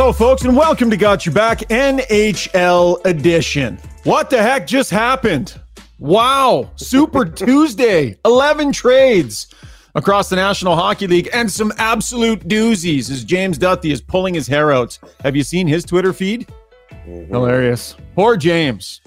Hello, 0.00 0.12
folks, 0.12 0.42
and 0.44 0.56
welcome 0.56 0.90
to 0.90 0.96
Got 0.96 1.26
Your 1.26 1.34
Back 1.34 1.58
NHL 1.70 3.04
edition. 3.04 3.80
What 4.04 4.30
the 4.30 4.40
heck 4.40 4.64
just 4.64 4.92
happened? 4.92 5.60
Wow, 5.98 6.70
Super 6.76 7.24
Tuesday, 7.28 8.16
11 8.24 8.70
trades 8.70 9.52
across 9.96 10.28
the 10.28 10.36
National 10.36 10.76
Hockey 10.76 11.08
League, 11.08 11.28
and 11.32 11.50
some 11.50 11.72
absolute 11.78 12.46
doozies 12.46 13.10
as 13.10 13.24
James 13.24 13.58
Duthie 13.58 13.90
is 13.90 14.00
pulling 14.00 14.34
his 14.34 14.46
hair 14.46 14.70
out. 14.70 14.96
Have 15.24 15.34
you 15.34 15.42
seen 15.42 15.66
his 15.66 15.84
Twitter 15.84 16.12
feed? 16.12 16.46
Mm-hmm. 16.92 17.34
Hilarious. 17.34 17.96
Poor 18.14 18.36
James. 18.36 19.00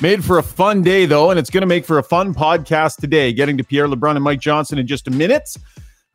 Made 0.00 0.24
for 0.24 0.38
a 0.38 0.42
fun 0.42 0.80
day, 0.80 1.04
though, 1.04 1.28
and 1.28 1.38
it's 1.38 1.50
going 1.50 1.60
to 1.60 1.66
make 1.66 1.84
for 1.84 1.98
a 1.98 2.02
fun 2.02 2.32
podcast 2.32 2.96
today. 2.96 3.34
Getting 3.34 3.58
to 3.58 3.64
Pierre 3.64 3.86
LeBrun 3.86 4.14
and 4.14 4.24
Mike 4.24 4.40
Johnson 4.40 4.78
in 4.78 4.86
just 4.86 5.08
a 5.08 5.10
minute. 5.10 5.54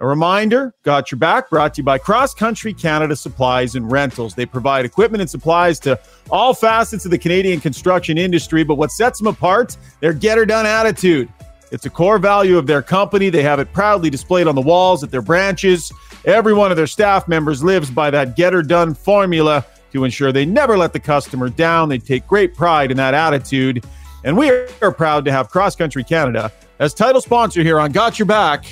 A 0.03 0.05
reminder 0.05 0.73
Got 0.83 1.13
Your 1.13 1.17
Back 1.17 1.49
brought 1.49 1.75
to 1.75 1.79
you 1.79 1.85
by 1.85 1.97
Cross 1.97 2.33
Country 2.33 2.73
Canada 2.73 3.15
Supplies 3.15 3.75
and 3.75 3.89
Rentals. 3.89 4.35
They 4.35 4.45
provide 4.45 4.83
equipment 4.83 5.21
and 5.21 5.29
supplies 5.29 5.79
to 5.79 5.97
all 6.29 6.53
facets 6.53 7.05
of 7.05 7.11
the 7.11 7.17
Canadian 7.17 7.61
construction 7.61 8.17
industry, 8.17 8.65
but 8.65 8.75
what 8.75 8.91
sets 8.91 9.17
them 9.17 9.27
apart? 9.27 9.77
Their 10.01 10.11
get 10.11 10.37
her 10.37 10.45
done 10.45 10.65
attitude. 10.65 11.29
It's 11.71 11.85
a 11.85 11.89
core 11.89 12.19
value 12.19 12.57
of 12.57 12.67
their 12.67 12.81
company. 12.81 13.29
They 13.29 13.43
have 13.43 13.61
it 13.61 13.71
proudly 13.71 14.09
displayed 14.09 14.45
on 14.45 14.55
the 14.55 14.61
walls 14.61 15.05
at 15.05 15.09
their 15.09 15.21
branches. 15.21 15.89
Every 16.25 16.53
one 16.53 16.69
of 16.69 16.75
their 16.75 16.85
staff 16.85 17.29
members 17.29 17.63
lives 17.63 17.89
by 17.89 18.11
that 18.11 18.35
get 18.35 18.51
her 18.51 18.61
done 18.61 18.93
formula 18.93 19.65
to 19.93 20.03
ensure 20.03 20.33
they 20.33 20.45
never 20.45 20.77
let 20.77 20.91
the 20.91 20.99
customer 20.99 21.47
down. 21.47 21.87
They 21.87 21.97
take 21.97 22.27
great 22.27 22.55
pride 22.55 22.91
in 22.91 22.97
that 22.97 23.13
attitude. 23.13 23.85
And 24.25 24.35
we 24.35 24.51
are 24.81 24.91
proud 24.91 25.23
to 25.23 25.31
have 25.31 25.47
Cross 25.47 25.77
Country 25.77 26.03
Canada 26.03 26.51
as 26.79 26.93
title 26.93 27.21
sponsor 27.21 27.63
here 27.63 27.79
on 27.79 27.93
Got 27.93 28.19
Your 28.19 28.25
Back. 28.25 28.65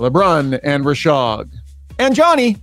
LeBrun 0.00 0.58
and 0.62 0.82
Rishaug 0.82 1.50
and 1.98 2.14
Johnny. 2.14 2.56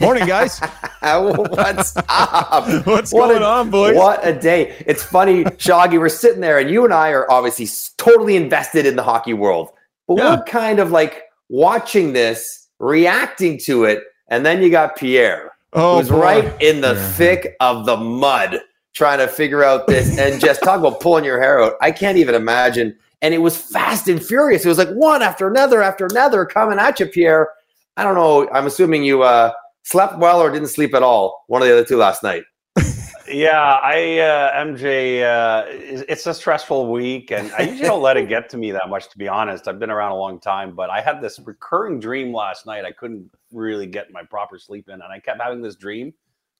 Morning, 0.00 0.26
guys. 0.26 0.60
What's 1.00 1.96
up? 1.96 2.86
What's 2.86 3.10
what 3.10 3.28
going 3.28 3.42
a, 3.42 3.46
on, 3.46 3.70
boys? 3.70 3.96
What 3.96 4.20
a 4.26 4.38
day. 4.38 4.74
It's 4.86 5.02
funny, 5.02 5.44
Shoggy, 5.44 5.98
we're 5.98 6.10
sitting 6.10 6.42
there 6.42 6.58
and 6.58 6.68
you 6.68 6.84
and 6.84 6.92
I 6.92 7.08
are 7.10 7.30
obviously 7.30 7.68
totally 7.96 8.36
invested 8.36 8.84
in 8.84 8.96
the 8.96 9.02
hockey 9.02 9.32
world, 9.32 9.70
but 10.06 10.18
yeah. 10.18 10.36
we're 10.36 10.44
kind 10.44 10.78
of 10.78 10.90
like 10.90 11.22
watching 11.48 12.12
this, 12.12 12.68
reacting 12.78 13.58
to 13.60 13.84
it. 13.84 14.04
And 14.28 14.44
then 14.44 14.62
you 14.62 14.68
got 14.68 14.94
Pierre, 14.94 15.52
oh, 15.72 15.98
who's 15.98 16.10
boy. 16.10 16.20
right 16.20 16.62
in 16.62 16.82
the 16.82 16.92
yeah. 16.92 17.12
thick 17.12 17.56
of 17.60 17.86
the 17.86 17.96
mud 17.96 18.60
trying 18.92 19.20
to 19.20 19.28
figure 19.28 19.64
out 19.64 19.86
this 19.86 20.18
and 20.18 20.38
just 20.38 20.62
talk 20.62 20.80
about 20.80 21.00
pulling 21.00 21.24
your 21.24 21.40
hair 21.40 21.62
out. 21.62 21.76
I 21.80 21.92
can't 21.92 22.18
even 22.18 22.34
imagine 22.34 22.96
and 23.24 23.32
it 23.32 23.38
was 23.38 23.56
fast 23.56 24.06
and 24.06 24.22
furious. 24.22 24.66
It 24.66 24.68
was 24.68 24.76
like 24.76 24.90
one 24.90 25.22
after 25.22 25.48
another 25.48 25.82
after 25.82 26.04
another 26.04 26.44
coming 26.44 26.78
at 26.78 27.00
you, 27.00 27.06
Pierre. 27.06 27.48
I 27.96 28.04
don't 28.04 28.14
know. 28.14 28.46
I'm 28.52 28.66
assuming 28.66 29.02
you 29.02 29.22
uh, 29.22 29.50
slept 29.82 30.18
well 30.18 30.42
or 30.42 30.52
didn't 30.52 30.68
sleep 30.68 30.94
at 30.94 31.02
all. 31.02 31.42
One 31.46 31.62
of 31.62 31.68
the 31.68 31.72
other 31.72 31.86
two 31.86 31.96
last 31.96 32.22
night. 32.22 32.42
yeah, 33.26 33.80
I 33.82 34.18
uh, 34.18 34.64
MJ. 34.66 35.22
Uh, 35.22 35.64
it's 35.70 36.26
a 36.26 36.34
stressful 36.34 36.92
week, 36.92 37.30
and 37.30 37.50
I 37.52 37.62
usually 37.62 37.88
don't 37.88 38.02
let 38.02 38.18
it 38.18 38.28
get 38.28 38.50
to 38.50 38.58
me 38.58 38.72
that 38.72 38.90
much. 38.90 39.08
To 39.08 39.16
be 39.16 39.26
honest, 39.26 39.68
I've 39.68 39.78
been 39.78 39.90
around 39.90 40.12
a 40.12 40.16
long 40.16 40.38
time, 40.38 40.74
but 40.74 40.90
I 40.90 41.00
had 41.00 41.22
this 41.22 41.38
recurring 41.38 42.00
dream 42.00 42.30
last 42.30 42.66
night. 42.66 42.84
I 42.84 42.92
couldn't 42.92 43.30
really 43.50 43.86
get 43.86 44.12
my 44.12 44.22
proper 44.22 44.58
sleep 44.58 44.90
in, 44.90 44.94
and 44.94 45.04
I 45.04 45.18
kept 45.18 45.40
having 45.40 45.62
this 45.62 45.76
dream 45.76 46.12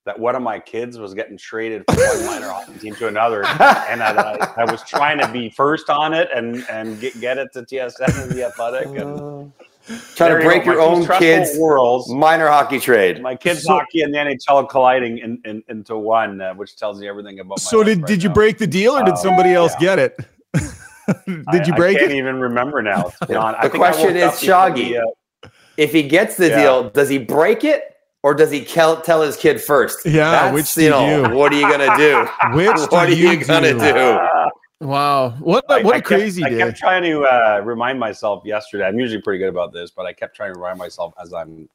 that 0.05 0.19
one 0.19 0.36
of 0.36 0.42
my 0.42 0.58
kids 0.58 0.98
was 0.98 1.14
getting 1.14 1.38
traded 1.38 1.84
from 1.88 1.97
one 1.97 2.27
minor 2.27 2.48
hockey 2.48 2.78
team 2.78 2.94
to 2.97 3.08
another, 3.08 3.44
and 3.47 4.02
I, 4.02 4.52
I, 4.56 4.70
was 4.70 4.83
trying 4.83 5.19
to 5.19 5.28
be 5.28 5.48
first 5.48 5.88
on 5.88 6.12
it 6.12 6.28
and 6.34 6.64
and 6.70 7.00
get, 7.00 7.19
get 7.20 7.38
it 7.38 7.52
to 7.55 7.62
TSN 7.62 8.22
and 8.22 8.33
the 8.33 8.44
Athletic, 8.44 8.86
and 8.88 8.98
uh, 8.98 9.96
trying 10.14 10.38
to 10.38 10.44
break 10.44 10.64
your 10.66 10.80
own 10.80 11.06
kids' 11.19 11.58
worlds 11.58 12.11
minor 12.11 12.48
hockey 12.48 12.78
trade. 12.78 13.23
My 13.23 13.34
kids' 13.34 13.62
so, 13.62 13.73
hockey 13.73 14.02
and 14.02 14.12
the 14.12 14.18
NHL 14.18 14.68
colliding 14.68 15.18
in, 15.18 15.40
in, 15.46 15.62
into 15.68 15.96
one, 15.96 16.40
uh, 16.40 16.55
which 16.55 16.77
tells 16.77 17.01
you 17.01 17.08
everything 17.08 17.40
about. 17.40 17.61
so 17.61 17.83
did 17.83 17.98
right 17.98 18.07
did 18.07 18.23
you 18.23 18.28
now. 18.28 18.34
break 18.34 18.58
the 18.58 18.67
deal, 18.67 18.92
or 18.92 19.05
did 19.05 19.14
uh, 19.14 19.17
somebody 19.17 19.55
else 19.55 19.73
yeah. 19.80 19.96
get 19.96 19.98
it? 19.98 20.18
did 21.51 21.67
you 21.67 21.74
break 21.74 21.96
I 21.96 22.01
can't 22.01 22.12
it? 22.12 22.18
even 22.18 22.40
remember 22.40 22.83
now. 22.83 23.11
the 23.20 23.70
question 23.73 24.17
is, 24.17 24.33
Shoggy, 24.33 25.01
uh, 25.01 25.48
if 25.78 25.92
he 25.92 26.02
gets 26.02 26.36
the 26.36 26.48
yeah. 26.51 26.62
deal, 26.62 26.90
does 26.90 27.08
he 27.08 27.18
break 27.18 27.64
it 27.64 27.93
or 28.24 28.33
does 28.33 28.51
he 28.51 28.64
tell, 28.64 29.02
tell 29.02 29.20
his 29.20 29.36
kid 29.36 29.61
first? 29.61 30.07
Yeah, 30.07 30.30
That's, 30.30 30.55
which 30.55 30.74
do 30.74 30.85
you 30.85 30.90
know, 30.90 31.29
do? 31.29 31.35
What 31.36 31.52
are 31.52 31.57
you 31.57 31.70
gonna 31.70 31.95
do? 31.95 32.27
which 32.57 32.67
what 32.90 33.11
are 33.11 33.12
you, 33.12 33.33
you 33.33 33.45
gonna 33.45 33.74
do? 33.74 34.18
Wow, 34.80 35.30
what 35.40 35.64
what 35.68 35.95
I, 35.95 35.98
a 35.98 36.02
crazy 36.02 36.40
kept, 36.40 36.55
day! 36.55 36.63
I 36.63 36.67
kept 36.67 36.79
trying 36.79 37.02
to 37.02 37.24
uh, 37.24 37.61
remind 37.63 38.01
myself 38.01 38.42
yesterday. 38.46 38.84
I'm 38.84 38.98
usually 38.98 39.20
pretty 39.20 39.40
good 39.40 39.51
about 39.51 39.74
this, 39.74 39.90
but 39.90 40.07
I 40.07 40.14
kept 40.14 40.34
trying 40.34 40.55
to 40.55 40.58
remind 40.58 40.79
myself 40.79 41.13
as 41.23 41.34
I'm 41.34 41.68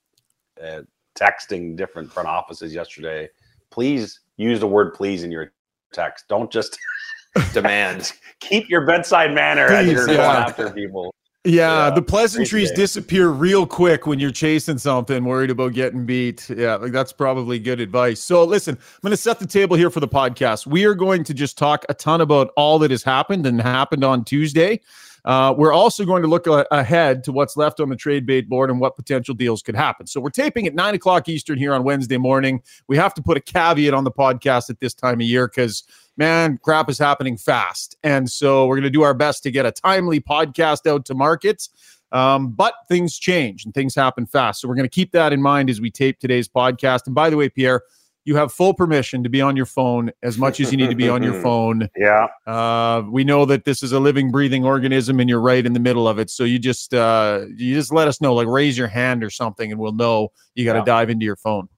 uh, 0.61 0.81
texting 1.15 1.77
different 1.77 2.11
front 2.11 2.27
offices 2.27 2.73
yesterday. 2.73 3.29
Please 3.69 4.21
use 4.37 4.59
the 4.59 4.67
word 4.67 4.95
"please" 4.95 5.21
in 5.21 5.31
your 5.31 5.53
text. 5.93 6.27
Don't 6.29 6.51
just 6.51 6.79
demand. 7.53 8.13
Keep 8.39 8.69
your 8.69 8.87
bedside 8.87 9.35
manner 9.35 9.67
Please, 9.67 9.77
as 9.77 9.91
you're 9.91 10.09
yeah. 10.09 10.15
going 10.17 10.49
after 10.49 10.71
people. 10.71 11.13
Yeah, 11.45 11.87
yeah, 11.87 11.91
the 11.91 12.01
pleasantries 12.01 12.69
disappear 12.71 13.29
real 13.29 13.65
quick 13.65 14.05
when 14.05 14.19
you're 14.19 14.29
chasing 14.29 14.77
something, 14.77 15.23
worried 15.23 15.49
about 15.49 15.71
getting 15.71 16.05
beat. 16.05 16.49
Yeah, 16.49 16.75
like 16.75 16.91
that's 16.91 17.13
probably 17.13 17.59
good 17.59 17.79
advice. 17.79 18.19
So, 18.21 18.43
listen, 18.43 18.75
I'm 18.75 18.99
going 19.01 19.11
to 19.11 19.17
set 19.17 19.39
the 19.39 19.47
table 19.47 19.77
here 19.77 19.89
for 19.89 20.01
the 20.01 20.07
podcast. 20.07 20.67
We 20.67 20.83
are 20.83 20.93
going 20.93 21.23
to 21.23 21.33
just 21.33 21.57
talk 21.57 21.85
a 21.87 21.93
ton 21.93 22.19
about 22.19 22.51
all 22.57 22.77
that 22.79 22.91
has 22.91 23.03
happened 23.03 23.45
and 23.45 23.61
happened 23.61 24.03
on 24.03 24.25
Tuesday. 24.25 24.81
Uh, 25.23 25.53
we're 25.57 25.71
also 25.71 26.03
going 26.03 26.23
to 26.23 26.27
look 26.27 26.45
a- 26.45 26.67
ahead 26.71 27.23
to 27.23 27.31
what's 27.31 27.55
left 27.55 27.79
on 27.79 27.87
the 27.87 27.95
trade 27.95 28.25
bait 28.25 28.49
board 28.49 28.69
and 28.69 28.81
what 28.81 28.97
potential 28.97 29.33
deals 29.33 29.61
could 29.61 29.75
happen. 29.75 30.07
So, 30.07 30.19
we're 30.19 30.31
taping 30.31 30.67
at 30.67 30.75
nine 30.75 30.93
o'clock 30.93 31.29
Eastern 31.29 31.57
here 31.57 31.73
on 31.73 31.85
Wednesday 31.85 32.17
morning. 32.17 32.61
We 32.89 32.97
have 32.97 33.13
to 33.13 33.21
put 33.21 33.37
a 33.37 33.41
caveat 33.41 33.93
on 33.93 34.03
the 34.03 34.11
podcast 34.11 34.69
at 34.69 34.81
this 34.81 34.93
time 34.93 35.21
of 35.21 35.27
year 35.27 35.47
because 35.47 35.85
man, 36.19 36.59
crap 36.61 36.89
is 36.89 36.99
happening 36.99 37.37
fast. 37.37 37.97
And 38.03 38.29
so 38.29 38.67
we're 38.67 38.75
going 38.75 38.83
to 38.83 38.89
do 38.89 39.01
our 39.01 39.13
best 39.13 39.41
to 39.43 39.51
get 39.51 39.65
a 39.65 39.71
timely 39.71 40.19
podcast 40.19 40.85
out 40.85 41.05
to 41.05 41.15
markets. 41.15 41.69
Um, 42.11 42.49
but 42.49 42.73
things 42.87 43.17
change 43.17 43.65
and 43.65 43.73
things 43.73 43.95
happen 43.95 44.25
fast. 44.25 44.61
So 44.61 44.67
we're 44.67 44.75
going 44.75 44.89
to 44.89 44.93
keep 44.93 45.11
that 45.13 45.31
in 45.31 45.41
mind 45.41 45.69
as 45.69 45.79
we 45.79 45.89
tape 45.89 46.19
today's 46.19 46.47
podcast. 46.47 47.05
And 47.05 47.15
by 47.15 47.29
the 47.29 47.37
way, 47.37 47.49
Pierre, 47.49 47.83
you 48.25 48.35
have 48.35 48.51
full 48.51 48.73
permission 48.73 49.23
to 49.23 49.29
be 49.29 49.41
on 49.41 49.55
your 49.55 49.65
phone 49.65 50.11
as 50.21 50.37
much 50.37 50.59
as 50.59 50.71
you 50.71 50.77
need 50.77 50.89
to 50.89 50.95
be 50.95 51.07
on 51.07 51.23
your 51.23 51.33
phone. 51.41 51.87
Yeah. 51.95 52.27
Uh, 52.45 53.03
we 53.09 53.23
know 53.23 53.45
that 53.45 53.63
this 53.63 53.81
is 53.81 53.93
a 53.93 53.99
living, 53.99 54.29
breathing 54.29 54.65
organism, 54.65 55.19
and 55.19 55.29
you're 55.29 55.39
right 55.39 55.65
in 55.65 55.73
the 55.73 55.79
middle 55.79 56.07
of 56.07 56.19
it. 56.19 56.29
So 56.29 56.43
you 56.43 56.59
just 56.59 56.93
uh, 56.93 57.45
you 57.55 57.73
just 57.73 57.93
let 57.93 58.07
us 58.07 58.19
know, 58.19 58.33
like 58.33 58.47
raise 58.47 58.77
your 58.77 58.87
hand 58.87 59.23
or 59.23 59.29
something, 59.29 59.71
and 59.71 59.79
we'll 59.79 59.93
know 59.93 60.31
you 60.53 60.65
got 60.65 60.73
to 60.73 60.79
yeah. 60.79 60.85
dive 60.85 61.09
into 61.09 61.25
your 61.25 61.37
phone. 61.37 61.69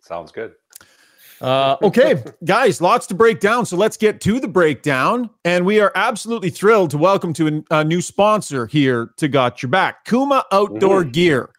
Sounds 0.00 0.32
good. 0.32 0.54
Uh, 1.40 1.76
okay, 1.82 2.22
guys, 2.44 2.80
lots 2.80 3.06
to 3.06 3.14
break 3.14 3.40
down. 3.40 3.64
So 3.64 3.76
let's 3.76 3.96
get 3.96 4.20
to 4.22 4.40
the 4.40 4.48
breakdown. 4.48 5.30
And 5.44 5.64
we 5.64 5.80
are 5.80 5.92
absolutely 5.94 6.50
thrilled 6.50 6.90
to 6.90 6.98
welcome 6.98 7.32
to 7.34 7.64
a, 7.70 7.78
a 7.78 7.84
new 7.84 8.00
sponsor 8.00 8.66
here 8.66 9.10
to 9.18 9.28
Got 9.28 9.62
Your 9.62 9.70
Back, 9.70 10.04
Kuma 10.04 10.44
Outdoor 10.50 11.04
mm. 11.04 11.12
Gear. 11.12 11.50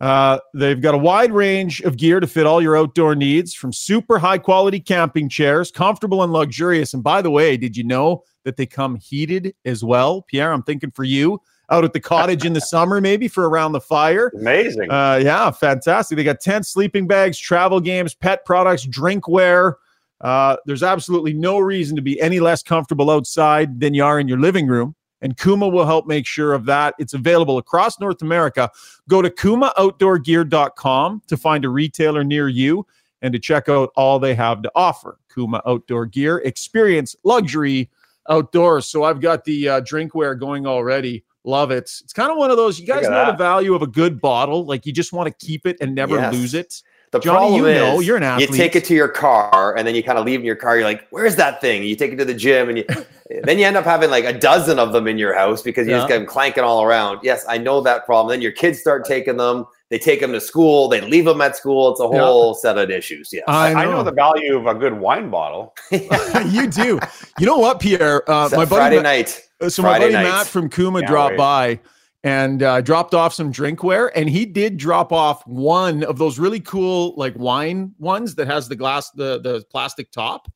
Uh, 0.00 0.38
they've 0.52 0.82
got 0.82 0.94
a 0.94 0.98
wide 0.98 1.32
range 1.32 1.80
of 1.82 1.96
gear 1.96 2.20
to 2.20 2.26
fit 2.26 2.46
all 2.46 2.60
your 2.60 2.76
outdoor 2.76 3.14
needs, 3.14 3.54
from 3.54 3.72
super 3.72 4.18
high 4.18 4.36
quality 4.36 4.78
camping 4.80 5.28
chairs, 5.28 5.70
comfortable 5.70 6.22
and 6.22 6.32
luxurious. 6.32 6.92
And 6.92 7.02
by 7.02 7.22
the 7.22 7.30
way, 7.30 7.56
did 7.56 7.76
you 7.76 7.84
know 7.84 8.24
that 8.44 8.56
they 8.56 8.66
come 8.66 8.96
heated 8.96 9.54
as 9.64 9.82
well? 9.82 10.22
Pierre, 10.22 10.52
I'm 10.52 10.62
thinking 10.62 10.90
for 10.90 11.04
you 11.04 11.40
out 11.70 11.84
at 11.84 11.92
the 11.92 12.00
cottage 12.00 12.44
in 12.44 12.52
the 12.52 12.60
summer, 12.72 13.00
maybe 13.00 13.28
for 13.28 13.48
around 13.48 13.72
the 13.72 13.80
fire. 13.80 14.30
Amazing. 14.34 14.90
Uh, 14.90 15.20
yeah, 15.22 15.50
fantastic. 15.50 16.16
They 16.16 16.24
got 16.24 16.40
tents, 16.40 16.68
sleeping 16.68 17.06
bags, 17.06 17.38
travel 17.38 17.80
games, 17.80 18.14
pet 18.14 18.44
products, 18.44 18.86
drinkware. 18.86 19.74
Uh, 20.20 20.56
there's 20.66 20.82
absolutely 20.82 21.32
no 21.32 21.58
reason 21.58 21.96
to 21.96 22.02
be 22.02 22.20
any 22.20 22.40
less 22.40 22.62
comfortable 22.62 23.10
outside 23.10 23.80
than 23.80 23.94
you 23.94 24.04
are 24.04 24.18
in 24.18 24.28
your 24.28 24.38
living 24.38 24.66
room. 24.66 24.94
And 25.20 25.36
Kuma 25.38 25.68
will 25.68 25.86
help 25.86 26.06
make 26.06 26.26
sure 26.26 26.52
of 26.52 26.66
that. 26.66 26.94
It's 26.98 27.14
available 27.14 27.56
across 27.56 27.98
North 27.98 28.20
America. 28.20 28.70
Go 29.08 29.22
to 29.22 29.30
kumaoutdoorgear.com 29.30 31.22
to 31.26 31.36
find 31.36 31.64
a 31.64 31.68
retailer 31.70 32.24
near 32.24 32.48
you 32.48 32.86
and 33.22 33.32
to 33.32 33.38
check 33.38 33.70
out 33.70 33.90
all 33.96 34.18
they 34.18 34.34
have 34.34 34.60
to 34.62 34.70
offer. 34.74 35.18
Kuma 35.32 35.62
Outdoor 35.66 36.04
Gear, 36.04 36.42
experience 36.44 37.16
luxury 37.24 37.90
outdoors. 38.28 38.86
So 38.86 39.04
I've 39.04 39.20
got 39.20 39.44
the 39.44 39.68
uh, 39.68 39.80
drinkware 39.80 40.38
going 40.38 40.66
already. 40.66 41.24
Love 41.44 41.70
it. 41.70 41.90
It's 42.02 42.12
kind 42.12 42.32
of 42.32 42.38
one 42.38 42.50
of 42.50 42.56
those. 42.56 42.80
You 42.80 42.86
guys 42.86 43.04
know 43.04 43.10
that. 43.10 43.32
the 43.32 43.36
value 43.36 43.74
of 43.74 43.82
a 43.82 43.86
good 43.86 44.20
bottle. 44.20 44.64
Like 44.64 44.86
you 44.86 44.92
just 44.92 45.12
want 45.12 45.26
to 45.26 45.46
keep 45.46 45.66
it 45.66 45.76
and 45.80 45.94
never 45.94 46.16
yes. 46.16 46.32
lose 46.32 46.54
it. 46.54 46.82
The 47.14 47.20
Johnny, 47.20 47.38
problem 47.38 47.60
you 47.60 47.66
is, 47.66 47.78
know, 47.78 48.00
you're 48.00 48.16
an 48.16 48.24
athlete. 48.24 48.50
You 48.50 48.56
take 48.56 48.74
it 48.74 48.84
to 48.86 48.94
your 48.94 49.06
car, 49.06 49.76
and 49.76 49.86
then 49.86 49.94
you 49.94 50.02
kind 50.02 50.18
of 50.18 50.24
leave 50.24 50.40
in 50.40 50.46
your 50.46 50.56
car. 50.56 50.74
You're 50.74 50.84
like, 50.84 51.06
"Where's 51.10 51.36
that 51.36 51.60
thing?" 51.60 51.84
You 51.84 51.94
take 51.94 52.10
it 52.12 52.16
to 52.16 52.24
the 52.24 52.34
gym, 52.34 52.68
and 52.70 52.78
you 52.78 52.84
then 53.44 53.56
you 53.56 53.66
end 53.66 53.76
up 53.76 53.84
having 53.84 54.10
like 54.10 54.24
a 54.24 54.36
dozen 54.36 54.80
of 54.80 54.92
them 54.92 55.06
in 55.06 55.16
your 55.16 55.32
house 55.32 55.62
because 55.62 55.86
you 55.86 55.92
yeah. 55.92 55.98
just 55.98 56.08
get 56.08 56.18
them 56.18 56.26
clanking 56.26 56.64
all 56.64 56.82
around. 56.82 57.20
Yes, 57.22 57.44
I 57.48 57.56
know 57.56 57.80
that 57.82 58.04
problem. 58.04 58.32
Then 58.32 58.42
your 58.42 58.50
kids 58.50 58.80
start 58.80 59.04
taking 59.04 59.36
them. 59.36 59.64
They 59.90 59.98
take 59.98 60.20
them 60.20 60.32
to 60.32 60.40
school. 60.40 60.88
They 60.88 61.02
leave 61.02 61.24
them 61.24 61.40
at 61.40 61.56
school. 61.56 61.92
It's 61.92 62.00
a 62.00 62.08
whole 62.08 62.48
yeah. 62.48 62.60
set 62.60 62.78
of 62.78 62.90
issues. 62.90 63.30
Yes, 63.32 63.44
I 63.46 63.74
know. 63.74 63.78
I 63.78 63.84
know. 63.84 64.02
the 64.02 64.10
value 64.10 64.56
of 64.56 64.66
a 64.66 64.74
good 64.74 64.94
wine 64.94 65.30
bottle. 65.30 65.76
you 65.90 66.66
do. 66.66 66.98
You 67.38 67.46
know 67.46 67.58
what, 67.58 67.78
Pierre? 67.78 68.28
Uh, 68.28 68.48
my 68.50 68.64
buddy 68.64 68.66
Friday 68.66 69.02
night. 69.02 69.40
So 69.68 69.82
Friday 69.82 70.06
my 70.06 70.12
buddy 70.12 70.24
night. 70.24 70.30
Matt 70.30 70.46
from 70.46 70.68
Kuma 70.68 71.00
Can't 71.00 71.10
dropped 71.10 71.32
wait. 71.32 71.38
by 71.38 71.80
and 72.24 72.62
uh, 72.62 72.80
dropped 72.80 73.14
off 73.14 73.34
some 73.34 73.52
drinkware. 73.52 74.10
And 74.16 74.28
he 74.28 74.46
did 74.46 74.78
drop 74.78 75.12
off 75.12 75.46
one 75.46 76.02
of 76.04 76.18
those 76.18 76.38
really 76.38 76.60
cool 76.60 77.14
like 77.16 77.34
wine 77.36 77.94
ones 77.98 78.34
that 78.36 78.46
has 78.48 78.68
the 78.68 78.76
glass, 78.76 79.10
the 79.10 79.40
the 79.40 79.64
plastic 79.70 80.10
top. 80.10 80.50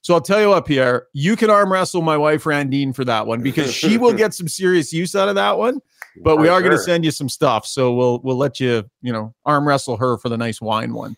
So 0.00 0.14
I'll 0.14 0.20
tell 0.20 0.40
you 0.40 0.50
what, 0.50 0.64
Pierre, 0.64 1.08
you 1.12 1.36
can 1.36 1.50
arm 1.50 1.72
wrestle 1.72 2.02
my 2.02 2.16
wife 2.16 2.44
Randine 2.44 2.94
for 2.94 3.04
that 3.04 3.26
one 3.26 3.42
because 3.42 3.74
she 3.74 3.98
will 3.98 4.12
get 4.16 4.32
some 4.32 4.48
serious 4.48 4.92
use 4.92 5.14
out 5.16 5.28
of 5.28 5.34
that 5.34 5.58
one. 5.58 5.80
But 6.22 6.36
we 6.38 6.48
are 6.48 6.60
sure. 6.60 6.68
going 6.68 6.76
to 6.78 6.82
send 6.82 7.04
you 7.04 7.10
some 7.10 7.28
stuff, 7.28 7.66
so 7.66 7.92
we'll 7.92 8.20
we'll 8.20 8.36
let 8.36 8.58
you 8.58 8.88
you 9.02 9.12
know 9.12 9.34
arm 9.44 9.66
wrestle 9.66 9.96
her 9.96 10.18
for 10.18 10.28
the 10.28 10.38
nice 10.38 10.60
wine 10.60 10.92
one. 10.92 11.16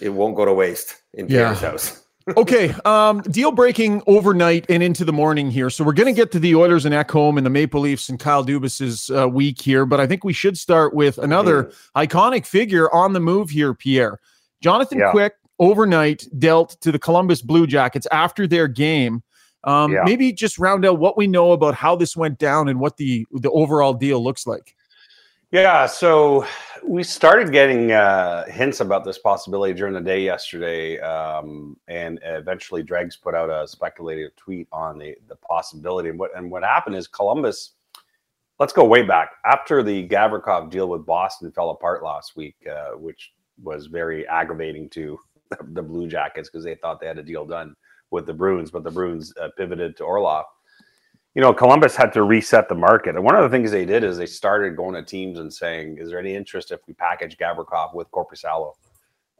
It 0.00 0.08
won't 0.08 0.34
go 0.34 0.44
to 0.44 0.52
waste 0.52 0.96
in 1.14 1.26
Pierre's 1.26 1.60
yeah. 1.62 1.70
house. 1.70 1.99
Okay, 2.36 2.74
um, 2.84 3.20
deal 3.22 3.52
breaking 3.52 4.02
overnight 4.06 4.66
and 4.68 4.82
into 4.82 5.04
the 5.04 5.12
morning 5.12 5.50
here. 5.50 5.70
So 5.70 5.84
we're 5.84 5.92
going 5.92 6.12
to 6.12 6.18
get 6.18 6.32
to 6.32 6.38
the 6.38 6.54
Oilers 6.54 6.84
and 6.84 6.94
Ekholm 6.94 7.36
and 7.36 7.46
the 7.46 7.50
Maple 7.50 7.80
Leafs 7.80 8.08
and 8.08 8.18
Kyle 8.18 8.44
Dubas's 8.44 9.10
uh, 9.10 9.28
week 9.28 9.60
here, 9.60 9.86
but 9.86 10.00
I 10.00 10.06
think 10.06 10.24
we 10.24 10.32
should 10.32 10.58
start 10.58 10.94
with 10.94 11.18
another 11.18 11.64
mm. 11.64 11.74
iconic 11.96 12.46
figure 12.46 12.92
on 12.94 13.12
the 13.12 13.20
move 13.20 13.50
here, 13.50 13.74
Pierre. 13.74 14.20
Jonathan 14.62 14.98
yeah. 14.98 15.10
Quick 15.10 15.34
overnight 15.58 16.26
dealt 16.38 16.80
to 16.80 16.92
the 16.92 16.98
Columbus 16.98 17.42
Blue 17.42 17.66
Jackets 17.66 18.06
after 18.10 18.46
their 18.46 18.68
game. 18.68 19.22
Um, 19.64 19.92
yeah. 19.92 20.02
Maybe 20.04 20.32
just 20.32 20.58
round 20.58 20.84
out 20.84 20.98
what 20.98 21.16
we 21.16 21.26
know 21.26 21.52
about 21.52 21.74
how 21.74 21.96
this 21.96 22.16
went 22.16 22.38
down 22.38 22.68
and 22.68 22.80
what 22.80 22.96
the 22.96 23.26
the 23.32 23.50
overall 23.50 23.92
deal 23.92 24.22
looks 24.22 24.46
like. 24.46 24.74
Yeah, 25.52 25.86
so 25.86 26.46
we 26.84 27.02
started 27.02 27.50
getting 27.50 27.90
uh, 27.90 28.46
hints 28.46 28.78
about 28.78 29.04
this 29.04 29.18
possibility 29.18 29.74
during 29.74 29.94
the 29.94 30.00
day 30.00 30.22
yesterday, 30.22 31.00
um, 31.00 31.76
and 31.88 32.20
eventually 32.22 32.84
Dregs 32.84 33.16
put 33.16 33.34
out 33.34 33.50
a 33.50 33.66
speculative 33.66 34.36
tweet 34.36 34.68
on 34.70 34.98
the 34.98 35.16
the 35.26 35.34
possibility. 35.34 36.08
And 36.08 36.20
what 36.20 36.30
and 36.36 36.52
what 36.52 36.62
happened 36.62 36.94
is 36.94 37.08
Columbus. 37.08 37.72
Let's 38.60 38.72
go 38.72 38.84
way 38.84 39.02
back 39.02 39.32
after 39.44 39.82
the 39.82 40.06
Gavrikov 40.06 40.70
deal 40.70 40.88
with 40.88 41.04
Boston 41.04 41.50
fell 41.50 41.70
apart 41.70 42.04
last 42.04 42.36
week, 42.36 42.54
uh, 42.70 42.90
which 42.96 43.32
was 43.60 43.86
very 43.86 44.28
aggravating 44.28 44.88
to 44.90 45.18
the 45.72 45.82
Blue 45.82 46.06
Jackets 46.06 46.48
because 46.48 46.62
they 46.62 46.76
thought 46.76 47.00
they 47.00 47.08
had 47.08 47.18
a 47.18 47.24
deal 47.24 47.44
done 47.44 47.74
with 48.12 48.26
the 48.26 48.34
Bruins, 48.34 48.70
but 48.70 48.84
the 48.84 48.90
Bruins 48.90 49.32
uh, 49.40 49.48
pivoted 49.56 49.96
to 49.96 50.04
Orlov. 50.04 50.44
You 51.34 51.42
know, 51.42 51.54
Columbus 51.54 51.94
had 51.94 52.12
to 52.14 52.24
reset 52.24 52.68
the 52.68 52.74
market. 52.74 53.14
And 53.14 53.24
one 53.24 53.36
of 53.36 53.42
the 53.42 53.48
things 53.48 53.70
they 53.70 53.84
did 53.84 54.02
is 54.02 54.18
they 54.18 54.26
started 54.26 54.76
going 54.76 54.94
to 54.94 55.02
teams 55.02 55.38
and 55.38 55.52
saying, 55.52 55.98
is 55.98 56.10
there 56.10 56.18
any 56.18 56.34
interest 56.34 56.72
if 56.72 56.80
we 56.88 56.94
package 56.94 57.36
Gavrikov 57.38 57.94
with 57.94 58.10
Korpisalo? 58.10 58.74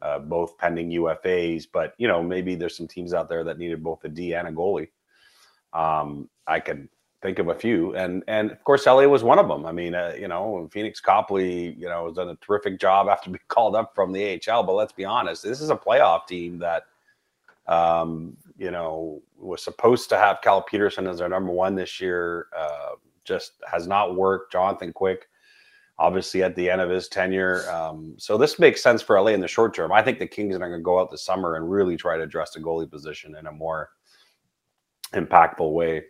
Uh, 0.03 0.19
both 0.19 0.57
pending 0.57 0.89
UFAs, 0.93 1.67
but 1.71 1.93
you 1.99 2.09
know 2.09 2.23
maybe 2.23 2.55
there's 2.55 2.75
some 2.75 2.89
teams 2.89 3.13
out 3.13 3.29
there 3.29 3.45
that 3.45 3.59
needed 3.59 3.83
both 3.83 4.03
a 4.05 4.09
D 4.09 4.33
and 4.33 4.49
a 4.49 4.51
goalie. 4.51 4.89
Um, 5.75 6.31
I 6.47 6.59
can 6.59 6.89
think 7.21 7.39
of 7.39 7.49
a 7.49 7.55
few, 7.55 7.95
and 7.95 8.25
and 8.27 8.51
of 8.51 8.65
course 8.65 8.87
LA 8.87 9.05
was 9.05 9.23
one 9.23 9.39
of 9.39 9.47
them. 9.47 9.67
I 9.67 9.73
mean, 9.73 9.95
uh, 9.95 10.15
you 10.19 10.27
know, 10.27 10.71
Pheonix 10.75 11.03
Copley, 11.03 11.75
you 11.75 11.87
know, 11.87 12.07
has 12.07 12.15
done 12.15 12.31
a 12.31 12.37
terrific 12.37 12.81
job 12.81 13.09
after 13.09 13.29
being 13.29 13.41
called 13.49 13.77
up 13.77 13.95
from 13.95 14.11
the 14.11 14.41
AHL. 14.49 14.63
But 14.63 14.73
let's 14.73 14.93
be 14.93 15.05
honest, 15.05 15.43
this 15.43 15.61
is 15.61 15.69
a 15.69 15.77
playoff 15.77 16.27
team 16.27 16.59
that 16.61 16.85
um, 17.67 18.39
you 18.61 18.71
know, 18.71 19.23
was 19.39 19.65
supposed 19.65 20.11
to 20.11 20.19
have 20.19 20.43
Cal 20.43 20.61
Petersen 20.61 21.07
as 21.07 21.19
their 21.19 21.31
number 21.31 21.51
one 21.51 21.75
this 21.75 21.99
year. 21.99 22.49
Uh, 22.55 22.91
just 23.25 23.53
has 23.67 23.87
not 23.87 24.17
worked. 24.17 24.53
Jonathan 24.53 24.93
Quick, 24.93 25.29
obviously 25.99 26.43
at 26.43 26.55
the 26.57 26.69
end 26.69 26.83
of 26.83 26.91
his 26.91 27.09
tenure. 27.09 27.69
Um, 27.71 28.15
so 28.19 28.37
this 28.37 28.59
makes 28.59 28.83
sense 28.83 29.01
for 29.01 29.19
LA 29.19 29.29
in 29.29 29.41
the 29.41 29.49
short 29.49 29.75
term. 29.75 29.93
I 29.93 30.03
think 30.03 30.19
the 30.19 30.27
Kings 30.27 30.55
are 30.55 30.59
going 30.59 30.73
to 30.73 30.79
go 30.79 31.01
out 31.01 31.11
this 31.11 31.25
summer 31.25 31.57
and 31.57 31.71
really 31.71 31.97
try 31.97 32.19
to 32.19 32.23
address 32.23 32.51
the 32.51 32.61
goalie 32.61 32.91
position 32.91 33.35
in 33.35 33.47
a 33.47 33.53
more 33.53 33.89
impactful 35.15 35.73
way. 35.73 36.03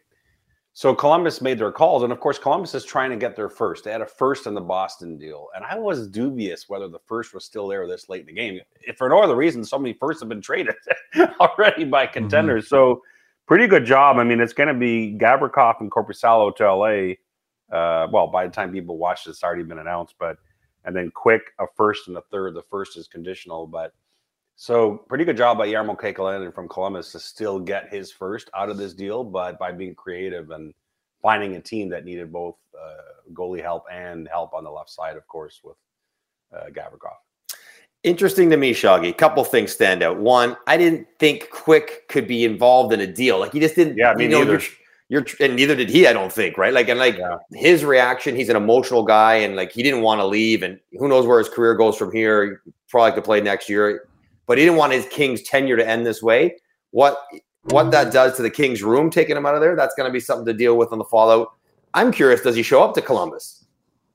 So 0.80 0.94
Columbus 0.94 1.42
made 1.42 1.58
their 1.58 1.72
calls, 1.72 2.04
and 2.04 2.10
of 2.10 2.20
course, 2.20 2.38
Columbus 2.38 2.74
is 2.74 2.86
trying 2.86 3.10
to 3.10 3.16
get 3.18 3.36
their 3.36 3.50
first. 3.50 3.84
They 3.84 3.92
had 3.92 4.00
a 4.00 4.06
first 4.06 4.46
in 4.46 4.54
the 4.54 4.62
Boston 4.62 5.18
deal, 5.18 5.48
and 5.54 5.62
I 5.62 5.78
was 5.78 6.08
dubious 6.08 6.70
whether 6.70 6.88
the 6.88 7.00
first 7.00 7.34
was 7.34 7.44
still 7.44 7.68
there 7.68 7.86
this 7.86 8.08
late 8.08 8.22
in 8.22 8.28
the 8.28 8.32
game. 8.32 8.58
If 8.80 8.96
for 8.96 9.10
no 9.10 9.22
other 9.22 9.36
reason, 9.36 9.62
so 9.62 9.78
many 9.78 9.92
firsts 9.92 10.22
have 10.22 10.30
been 10.30 10.40
traded 10.40 10.76
already 11.38 11.84
by 11.84 12.06
mm-hmm. 12.06 12.14
contenders. 12.14 12.64
Mm-hmm. 12.64 12.74
So 12.74 13.02
pretty 13.46 13.66
good 13.66 13.84
job. 13.84 14.16
I 14.16 14.24
mean, 14.24 14.40
it's 14.40 14.54
going 14.54 14.68
to 14.68 14.74
be 14.74 15.14
Gavrikov 15.20 15.82
and 15.82 15.90
Korpisalo 15.90 16.56
to 16.56 16.74
LA. 16.74 17.76
Uh, 17.78 18.08
well, 18.10 18.28
by 18.28 18.46
the 18.46 18.50
time 18.50 18.72
people 18.72 18.96
watch 18.96 19.24
this, 19.26 19.34
it's 19.34 19.44
already 19.44 19.64
been 19.64 19.80
announced, 19.80 20.14
but 20.18 20.38
and 20.86 20.96
then 20.96 21.10
quick 21.14 21.42
a 21.58 21.66
first 21.76 22.08
and 22.08 22.16
a 22.16 22.22
third. 22.30 22.54
The 22.54 22.62
first 22.70 22.96
is 22.96 23.06
conditional, 23.06 23.66
but 23.66 23.92
so 24.60 24.98
pretty 25.08 25.24
good 25.24 25.38
job 25.38 25.56
by 25.56 25.66
Jarmo 25.66 25.98
Kekalainen 25.98 26.54
from 26.54 26.68
Columbus 26.68 27.12
to 27.12 27.18
still 27.18 27.58
get 27.58 27.88
his 27.90 28.12
first 28.12 28.50
out 28.54 28.68
of 28.68 28.76
this 28.76 28.92
deal, 28.92 29.24
but 29.24 29.58
by 29.58 29.72
being 29.72 29.94
creative 29.94 30.50
and 30.50 30.74
finding 31.22 31.56
a 31.56 31.60
team 31.62 31.88
that 31.88 32.04
needed 32.04 32.30
both 32.30 32.56
uh, 32.78 33.32
goalie 33.32 33.62
help 33.62 33.84
and 33.90 34.28
help 34.28 34.52
on 34.52 34.62
the 34.62 34.70
left 34.70 34.90
side, 34.90 35.16
of 35.16 35.26
course, 35.28 35.62
with 35.64 35.78
uh, 36.54 36.66
Gavrikov. 36.66 37.16
Interesting 38.02 38.50
to 38.50 38.58
me, 38.58 38.74
Shoggy. 38.74 39.08
A 39.08 39.14
couple 39.14 39.42
things 39.44 39.72
stand 39.72 40.02
out. 40.02 40.18
One, 40.18 40.58
I 40.66 40.76
didn't 40.76 41.06
think 41.18 41.48
Quick 41.48 42.06
could 42.08 42.28
be 42.28 42.44
involved 42.44 42.92
in 42.92 43.00
a 43.00 43.06
deal. 43.06 43.38
Like 43.38 43.54
he 43.54 43.60
just 43.60 43.76
didn't. 43.76 43.96
Yeah, 43.96 44.12
me 44.12 44.24
you 44.24 44.28
know, 44.28 44.40
neither. 44.40 44.60
You're, 45.08 45.24
you're, 45.26 45.26
and 45.40 45.56
neither 45.56 45.74
did 45.74 45.88
he. 45.88 46.06
I 46.06 46.12
don't 46.12 46.30
think. 46.30 46.58
Right. 46.58 46.74
Like 46.74 46.90
and 46.90 46.98
like 46.98 47.16
yeah. 47.16 47.38
his 47.52 47.82
reaction. 47.82 48.36
He's 48.36 48.50
an 48.50 48.56
emotional 48.56 49.04
guy, 49.04 49.36
and 49.36 49.56
like 49.56 49.72
he 49.72 49.82
didn't 49.82 50.02
want 50.02 50.20
to 50.20 50.26
leave. 50.26 50.62
And 50.62 50.78
who 50.98 51.08
knows 51.08 51.26
where 51.26 51.38
his 51.38 51.48
career 51.48 51.74
goes 51.76 51.96
from 51.96 52.12
here? 52.12 52.60
Probably 52.90 53.14
to 53.14 53.22
play 53.22 53.40
next 53.40 53.70
year 53.70 54.09
but 54.50 54.58
he 54.58 54.64
didn't 54.64 54.78
want 54.78 54.92
his 54.92 55.06
Kings 55.06 55.42
tenure 55.42 55.76
to 55.76 55.88
end 55.88 56.04
this 56.04 56.20
way. 56.20 56.56
What 56.90 57.16
what 57.62 57.92
that 57.92 58.12
does 58.12 58.34
to 58.34 58.42
the 58.42 58.50
Kings 58.50 58.82
room, 58.82 59.08
taking 59.08 59.36
him 59.36 59.46
out 59.46 59.54
of 59.54 59.60
there, 59.60 59.76
that's 59.76 59.94
going 59.94 60.08
to 60.08 60.12
be 60.12 60.18
something 60.18 60.44
to 60.44 60.52
deal 60.52 60.76
with 60.76 60.90
on 60.90 60.98
the 60.98 61.04
fallout. 61.04 61.52
I'm 61.94 62.10
curious, 62.10 62.40
does 62.40 62.56
he 62.56 62.64
show 62.64 62.82
up 62.82 62.92
to 62.94 63.00
Columbus? 63.00 63.64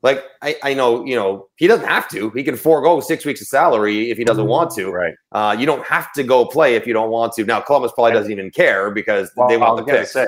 Like 0.02 0.26
I, 0.42 0.58
I 0.62 0.74
know, 0.74 1.06
you 1.06 1.16
know, 1.16 1.48
he 1.56 1.68
doesn't 1.68 1.88
have 1.88 2.10
to. 2.10 2.32
He 2.32 2.44
can 2.44 2.58
forego 2.58 3.00
six 3.00 3.24
weeks 3.24 3.40
of 3.40 3.48
salary 3.48 4.12
if 4.12 4.18
he 4.18 4.26
doesn't 4.26 4.46
want 4.46 4.72
to. 4.72 4.92
Right. 4.92 5.14
Uh, 5.32 5.56
you 5.58 5.66
don't 5.66 5.86
have 5.86 6.12
to 6.12 6.24
go 6.24 6.44
play 6.44 6.76
if 6.76 6.86
you 6.86 6.92
don't 6.92 7.12
want 7.12 7.32
to. 7.36 7.46
Now 7.46 7.62
Columbus 7.62 7.94
probably 7.94 8.12
doesn't 8.12 8.30
even 8.30 8.52
care 8.52 8.92
because 8.92 9.32
well, 9.38 9.48
they 9.48 9.56
want 9.56 9.78
the 9.78 9.90
picks. 9.90 10.12
Say, 10.12 10.28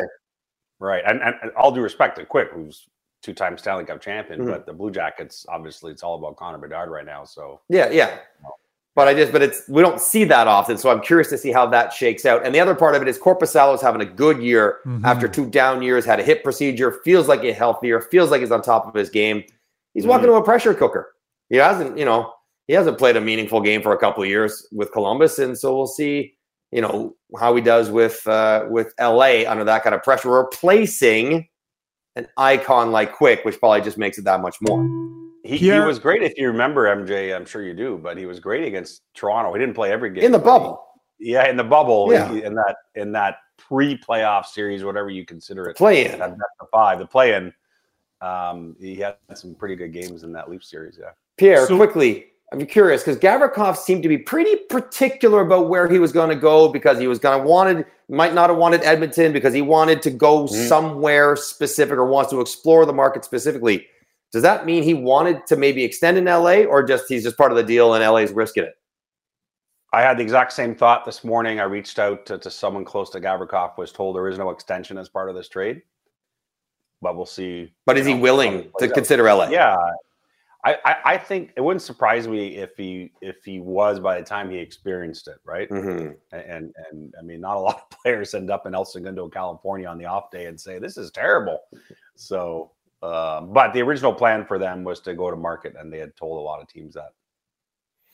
right. 0.79 1.03
And, 1.05 1.21
and, 1.21 1.35
and, 1.41 1.51
all 1.57 1.73
due 1.73 1.81
respect 1.81 2.17
to 2.17 2.25
Quick, 2.25 2.51
who's 2.53 2.87
two-time 3.23 3.57
Stanley 3.57 3.83
Cup 3.83 3.99
champion, 3.99 4.39
mm-hmm. 4.39 4.51
but 4.51 4.65
the 4.65 4.71
Blue 4.71 4.89
Jackets, 4.89 5.45
obviously, 5.49 5.91
it's 5.91 6.01
all 6.01 6.17
about 6.17 6.37
Connor 6.37 6.59
Bedard 6.59 6.89
right 6.89 7.05
now. 7.05 7.25
So 7.25 7.59
yeah, 7.67 7.89
yeah. 7.89 8.11
You 8.11 8.43
know. 8.43 8.55
But 8.97 9.07
I 9.07 9.13
just, 9.13 9.31
but 9.31 9.43
it's 9.43 9.61
we 9.69 9.83
don't 9.83 10.01
see 10.01 10.23
that 10.23 10.47
often, 10.47 10.75
so 10.75 10.89
I'm 10.89 11.01
curious 11.01 11.29
to 11.29 11.37
see 11.37 11.51
how 11.51 11.67
that 11.67 11.93
shakes 11.93 12.25
out. 12.25 12.43
And 12.43 12.55
the 12.55 12.59
other 12.59 12.73
part 12.73 12.95
of 12.95 13.03
it 13.03 13.07
is 13.07 13.19
Corpus 13.19 13.51
is 13.53 13.79
having 13.79 14.01
a 14.01 14.05
good 14.05 14.41
year 14.41 14.79
mm-hmm. 14.87 15.05
after 15.05 15.27
two 15.27 15.47
down 15.47 15.83
years, 15.83 16.03
had 16.03 16.19
a 16.19 16.23
hip 16.23 16.43
procedure, 16.43 16.99
feels 17.05 17.27
like 17.27 17.43
he's 17.43 17.55
healthier, 17.55 18.01
feels 18.01 18.31
like 18.31 18.41
he's 18.41 18.49
on 18.51 18.63
top 18.63 18.87
of 18.87 18.95
his 18.95 19.11
game. 19.11 19.43
He's 19.93 20.01
mm-hmm. 20.01 20.09
walking 20.09 20.25
to 20.25 20.33
a 20.33 20.43
pressure 20.43 20.73
cooker. 20.73 21.13
He 21.49 21.57
hasn't, 21.57 21.95
you 21.95 22.05
know, 22.05 22.33
he 22.67 22.73
hasn't 22.73 22.97
played 22.97 23.15
a 23.15 23.21
meaningful 23.21 23.61
game 23.61 23.83
for 23.83 23.93
a 23.93 23.99
couple 23.99 24.23
of 24.23 24.29
years 24.29 24.67
with 24.71 24.91
Columbus, 24.91 25.37
and 25.37 25.55
so 25.55 25.77
we'll 25.77 25.85
see, 25.85 26.33
you 26.71 26.81
know, 26.81 27.15
how 27.39 27.55
he 27.55 27.61
does 27.61 27.91
with 27.91 28.25
uh, 28.25 28.65
with 28.67 28.95
LA 28.99 29.43
under 29.47 29.63
that 29.63 29.83
kind 29.83 29.93
of 29.93 30.01
pressure, 30.01 30.31
replacing 30.31 31.47
an 32.15 32.27
icon 32.37 32.91
like 32.91 33.13
Quick, 33.13 33.45
which 33.45 33.59
probably 33.59 33.81
just 33.81 33.99
makes 33.99 34.17
it 34.17 34.23
that 34.23 34.41
much 34.41 34.57
more. 34.59 35.26
He, 35.47 35.57
he 35.57 35.79
was 35.79 35.99
great 35.99 36.23
if 36.23 36.37
you 36.37 36.47
remember 36.47 36.85
MJ. 36.85 37.35
I'm 37.35 37.45
sure 37.45 37.63
you 37.63 37.73
do, 37.73 37.97
but 37.97 38.17
he 38.17 38.25
was 38.25 38.39
great 38.39 38.65
against 38.65 39.01
Toronto. 39.13 39.53
He 39.53 39.59
didn't 39.59 39.75
play 39.75 39.91
every 39.91 40.09
game 40.09 40.23
in 40.23 40.31
the 40.31 40.39
bubble. 40.39 40.83
He, 41.19 41.31
yeah, 41.31 41.47
in 41.47 41.55
the 41.55 41.63
bubble. 41.63 42.11
Yeah. 42.11 42.31
in 42.31 42.53
that 42.55 42.75
in 42.95 43.11
that 43.13 43.37
pre-playoff 43.57 44.45
series, 44.45 44.83
whatever 44.83 45.09
you 45.09 45.25
consider 45.25 45.69
it. 45.69 45.77
Play 45.77 46.11
in 46.11 46.19
the 46.19 46.37
five, 46.71 46.99
the 46.99 47.07
play 47.07 47.33
in. 47.33 47.53
Um, 48.21 48.75
he 48.79 48.95
had 48.95 49.17
some 49.35 49.55
pretty 49.55 49.75
good 49.75 49.93
games 49.93 50.23
in 50.23 50.31
that 50.33 50.49
Leaf 50.49 50.63
series. 50.63 50.97
Yeah. 50.99 51.11
Pierre, 51.37 51.67
so, 51.67 51.77
quickly, 51.77 52.27
I'm 52.51 52.65
curious 52.65 53.03
because 53.03 53.17
Gavrikov 53.17 53.77
seemed 53.77 54.03
to 54.03 54.09
be 54.09 54.17
pretty 54.17 54.55
particular 54.69 55.41
about 55.41 55.69
where 55.69 55.87
he 55.87 55.99
was 55.99 56.11
going 56.11 56.29
to 56.29 56.35
go 56.35 56.69
because 56.69 56.97
he 56.97 57.07
was 57.07 57.19
going 57.19 57.39
to 57.39 57.47
wanted 57.47 57.85
might 58.09 58.33
not 58.33 58.49
have 58.49 58.57
wanted 58.57 58.83
Edmonton 58.83 59.33
because 59.33 59.53
he 59.53 59.61
wanted 59.61 60.01
to 60.03 60.09
go 60.09 60.45
mm-hmm. 60.45 60.67
somewhere 60.67 61.35
specific 61.35 61.97
or 61.97 62.05
wants 62.05 62.31
to 62.31 62.39
explore 62.39 62.85
the 62.85 62.93
market 62.93 63.25
specifically. 63.25 63.85
Does 64.31 64.41
that 64.41 64.65
mean 64.65 64.83
he 64.83 64.93
wanted 64.93 65.47
to 65.47 65.55
maybe 65.55 65.83
extend 65.83 66.17
in 66.17 66.25
LA 66.25 66.63
or 66.63 66.83
just 66.83 67.05
he's 67.07 67.23
just 67.23 67.37
part 67.37 67.51
of 67.51 67.57
the 67.57 67.63
deal 67.63 67.93
and 67.93 68.03
LA's 68.03 68.31
risking 68.31 68.63
it? 68.63 68.73
I 69.93 70.01
had 70.01 70.17
the 70.17 70.23
exact 70.23 70.51
same 70.51 70.75
thought 70.75 71.05
this 71.05 71.23
morning. 71.23 71.59
I 71.59 71.63
reached 71.63 71.97
out 71.97 72.25
to, 72.25 72.37
to 72.37 72.51
someone 72.51 72.83
close 72.83 73.09
to 73.11 73.21
Gavrikov, 73.21 73.77
was 73.77 73.91
told 73.91 74.15
there 74.15 74.27
is 74.27 74.37
no 74.37 74.49
extension 74.49 74.97
as 74.97 75.07
part 75.07 75.29
of 75.29 75.35
this 75.35 75.47
trade. 75.47 75.81
But 77.01 77.15
we'll 77.15 77.25
see. 77.25 77.73
But 77.85 77.97
is 77.97 78.05
know, 78.05 78.15
he 78.15 78.21
willing 78.21 78.69
to 78.79 78.89
consider 78.89 79.23
LA? 79.23 79.49
Yeah. 79.49 79.77
I, 80.65 80.77
I, 80.83 80.95
I, 81.05 81.17
think 81.17 81.53
it 81.55 81.61
wouldn't 81.61 81.83
surprise 81.83 82.27
me 82.27 82.57
if 82.57 82.71
he 82.75 83.11
if 83.21 83.37
he 83.45 83.59
was 83.59 83.99
by 83.99 84.17
the 84.17 84.25
time 84.25 84.49
he 84.49 84.57
experienced 84.57 85.27
it, 85.27 85.37
right? 85.45 85.69
Mm-hmm. 85.69 86.13
And 86.35 86.73
and 86.91 87.13
I 87.17 87.21
mean, 87.21 87.39
not 87.39 87.55
a 87.55 87.59
lot 87.67 87.75
of 87.75 87.97
players 88.01 88.33
end 88.33 88.49
up 88.49 88.65
in 88.65 88.75
El 88.75 88.83
Segundo, 88.83 89.29
California 89.29 89.87
on 89.87 89.97
the 89.97 90.05
off 90.05 90.31
day 90.31 90.47
and 90.47 90.59
say 90.59 90.79
this 90.79 90.97
is 90.97 91.11
terrible. 91.11 91.59
So 92.15 92.71
uh, 93.01 93.41
but 93.41 93.73
the 93.73 93.81
original 93.81 94.13
plan 94.13 94.45
for 94.45 94.57
them 94.57 94.83
was 94.83 94.99
to 95.01 95.13
go 95.13 95.29
to 95.29 95.37
market, 95.37 95.75
and 95.79 95.91
they 95.91 95.99
had 95.99 96.15
told 96.15 96.37
a 96.37 96.41
lot 96.41 96.61
of 96.61 96.67
teams 96.67 96.95
that. 96.95 97.09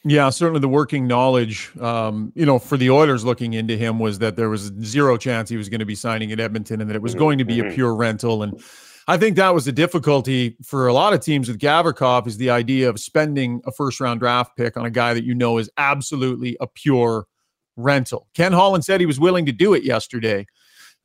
Yeah, 0.05 0.29
certainly 0.31 0.59
the 0.59 0.67
working 0.67 1.07
knowledge, 1.07 1.71
um, 1.79 2.33
you 2.35 2.45
know, 2.45 2.59
for 2.59 2.75
the 2.77 2.89
Oilers 2.89 3.23
looking 3.23 3.53
into 3.53 3.77
him 3.77 3.99
was 3.99 4.19
that 4.19 4.35
there 4.35 4.49
was 4.49 4.73
zero 4.83 5.15
chance 5.15 5.49
he 5.49 5.55
was 5.55 5.69
going 5.69 5.79
to 5.79 5.85
be 5.85 5.95
signing 5.95 6.31
at 6.33 6.41
Edmonton, 6.41 6.81
and 6.81 6.89
that 6.89 6.95
it 6.95 7.01
was 7.01 7.13
mm-hmm. 7.13 7.19
going 7.19 7.37
to 7.37 7.45
be 7.45 7.59
a 7.59 7.63
mm-hmm. 7.63 7.73
pure 7.73 7.95
rental. 7.95 8.43
And 8.43 8.61
I 9.07 9.17
think 9.17 9.37
that 9.37 9.53
was 9.53 9.63
the 9.63 9.71
difficulty 9.71 10.57
for 10.61 10.87
a 10.87 10.93
lot 10.93 11.13
of 11.13 11.21
teams 11.21 11.47
with 11.47 11.59
Gavrikov 11.59 12.27
is 12.27 12.35
the 12.35 12.49
idea 12.49 12.89
of 12.89 12.99
spending 12.99 13.61
a 13.65 13.71
first 13.71 14.01
round 14.01 14.19
draft 14.19 14.57
pick 14.57 14.75
on 14.75 14.85
a 14.85 14.91
guy 14.91 15.13
that 15.13 15.23
you 15.23 15.35
know 15.35 15.57
is 15.57 15.69
absolutely 15.77 16.57
a 16.59 16.67
pure 16.67 17.25
rental. 17.77 18.27
Ken 18.33 18.51
Holland 18.51 18.83
said 18.83 18.99
he 18.99 19.05
was 19.05 19.19
willing 19.19 19.45
to 19.45 19.53
do 19.53 19.73
it 19.73 19.83
yesterday. 19.83 20.45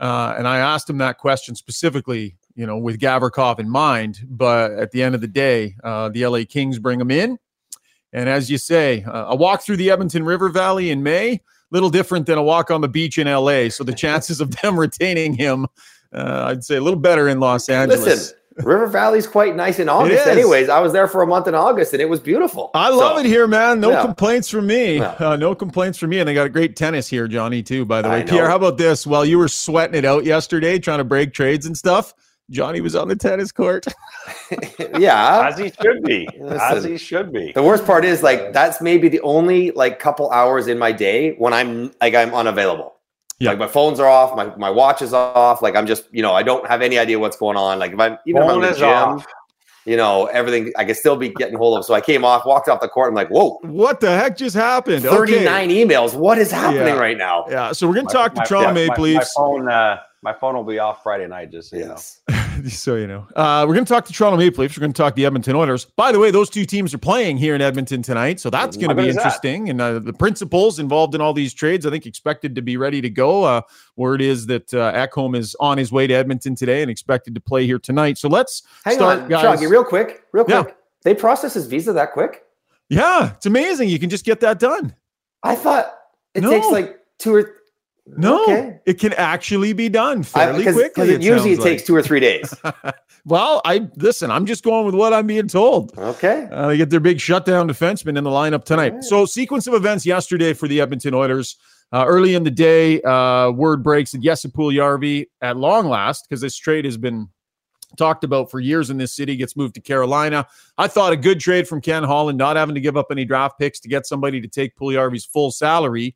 Uh, 0.01 0.35
and 0.39 0.47
I 0.47 0.59
asked 0.59 0.89
him 0.89 0.99
that 0.99 1.19
question 1.19 1.55
specifically, 1.57 2.37
you 2.59 2.67
know, 2.67 2.77
with 2.77 2.99
Gavrikov 2.99 3.61
in 3.61 3.71
mind. 3.71 4.19
But 4.29 4.73
at 4.73 4.91
the 4.91 5.01
end 5.05 5.15
of 5.15 5.21
the 5.21 5.29
day, 5.29 5.77
uh, 5.85 6.09
the 6.09 6.27
LA 6.27 6.41
Kings 6.47 6.81
bring 6.81 7.01
him 7.01 7.13
in. 7.13 7.39
And 8.13 8.29
as 8.29 8.51
you 8.51 8.59
say, 8.59 9.05
uh, 9.05 9.27
a 9.29 9.37
walk 9.37 9.63
through 9.63 9.77
the 9.77 9.93
Edmonton 9.93 10.25
River 10.25 10.49
Valley 10.49 10.91
in 10.91 11.05
May, 11.05 11.41
little 11.71 11.89
different 11.89 12.27
than 12.27 12.37
a 12.37 12.43
walk 12.43 12.73
on 12.73 12.81
the 12.81 12.89
beach 12.89 13.17
in 13.17 13.29
LA. 13.29 13.69
So 13.69 13.85
the 13.85 13.93
chances 13.93 14.41
of 14.41 14.51
them 14.57 14.79
retaining 14.81 15.35
him, 15.35 15.67
uh, 16.13 16.47
I'd 16.49 16.65
say 16.65 16.77
a 16.77 16.81
little 16.81 16.99
better 16.99 17.29
in 17.29 17.39
Los 17.39 17.69
Angeles. 17.69 18.05
Listen, 18.05 18.37
River 18.57 18.89
Valley's 18.89 19.29
quite 19.29 19.55
nice 19.55 19.79
in 19.79 19.89
August. 19.89 20.27
Anyways, 20.27 20.69
I 20.69 20.81
was 20.81 20.93
there 20.93 21.07
for 21.07 21.23
a 21.23 21.29
month 21.29 21.47
in 21.47 21.55
August 21.55 21.93
and 21.93 22.03
it 22.03 22.09
was 22.09 22.19
beautiful. 22.19 22.73
I 22.75 22.91
love 22.91 23.19
so, 23.19 23.21
it 23.21 23.27
here, 23.27 23.47
man. 23.47 23.79
No 23.79 23.91
yeah. 23.91 24.03
complaints 24.03 24.49
from 24.49 24.67
me. 24.67 24.99
No. 24.99 25.15
Uh, 25.17 25.37
no 25.37 25.55
complaints 25.55 25.97
from 25.97 26.11
me. 26.11 26.19
And 26.19 26.29
they 26.29 26.35
got 26.35 26.47
a 26.47 26.51
great 26.51 26.75
tennis 26.75 27.07
here, 27.07 27.29
Johnny, 27.29 27.63
too, 27.63 27.85
by 27.85 28.03
the 28.03 28.09
way. 28.09 28.25
Pierre, 28.25 28.49
how 28.49 28.57
about 28.57 28.79
this? 28.79 29.07
While 29.07 29.25
you 29.25 29.39
were 29.39 29.47
sweating 29.47 29.95
it 29.95 30.05
out 30.05 30.25
yesterday, 30.25 30.81
trying 30.81 30.99
to 30.99 31.05
break 31.05 31.35
trades 31.35 31.67
and 31.67 31.77
stuff, 31.77 32.15
Johnny 32.51 32.81
was 32.81 32.97
on 32.97 33.09
the 33.09 33.17
tennis 33.17 33.53
court. 33.53 33.87
yeah. 34.99 35.49
As 35.49 35.59
he 35.59 35.71
should 35.71 36.03
be. 36.03 36.29
Listen, 36.41 36.61
As 36.61 36.85
he 36.85 36.97
should 36.97 37.33
be. 37.33 37.53
The 37.53 37.63
worst 37.63 37.85
part 37.85 38.05
is 38.05 38.23
like 38.23 38.53
that's 38.53 38.81
maybe 38.81 39.09
the 39.09 39.21
only 39.21 39.71
like 39.73 39.99
couple 39.99 40.31
hours 40.31 40.67
in 40.67 40.79
my 40.79 40.93
day 40.93 41.35
when 41.37 41.53
I'm 41.53 41.93
like 42.01 42.15
I'm 42.15 42.35
unavailable. 42.35 42.95
Yeah. 43.39 43.51
Like 43.51 43.59
my 43.59 43.69
phones 43.69 44.01
are 44.01 44.09
off, 44.09 44.37
my, 44.37 44.55
my 44.57 44.71
watch 44.71 45.01
is 45.01 45.13
off. 45.13 45.63
Like 45.63 45.77
I'm 45.77 45.87
just, 45.87 46.05
you 46.11 46.23
know, 46.23 46.33
I 46.33 46.43
don't 46.43 46.67
have 46.67 46.83
any 46.83 46.99
idea 46.99 47.19
what's 47.19 47.37
going 47.37 47.57
on. 47.57 47.79
Like 47.79 47.93
if 47.93 48.01
I'm 48.01 48.19
even 48.27 48.43
Phone 48.43 48.51
if 48.51 48.57
I'm 48.57 48.65
in 48.65 48.73
the 48.73 48.79
gym, 48.79 48.89
off. 48.89 49.27
you 49.85 49.97
know, 49.97 50.27
everything 50.27 50.73
I 50.77 50.85
can 50.85 50.97
still 50.97 51.17
be 51.17 51.29
getting 51.29 51.57
hold 51.57 51.79
of. 51.79 51.85
So 51.85 51.95
I 51.95 52.01
came 52.01 52.25
off, 52.25 52.45
walked 52.45 52.69
off 52.69 52.81
the 52.81 52.89
court. 52.89 53.09
I'm 53.09 53.15
like, 53.15 53.29
whoa, 53.29 53.59
what 53.63 54.01
the 54.01 54.11
heck 54.11 54.37
just 54.37 54.57
happened? 54.57 55.05
39 55.05 55.47
okay. 55.47 55.85
emails. 55.85 56.15
What 56.15 56.39
is 56.39 56.51
happening 56.51 56.87
yeah. 56.87 56.99
right 56.99 57.17
now? 57.17 57.45
Yeah. 57.49 57.71
So 57.73 57.87
we're 57.87 57.95
gonna 57.95 58.07
my, 58.07 58.13
talk 58.13 58.35
to 58.35 58.43
Toronto 58.45 58.73
Maple 58.73 59.05
Leafs. 59.05 59.33
My 59.39 59.45
phone, 59.45 59.69
uh, 59.69 60.01
my 60.23 60.33
phone 60.33 60.57
will 60.57 60.65
be 60.65 60.81
off 60.81 61.05
Friday 61.05 61.29
night, 61.29 61.53
just 61.53 61.71
so 61.71 61.77
yes. 61.77 62.21
you 62.29 62.35
know. 62.35 62.38
so 62.69 62.97
you 62.97 63.07
know, 63.07 63.27
uh, 63.37 63.65
we're 63.67 63.75
going 63.75 63.85
to 63.85 63.93
talk 63.93 64.05
to 64.07 64.13
Toronto 64.13 64.37
Maple 64.37 64.63
Leafs. 64.63 64.77
We're 64.77 64.81
going 64.81 64.93
to 64.93 64.97
talk 64.97 65.15
the 65.15 65.27
Edmonton 65.27 65.55
Oilers. 65.57 65.85
By 65.85 66.13
the 66.13 66.19
way, 66.19 66.31
those 66.31 66.51
two 66.51 66.65
teams 66.65 66.95
are 66.95 66.99
playing 66.99 67.37
here 67.37 67.55
in 67.55 67.61
Edmonton 67.61 68.03
tonight, 68.03 68.41
so 68.41 68.51
that's 68.51 68.77
going 68.77 68.89
to 68.89 68.95
be 68.95 69.09
interesting. 69.09 69.65
That? 69.65 69.71
And 69.71 69.81
uh, 69.81 69.99
the 69.99 70.13
principals 70.13 70.79
involved 70.79 71.15
in 71.15 71.21
all 71.21 71.33
these 71.33 71.55
trades, 71.55 71.87
I 71.87 71.91
think, 71.91 72.07
expected 72.07 72.55
to 72.55 72.63
be 72.63 72.77
ready 72.77 73.01
to 73.01 73.11
go. 73.11 73.45
Uh, 73.45 73.63
word 73.97 74.23
is 74.23 74.47
that 74.47 74.73
uh, 74.75 75.07
is 75.35 75.57
on 75.61 75.79
his 75.79 75.93
way 75.93 76.07
to 76.07 76.15
Edmonton 76.15 76.55
today 76.55 76.83
and 76.83 76.91
expected 76.91 77.35
to 77.35 77.41
play 77.41 77.67
here 77.67 77.79
tonight. 77.79 78.19
So 78.19 78.29
let's 78.29 78.63
hang 78.85 78.97
start, 78.97 79.21
on, 79.21 79.29
guys. 79.29 79.65
real 79.65 79.85
quick, 79.85 80.25
real 80.33 80.45
quick. 80.45 80.67
Yeah. 80.69 80.75
They 81.03 81.15
process 81.15 81.55
his 81.55 81.67
visa 81.67 81.93
that 81.93 82.13
quick? 82.13 82.45
Yeah, 82.89 83.35
it's 83.35 83.47
amazing. 83.47 83.89
You 83.89 83.99
can 83.99 84.11
just 84.11 84.25
get 84.25 84.41
that 84.41 84.59
done. 84.59 84.95
I 85.43 85.55
thought 85.55 85.95
it 86.35 86.43
no. 86.43 86.51
takes 86.51 86.67
like 86.69 87.01
two 87.19 87.35
or 87.35 87.58
no, 88.17 88.43
okay. 88.45 88.81
it 88.87 88.95
can 88.95 89.13
actually 89.15 89.73
be 89.73 89.89
done 89.89 90.23
fairly 90.23 90.67
I, 90.67 90.73
quickly. 90.73 90.83
Because 90.89 91.09
it, 91.09 91.15
it 91.17 91.23
usually 91.23 91.53
it 91.53 91.61
takes 91.61 91.83
two 91.83 91.95
or 91.95 92.03
three 92.03 92.21
days. 92.21 92.55
well, 93.25 93.61
I 93.65 93.89
listen. 93.97 94.31
I'm 94.31 94.47
just 94.47 94.65
going 94.65 94.87
with 94.87 94.95
what 94.95 95.13
I'm 95.13 95.27
being 95.27 95.49
told. 95.49 95.97
Okay, 95.99 96.49
uh, 96.51 96.69
they 96.69 96.77
get 96.77 96.91
their 96.91 97.01
big 97.01 97.21
shutdown 97.21 97.69
defenseman 97.69 98.17
in 98.17 98.25
the 98.25 98.31
lineup 98.31 98.65
tonight. 98.65 98.95
Right. 98.95 99.05
So, 99.05 99.27
sequence 99.27 99.67
of 99.67 99.75
events 99.75 100.07
yesterday 100.07 100.53
for 100.53 100.69
the 100.69 100.81
Edmonton 100.81 101.15
Oilers. 101.15 101.57
Uh, 101.91 102.05
early 102.07 102.35
in 102.35 102.45
the 102.45 102.51
day, 102.51 103.01
uh, 103.01 103.51
word 103.51 103.83
breaks 103.83 104.13
that 104.13 104.21
Jesse 104.21 104.51
Yarvi, 104.51 105.25
at 105.41 105.57
long 105.57 105.89
last, 105.89 106.27
because 106.29 106.43
this 106.43 106.55
trade 106.55 106.85
has 106.85 106.99
been 106.99 107.31
talked 107.97 108.25
about 108.25 108.51
for 108.51 108.61
years 108.61 108.91
in 108.91 108.99
this 108.99 109.15
city, 109.15 109.37
gets 109.37 109.57
moved 109.57 109.75
to 109.75 109.81
Carolina. 109.81 110.47
I 110.77 110.89
thought 110.89 111.13
a 111.13 111.17
good 111.17 111.41
trade 111.41 111.67
from 111.67 111.81
Ken 111.81 112.05
Holland, 112.05 112.37
not 112.37 112.57
having 112.57 112.75
to 112.75 112.81
give 112.81 112.97
up 112.97 113.07
any 113.11 113.25
draft 113.25 113.59
picks 113.59 113.81
to 113.81 113.89
get 113.89 114.07
somebody 114.07 114.41
to 114.41 114.49
take 114.49 114.77
Puljujarvi's 114.77 115.25
full 115.25 115.51
salary. 115.51 116.15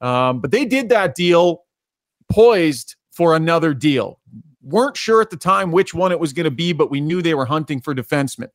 Um, 0.00 0.40
but 0.40 0.50
they 0.50 0.64
did 0.64 0.88
that 0.90 1.14
deal 1.14 1.62
poised 2.30 2.96
for 3.12 3.34
another 3.34 3.72
deal. 3.72 4.20
Weren't 4.62 4.96
sure 4.96 5.22
at 5.22 5.30
the 5.30 5.36
time 5.36 5.70
which 5.70 5.94
one 5.94 6.12
it 6.12 6.20
was 6.20 6.32
going 6.32 6.44
to 6.44 6.50
be, 6.50 6.72
but 6.72 6.90
we 6.90 7.00
knew 7.00 7.22
they 7.22 7.34
were 7.34 7.46
hunting 7.46 7.80
for 7.80 7.94
defensemen. 7.94 8.48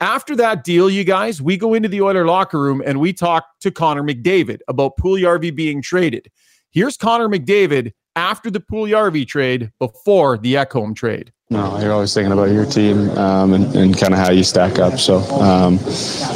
After 0.00 0.36
that 0.36 0.64
deal, 0.64 0.88
you 0.88 1.04
guys, 1.04 1.42
we 1.42 1.56
go 1.56 1.74
into 1.74 1.88
the 1.88 2.00
Oiler 2.00 2.24
locker 2.24 2.60
room 2.60 2.82
and 2.86 3.00
we 3.00 3.12
talk 3.12 3.46
to 3.60 3.70
Connor 3.70 4.02
McDavid 4.02 4.60
about 4.68 4.96
Puljujarvi 4.96 5.54
being 5.54 5.82
traded. 5.82 6.30
Here's 6.70 6.96
Connor 6.96 7.28
McDavid 7.28 7.92
after 8.14 8.50
the 8.50 8.60
Puljujarvi 8.60 9.26
trade, 9.26 9.72
before 9.78 10.38
the 10.38 10.54
Ekholm 10.54 10.94
trade. 10.94 11.32
No, 11.50 11.80
you're 11.80 11.92
always 11.92 12.12
thinking 12.12 12.32
about 12.32 12.50
your 12.50 12.66
team 12.66 13.08
um, 13.16 13.54
and, 13.54 13.74
and 13.74 13.96
kind 13.98 14.12
of 14.12 14.18
how 14.18 14.30
you 14.30 14.44
stack 14.44 14.78
up. 14.78 14.98
So 14.98 15.20
um, 15.40 15.78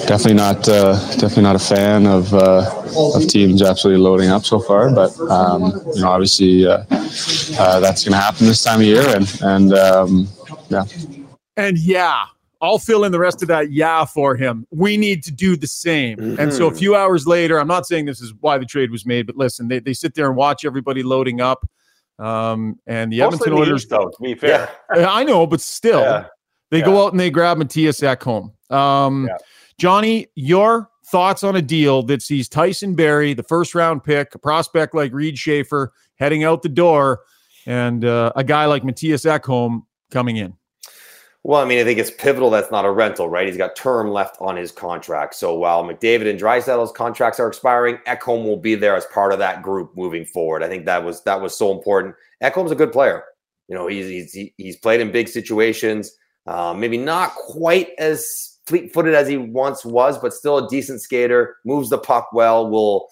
definitely 0.07 0.35
not 0.35 0.66
uh, 0.66 0.95
definitely 1.16 1.42
not 1.42 1.57
a 1.57 1.59
fan 1.59 2.07
of 2.07 2.33
uh, 2.33 2.64
of 3.14 3.28
teams 3.28 3.61
absolutely 3.61 4.02
loading 4.02 4.31
up 4.31 4.47
so 4.47 4.59
far. 4.59 4.90
But 4.90 5.19
um, 5.31 5.64
you 5.95 6.00
know, 6.00 6.09
obviously 6.09 6.66
uh, 6.66 6.85
uh 7.59 7.81
that's 7.81 8.04
going 8.04 8.12
to 8.12 8.16
happen 8.16 8.47
this 8.47 8.64
time 8.64 8.81
of 8.81 8.87
year, 8.87 9.04
and 9.14 9.38
and 9.42 9.75
um, 9.75 10.28
yeah. 10.71 10.85
And 11.59 11.76
yeah, 11.76 12.25
I'll 12.62 12.78
fill 12.78 13.04
in 13.04 13.12
the 13.12 13.19
rest 13.19 13.42
of 13.42 13.49
that 13.49 13.71
yeah 13.71 14.07
for 14.07 14.35
him. 14.35 14.66
We 14.71 14.97
need 14.97 15.25
to 15.25 15.31
do 15.31 15.57
the 15.57 15.66
same. 15.66 16.16
Mm-hmm. 16.16 16.40
And 16.40 16.54
so 16.54 16.69
a 16.69 16.75
few 16.75 16.97
hours 16.97 17.26
later, 17.26 17.59
I'm 17.61 17.69
not 17.69 17.87
saying 17.87 18.07
this 18.07 18.23
is 18.23 18.33
why 18.40 18.57
the 18.57 18.64
trade 18.64 18.90
was 18.90 19.04
made, 19.04 19.26
but 19.26 19.37
listen, 19.37 19.69
they, 19.69 19.81
they 19.81 19.92
sit 19.92 20.14
there 20.14 20.26
and 20.26 20.37
watch 20.37 20.64
everybody 20.64 21.02
loading 21.02 21.42
up. 21.42 21.69
Um, 22.23 22.79
and 22.87 23.12
the 23.12 23.19
Mostly 23.19 23.37
Edmonton 23.37 23.52
Oilers, 23.55 23.87
though, 23.87 24.09
to 24.09 24.23
be 24.23 24.35
fair, 24.35 24.71
yeah. 24.95 25.11
I 25.11 25.25
know, 25.25 25.47
but 25.47 25.61
still, 25.61 26.00
yeah. 26.00 26.26
they 26.71 26.79
yeah. 26.79 26.85
go 26.85 27.05
out 27.05 27.12
and 27.12 27.19
they 27.19 27.31
grab 27.31 27.59
Mattias 27.59 28.00
Ekholm. 28.00 28.52
Um, 28.75 29.29
Johnny, 29.79 30.29
your 30.37 30.88
thoughts 31.07 31.43
on 31.43 31.57
a 31.57 31.62
deal 31.62 32.02
that 32.05 32.23
sees 32.23 32.49
Tyson 32.49 32.95
Barrie, 32.95 33.35
the 33.35 33.43
first 33.43 33.75
round 33.75 34.05
pick, 34.05 34.35
a 34.35 34.38
prospect 34.38 34.95
like 34.95 35.12
Reid 35.12 35.37
Schaefer, 35.37 35.93
heading 36.14 36.45
out 36.45 36.62
the 36.62 36.69
door, 36.69 37.23
and 37.67 38.05
uh, 38.05 38.33
a 38.37 38.45
guy 38.45 38.67
like 38.67 38.85
Mattias 38.85 39.26
Ekholm 39.26 39.83
coming 40.12 40.37
in? 40.37 40.55
Well, 41.45 41.61
I 41.61 41.65
mean, 41.65 41.81
I 41.81 41.85
think 41.85 41.99
it's 41.99 42.11
pivotal 42.11 42.51
that's 42.51 42.71
not 42.71 42.85
a 42.85 42.91
rental, 42.91 43.29
right? 43.29 43.49
He's 43.49 43.57
got 43.57 43.75
term 43.75 44.11
left 44.11 44.37
on 44.41 44.57
his 44.57 44.71
contract. 44.71 45.35
So 45.35 45.55
while 45.55 45.83
McDavid 45.83 46.31
and 46.31 46.39
Draisaitl's 46.39 46.93
contracts 46.93 47.41
are 47.41 47.49
expiring, 47.49 47.97
Ekholm 48.07 48.45
will 48.45 48.57
be 48.57 48.77
there 48.77 48.95
as 48.95 49.07
part 49.07 49.33
of 49.33 49.41
that 49.41 49.61
group 49.61 49.97
moving 49.97 50.25
forward. 50.25 50.63
I 50.63 50.69
think 50.69 50.87
that 50.87 51.03
was 51.03 51.23
that 51.25 51.41
was 51.41 51.57
so 51.57 51.73
important. 51.73 52.15
Ekholm's 52.45 52.71
a 52.71 52.77
good 52.77 52.93
player. 52.93 53.25
You 53.67 53.75
know, 53.75 53.89
he's 53.89 54.07
he's 54.33 54.51
he's 54.57 54.77
played 54.77 55.01
in 55.01 55.11
big 55.11 55.29
situations. 55.29 56.13
Uh, 56.47 56.75
maybe 56.75 56.99
not 56.99 57.35
quite 57.35 57.91
as 57.99 58.59
fleet-footed 58.67 59.15
as 59.15 59.27
he 59.27 59.37
once 59.37 59.85
was, 59.85 60.19
but 60.19 60.33
still 60.33 60.59
a 60.59 60.69
decent 60.69 61.01
skater. 61.01 61.57
Moves 61.65 61.91
the 61.91 61.99
puck 61.99 62.33
well. 62.33 62.71
Will 62.71 63.09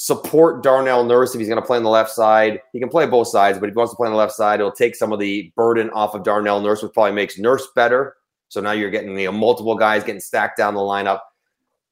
support 0.00 0.62
Darnell 0.62 1.02
Nurse 1.02 1.34
if 1.34 1.40
he's 1.40 1.48
going 1.48 1.60
to 1.60 1.66
play 1.66 1.76
on 1.76 1.82
the 1.82 1.90
left 1.90 2.10
side. 2.10 2.60
He 2.72 2.78
can 2.78 2.88
play 2.88 3.04
both 3.04 3.26
sides, 3.26 3.58
but 3.58 3.68
if 3.68 3.72
he 3.72 3.76
wants 3.76 3.92
to 3.92 3.96
play 3.96 4.06
on 4.06 4.12
the 4.12 4.16
left 4.16 4.32
side, 4.32 4.60
it'll 4.60 4.70
take 4.70 4.94
some 4.94 5.12
of 5.12 5.18
the 5.18 5.52
burden 5.56 5.90
off 5.90 6.14
of 6.14 6.22
Darnell 6.22 6.60
Nurse, 6.60 6.84
which 6.84 6.92
probably 6.92 7.10
makes 7.10 7.36
Nurse 7.36 7.66
better. 7.74 8.14
So 8.46 8.60
now 8.60 8.70
you're 8.70 8.90
getting 8.90 9.18
you 9.18 9.26
know, 9.26 9.32
multiple 9.32 9.74
guys 9.74 10.04
getting 10.04 10.20
stacked 10.20 10.56
down 10.56 10.74
the 10.74 10.80
lineup. 10.80 11.18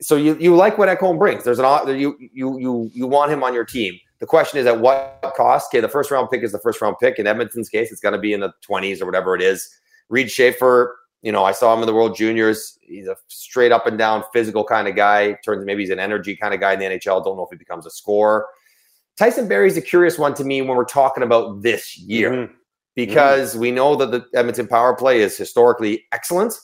So 0.01 0.15
you 0.15 0.37
you 0.39 0.55
like 0.55 0.79
what 0.79 0.89
Ekholm 0.89 1.19
brings. 1.19 1.43
There's 1.43 1.59
an 1.59 1.99
you 1.99 2.17
you 2.21 2.61
you 2.61 2.91
you 2.95 3.07
want 3.09 3.33
him 3.33 3.43
on 3.43 3.53
your 3.53 3.65
team. 3.65 3.99
The 4.21 4.27
question 4.27 4.61
is 4.61 4.67
at 4.67 4.79
what 4.79 5.33
cost? 5.37 5.75
Okay, 5.75 5.81
the 5.81 5.89
first 5.89 6.13
round 6.13 6.31
pick 6.31 6.45
is 6.45 6.53
the 6.53 6.61
first 6.61 6.81
round 6.81 6.97
pick. 7.01 7.19
In 7.19 7.27
Edmonton's 7.27 7.69
case, 7.69 7.91
it's 7.91 8.01
going 8.01 8.15
to 8.15 8.21
be 8.21 8.33
in 8.33 8.39
the 8.39 8.53
20s 8.69 9.03
or 9.03 9.07
whatever 9.07 9.35
it 9.35 9.43
is. 9.43 9.69
Reid 10.09 10.31
Schaefer, 10.31 10.97
you 11.27 11.33
know, 11.33 11.43
I 11.43 11.51
saw 11.51 11.75
him 11.75 11.81
in 11.81 11.87
the 11.87 11.93
World 11.93 12.15
Juniors. 12.15 12.79
He's 12.83 13.09
a 13.09 13.17
straight 13.27 13.73
up 13.73 13.89
and 13.89 13.99
down 13.99 14.23
physical 14.33 14.63
kind 14.63 14.87
of 14.87 14.95
guy. 14.95 15.37
Turns 15.45 15.67
maybe 15.67 15.83
he's 15.83 15.91
an 15.91 15.99
energy 15.99 16.37
kind 16.37 16.55
of 16.55 16.61
guy 16.61 16.75
in 16.75 16.79
the 16.79 16.85
NHL. 16.85 17.25
Don't 17.25 17.37
know 17.37 17.43
if 17.43 17.51
he 17.51 17.57
becomes 17.57 17.85
a 17.85 17.91
scorer. 17.91 18.47
Tyson 19.19 19.49
Barrie's 19.49 19.77
a 19.77 19.83
curious 19.83 20.21
one 20.21 20.35
to 20.35 20.45
me 20.45 20.63
when 20.63 20.77
we're 20.77 20.85
talking 20.85 21.25
about 21.25 21.63
this 21.63 21.99
year 21.99 22.31
mm-hmm. 22.31 22.53
because 22.95 23.51
mm-hmm. 23.51 23.61
we 23.61 23.71
know 23.73 23.97
that 23.97 24.13
the 24.13 24.25
Edmonton 24.37 24.69
power 24.69 24.95
play 24.95 25.21
is 25.21 25.37
historically 25.37 26.05
excellent. 26.13 26.55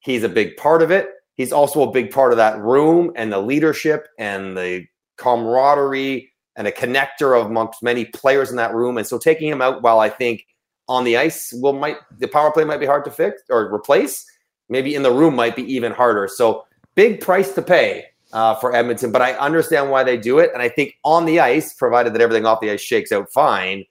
He's 0.00 0.22
a 0.22 0.28
big 0.28 0.58
part 0.58 0.82
of 0.82 0.90
it. 0.90 1.08
He's 1.32 1.50
also 1.50 1.88
a 1.88 1.90
big 1.90 2.10
part 2.10 2.32
of 2.32 2.36
that 2.36 2.60
room 2.60 3.10
and 3.16 3.32
the 3.32 3.40
leadership 3.40 4.06
and 4.18 4.54
the 4.54 4.84
camaraderie 5.16 6.30
and 6.56 6.66
a 6.66 6.72
connector 6.72 7.42
amongst 7.42 7.82
many 7.82 8.04
players 8.04 8.50
in 8.50 8.56
that 8.56 8.74
room. 8.74 8.98
And 8.98 9.06
so 9.06 9.16
taking 9.16 9.48
him 9.48 9.62
out 9.62 9.80
while 9.80 9.98
I 9.98 10.10
think– 10.10 10.44
on 10.88 11.04
the 11.04 11.16
ice 11.16 11.52
will 11.52 11.72
might 11.72 11.96
the 12.18 12.28
power 12.28 12.50
play 12.50 12.64
might 12.64 12.80
be 12.80 12.86
hard 12.86 13.04
to 13.04 13.10
fix 13.10 13.42
or 13.50 13.72
replace. 13.72 14.24
Maybe 14.68 14.94
in 14.94 15.02
the 15.02 15.12
room 15.12 15.34
might 15.34 15.56
be 15.56 15.62
even 15.72 15.92
harder. 15.92 16.28
So 16.28 16.66
big 16.94 17.20
price 17.20 17.52
to 17.54 17.62
pay 17.62 18.06
uh, 18.32 18.54
for 18.56 18.74
Edmonton, 18.74 19.12
but 19.12 19.22
I 19.22 19.32
understand 19.34 19.90
why 19.90 20.04
they 20.04 20.16
do 20.16 20.38
it, 20.38 20.50
and 20.52 20.62
I 20.62 20.68
think 20.68 20.96
on 21.04 21.24
the 21.24 21.40
ice, 21.40 21.72
provided 21.72 22.12
that 22.12 22.20
everything 22.20 22.44
off 22.44 22.60
the 22.60 22.70
ice 22.70 22.80
shakes 22.80 23.12
out 23.12 23.32
fine, 23.32 23.84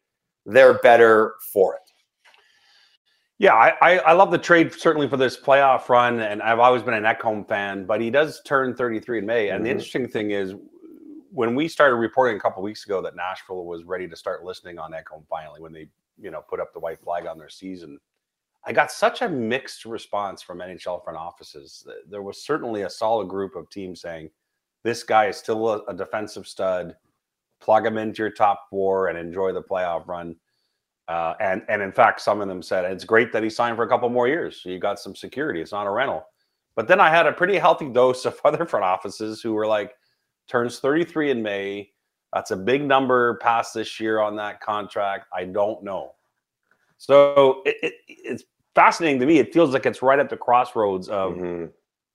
they're 0.46 0.76
better 0.76 1.36
for 1.52 1.76
it. 1.76 1.82
Yeah, 3.40 3.54
I, 3.54 3.74
I, 3.82 3.98
I, 4.00 4.14
love 4.14 4.32
the 4.32 4.38
trade 4.40 4.74
certainly 4.74 5.08
for 5.08 5.18
this 5.18 5.40
playoff 5.40 5.90
run, 5.90 6.20
and 6.22 6.42
I've 6.42 6.58
always 6.58 6.82
been 6.82 6.96
an 6.96 7.04
Ekholm 7.04 7.48
fan. 7.48 7.86
But 7.86 8.02
he 8.02 8.10
does 8.10 8.42
turn 8.46 8.76
33 8.76 9.20
in 9.20 9.26
May, 9.28 9.50
and 9.50 9.58
mm-hmm. 9.58 9.64
the 9.66 9.70
interesting 9.70 10.08
thing 10.08 10.32
is, 10.32 10.56
when 11.32 11.54
we 11.54 11.68
started 11.68 11.96
reporting 11.98 12.38
a 12.38 12.40
couple 12.40 12.64
weeks 12.64 12.86
ago 12.86 13.00
that 13.04 13.16
Nashville 13.16 13.66
was 13.66 13.84
ready 13.84 14.08
to 14.08 14.16
start 14.16 14.44
listening 14.44 14.80
on 14.80 14.92
Ekholm 14.92 15.24
finally, 15.30 15.62
when 15.62 15.72
they 15.72 15.88
you 16.20 16.32
know 16.32 16.42
put 16.42 16.60
up 16.60 16.74
the 16.74 16.80
white 16.80 17.02
flag 17.02 17.26
on 17.26 17.38
their 17.38 17.50
season. 17.50 18.00
I 18.66 18.74
got 18.74 18.92
such 18.92 19.22
a 19.22 19.30
mixed 19.30 19.86
response 19.86 20.42
from 20.42 20.60
NHL 20.60 21.04
front 21.04 21.18
offices. 21.18 21.88
There 22.10 22.22
was 22.22 22.44
certainly 22.44 22.82
a 22.82 22.90
solid 22.90 23.30
group 23.30 23.56
of 23.56 23.70
teams 23.70 24.02
saying, 24.02 24.30
this 24.84 25.04
guy 25.04 25.28
is 25.28 25.38
still 25.38 25.70
a, 25.70 25.84
a 25.86 25.94
defensive 25.94 26.48
stud. 26.48 26.96
Plug 27.60 27.86
him 27.86 27.98
into 27.98 28.24
your 28.24 28.32
top 28.32 28.68
four 28.70 29.08
and 29.08 29.18
enjoy 29.18 29.52
the 29.54 29.62
playoff 29.62 30.08
run. 30.08 30.36
Uh, 31.08 31.34
and 31.40 31.64
and 31.70 31.82
in 31.82 31.92
fact, 31.92 32.22
some 32.22 32.42
of 32.42 32.48
them 32.48 32.62
said 32.62 32.84
it's 32.86 33.06
great 33.06 33.32
that 33.32 33.44
he 33.44 33.50
signed 33.50 33.78
for 33.78 33.84
a 33.84 33.90
couple 33.90 34.10
more 34.10 34.28
years. 34.28 34.62
You 34.66 34.80
got 34.80 35.00
some 35.00 35.16
security. 35.16 35.62
It's 35.62 35.72
not 35.72 35.88
a 35.88 35.92
rental. 35.92 36.26
But 36.76 36.88
then 36.88 37.00
I 37.00 37.10
had 37.10 37.26
a 37.26 37.32
pretty 37.32 37.58
healthy 37.58 37.90
dose 37.90 38.26
of 38.26 38.40
other 38.46 38.66
front 38.66 38.86
offices 38.86 39.42
who 39.42 39.54
were 39.54 39.68
like, 39.68 39.94
turns 40.48 40.80
33 40.80 41.32
in 41.32 41.42
May. 41.42 41.92
That's 42.38 42.52
a 42.52 42.56
big 42.56 42.84
number 42.84 43.40
past 43.42 43.74
this 43.74 44.00
year 44.00 44.20
on 44.20 44.36
that 44.36 44.62
contract. 44.62 45.26
I 45.34 45.46
don't 45.46 45.82
know. 45.82 46.14
So 47.00 47.64
it, 47.66 47.78
it, 47.82 47.94
it's 48.08 48.44
fascinating 48.76 49.20
to 49.22 49.26
me. 49.26 49.40
It 49.40 49.52
feels 49.52 49.72
like 49.74 49.88
it's 49.88 50.04
right 50.04 50.20
at 50.20 50.30
the 50.30 50.38
crossroads 50.38 51.10
of 51.10 51.34
mm-hmm. 51.34 51.66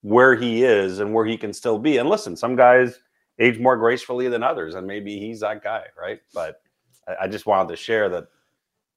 where 0.02 0.36
he 0.36 0.62
is 0.62 1.00
and 1.00 1.12
where 1.12 1.26
he 1.26 1.36
can 1.36 1.52
still 1.52 1.76
be. 1.76 1.96
And 1.96 2.08
listen, 2.08 2.36
some 2.36 2.54
guys 2.54 3.00
age 3.40 3.58
more 3.58 3.76
gracefully 3.76 4.28
than 4.28 4.44
others, 4.44 4.76
and 4.76 4.86
maybe 4.86 5.18
he's 5.18 5.40
that 5.40 5.64
guy, 5.64 5.86
right? 6.00 6.20
But 6.32 6.62
I, 7.08 7.24
I 7.24 7.26
just 7.26 7.46
wanted 7.46 7.70
to 7.70 7.76
share 7.76 8.08
that 8.08 8.28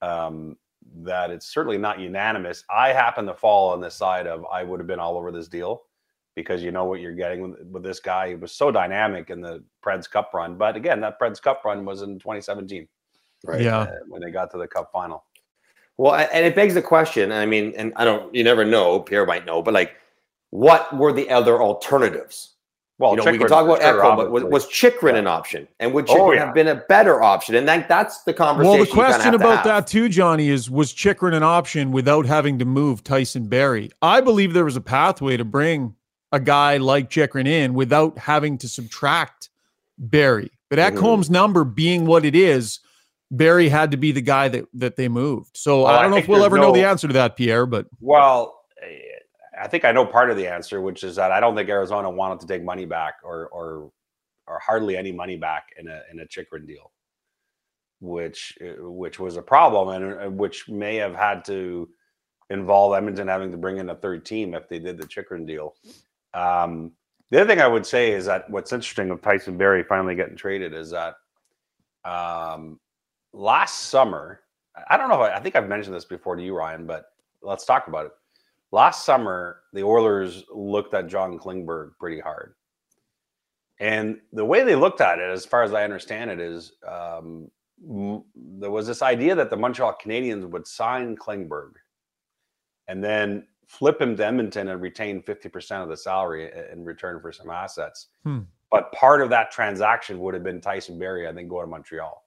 um, 0.04 0.58
that 0.98 1.32
it's 1.32 1.48
certainly 1.48 1.80
not 1.80 2.00
unanimous. 2.00 2.64
I 2.70 2.94
happen 2.94 3.26
to 3.26 3.34
fall 3.34 3.72
on 3.72 3.82
the 3.82 3.90
side 3.90 4.28
of 4.28 4.46
I 4.54 4.62
would 4.62 4.80
have 4.80 4.86
been 4.86 5.00
all 5.00 5.18
over 5.18 5.32
this 5.32 5.48
deal 5.48 5.86
because 6.36 6.62
you 6.62 6.72
know 6.72 6.86
what 6.86 7.00
you're 7.00 7.14
getting 7.14 7.42
with, 7.42 7.62
with 7.72 7.84
this 7.84 8.00
guy. 8.00 8.30
He 8.30 8.36
was 8.36 8.52
so 8.52 8.72
dynamic 8.72 9.30
in 9.30 9.42
the 9.42 9.64
Preds 9.84 10.10
Cup 10.10 10.34
run, 10.34 10.56
but 10.56 10.76
again, 10.76 11.00
that 11.02 11.20
Preds 11.20 11.42
Cup 11.42 11.64
run 11.66 11.86
was 11.86 12.02
in 12.02 12.20
2017, 12.20 12.88
right? 13.46 13.62
Yeah, 13.62 13.80
uh, 13.80 13.92
when 14.08 14.22
they 14.22 14.32
got 14.32 14.52
to 14.52 14.58
the 14.58 14.68
Cup 14.68 14.92
final. 14.92 15.24
Well, 15.98 16.16
and 16.16 16.46
it 16.46 16.56
begs 16.56 16.74
the 16.74 16.82
question. 16.82 17.32
I 17.32 17.46
mean, 17.46 17.74
and 17.78 17.94
I 17.96 18.04
don't, 18.04 18.34
you 18.36 18.44
never 18.44 18.66
know. 18.66 19.00
Pierre 19.00 19.26
might 19.26 19.46
know, 19.46 19.62
but 19.62 19.74
like, 19.74 19.96
what 20.50 20.96
were 20.96 21.14
the 21.14 21.30
other 21.30 21.62
alternatives? 21.62 22.56
Well, 22.98 23.12
you 23.12 23.18
know, 23.18 23.30
we 23.30 23.38
can 23.38 23.48
talk 23.48 23.66
about 23.66 23.82
Ekholm, 23.82 24.16
but 24.16 24.32
was, 24.32 24.44
was 24.46 24.68
Chychrun 24.68 25.16
an 25.16 25.28
option? 25.28 25.68
And 25.82 25.94
would 25.94 26.08
Chychrun 26.08 26.22
oh, 26.22 26.32
yeah. 26.32 26.46
have 26.46 26.54
been 26.54 26.70
a 26.70 26.76
better 26.76 27.22
option? 27.22 27.56
And 27.56 27.68
that, 27.68 27.90
that's 27.90 28.24
the 28.24 28.34
conversation. 28.34 28.78
Well, 28.78 28.86
the 28.86 28.92
question 28.92 29.34
about 29.34 29.66
that 29.66 29.86
too, 29.86 30.08
Johnny, 30.08 30.48
is 30.48 30.70
was 30.70 30.94
Chychrun 30.94 31.34
an 31.34 31.44
option 31.44 31.92
without 31.92 32.26
having 32.26 32.58
to 32.60 32.66
move 32.66 33.04
Tyson 33.04 33.48
Barrie? 33.48 33.92
I 34.02 34.22
believe 34.22 34.54
there 34.54 34.64
was 34.64 34.78
a 34.78 34.82
pathway 34.82 35.36
to 35.36 35.44
bring 35.44 35.94
a 36.36 36.40
guy 36.40 36.78
like 36.78 37.10
Chychrun 37.10 37.48
in 37.48 37.74
without 37.74 38.18
having 38.18 38.58
to 38.60 38.68
subtract 38.68 39.50
Barrie. 39.98 40.52
But 40.70 40.80
Ekholm's 40.80 41.28
mm-hmm. 41.28 41.34
number 41.34 41.64
being 41.64 42.06
what 42.06 42.26
it 42.26 42.36
is, 42.36 42.82
Barrie 43.32 43.70
had 43.70 43.92
to 43.92 43.98
be 43.98 44.12
the 44.12 44.22
guy 44.22 44.50
that 44.50 44.66
that 44.74 44.98
they 44.98 45.08
moved. 45.08 45.56
So 45.56 45.84
well, 45.84 45.88
I 45.88 46.02
don't 46.02 46.06
I 46.06 46.16
know 46.16 46.18
if 46.18 46.28
we'll 46.28 46.44
ever 46.44 46.58
no, 46.58 46.64
know 46.64 46.72
the 46.74 46.86
answer 46.86 47.08
to 47.08 47.14
that, 47.14 47.38
Pierre. 47.38 47.66
But 47.66 47.88
well, 48.02 48.62
eh, 48.84 49.00
I 49.60 49.68
think 49.68 49.86
I 49.86 49.94
know 49.94 50.06
part 50.06 50.30
of 50.30 50.38
the 50.38 50.48
answer, 50.48 50.82
which 50.82 51.04
is 51.04 51.16
that 51.16 51.32
I 51.32 51.40
don't 51.40 51.56
think 51.56 51.70
Arizona 51.70 52.10
wanted 52.10 52.42
to 52.42 52.48
take 52.48 52.64
money 52.64 52.86
back 52.86 53.16
or 53.24 53.48
or 53.48 53.92
or 54.48 54.60
hardly 54.60 54.98
any 54.98 55.14
money 55.14 55.38
back 55.38 55.70
in 55.78 55.88
a 55.88 56.02
in 56.12 56.20
a 56.20 56.26
Chychrun 56.26 56.66
deal, 56.66 56.92
which 58.02 58.58
eh, 58.60 58.74
which 58.80 59.20
was 59.20 59.38
a 59.38 59.42
problem 59.42 60.04
and 60.04 60.22
eh, 60.22 60.28
which 60.28 60.68
may 60.68 60.96
have 60.98 61.16
had 61.16 61.46
to 61.46 61.88
involve 62.50 62.94
Edmonton 62.94 63.28
having 63.28 63.52
to 63.52 63.58
bring 63.58 63.78
in 63.78 63.90
a 63.90 63.96
third 63.96 64.26
team 64.26 64.54
if 64.54 64.68
they 64.68 64.80
did 64.80 64.98
the 64.98 65.08
Chychrun 65.08 65.46
deal. 65.46 65.76
Um, 66.36 66.92
the 67.32 67.42
other 67.42 67.48
thing 67.48 67.62
I 67.62 67.68
would 67.68 67.86
say 67.86 68.12
is 68.12 68.26
that 68.26 68.50
what's 68.50 68.74
interesting 68.74 69.10
of 69.10 69.22
Tyson 69.22 69.58
Barrie 69.58 69.84
finally 69.84 70.16
getting 70.16 70.36
traded 70.36 70.74
is 70.74 70.92
that 70.92 71.16
um, 72.04 72.80
last 73.34 73.84
summer, 73.90 74.42
I 74.90 74.98
don't 74.98 75.10
know. 75.10 75.22
I 75.22 75.40
think 75.40 75.56
I've 75.56 75.70
mentioned 75.70 75.96
this 75.96 76.06
before 76.06 76.36
to 76.36 76.44
you, 76.44 76.56
Ryan, 76.56 76.86
but 76.86 77.06
let's 77.42 77.66
talk 77.66 77.88
about 77.88 78.08
it. 78.08 78.12
Last 78.72 79.06
summer, 79.06 79.62
the 79.74 79.84
Oilers 79.84 80.44
looked 80.54 80.94
at 80.94 81.08
John 81.08 81.40
Klingberg 81.40 81.92
pretty 82.00 82.20
hard. 82.20 82.56
And 83.80 84.20
the 84.34 84.46
way 84.46 84.64
they 84.64 84.76
looked 84.76 85.02
at 85.02 85.20
it, 85.20 85.30
as 85.30 85.46
far 85.46 85.64
as 85.64 85.74
I 85.74 85.84
understand 85.84 86.30
it, 86.30 86.40
is 86.40 86.74
um, 86.88 87.50
there 88.36 88.72
was 88.72 88.88
this 88.88 89.02
idea 89.02 89.36
that 89.36 89.50
the 89.50 89.58
Montreal 89.58 89.98
Canadiens 90.04 90.48
would 90.50 90.68
sign 90.68 91.16
Klingberg 91.16 91.74
and 92.88 93.04
then 93.04 93.48
flip 93.68 94.02
him 94.02 94.16
to 94.18 94.26
Edmonton 94.26 94.70
and 94.70 94.82
retain 94.82 95.22
50% 95.22 95.84
of 95.84 95.90
the 95.90 95.98
salary 95.98 96.52
in 96.72 96.84
return 96.84 97.20
for 97.20 97.32
some 97.32 97.50
assets. 97.50 98.08
Hmm. 98.24 98.42
But 98.72 98.92
part 98.92 99.22
of 99.22 99.30
that 99.30 99.52
transaction 99.52 100.20
would 100.20 100.34
have 100.34 100.44
been 100.44 100.62
Tyson 100.62 101.00
Barrie, 101.00 101.28
I 101.28 101.34
think, 101.34 101.50
going 101.50 101.66
to 101.66 101.72
Montreal. 101.72 102.24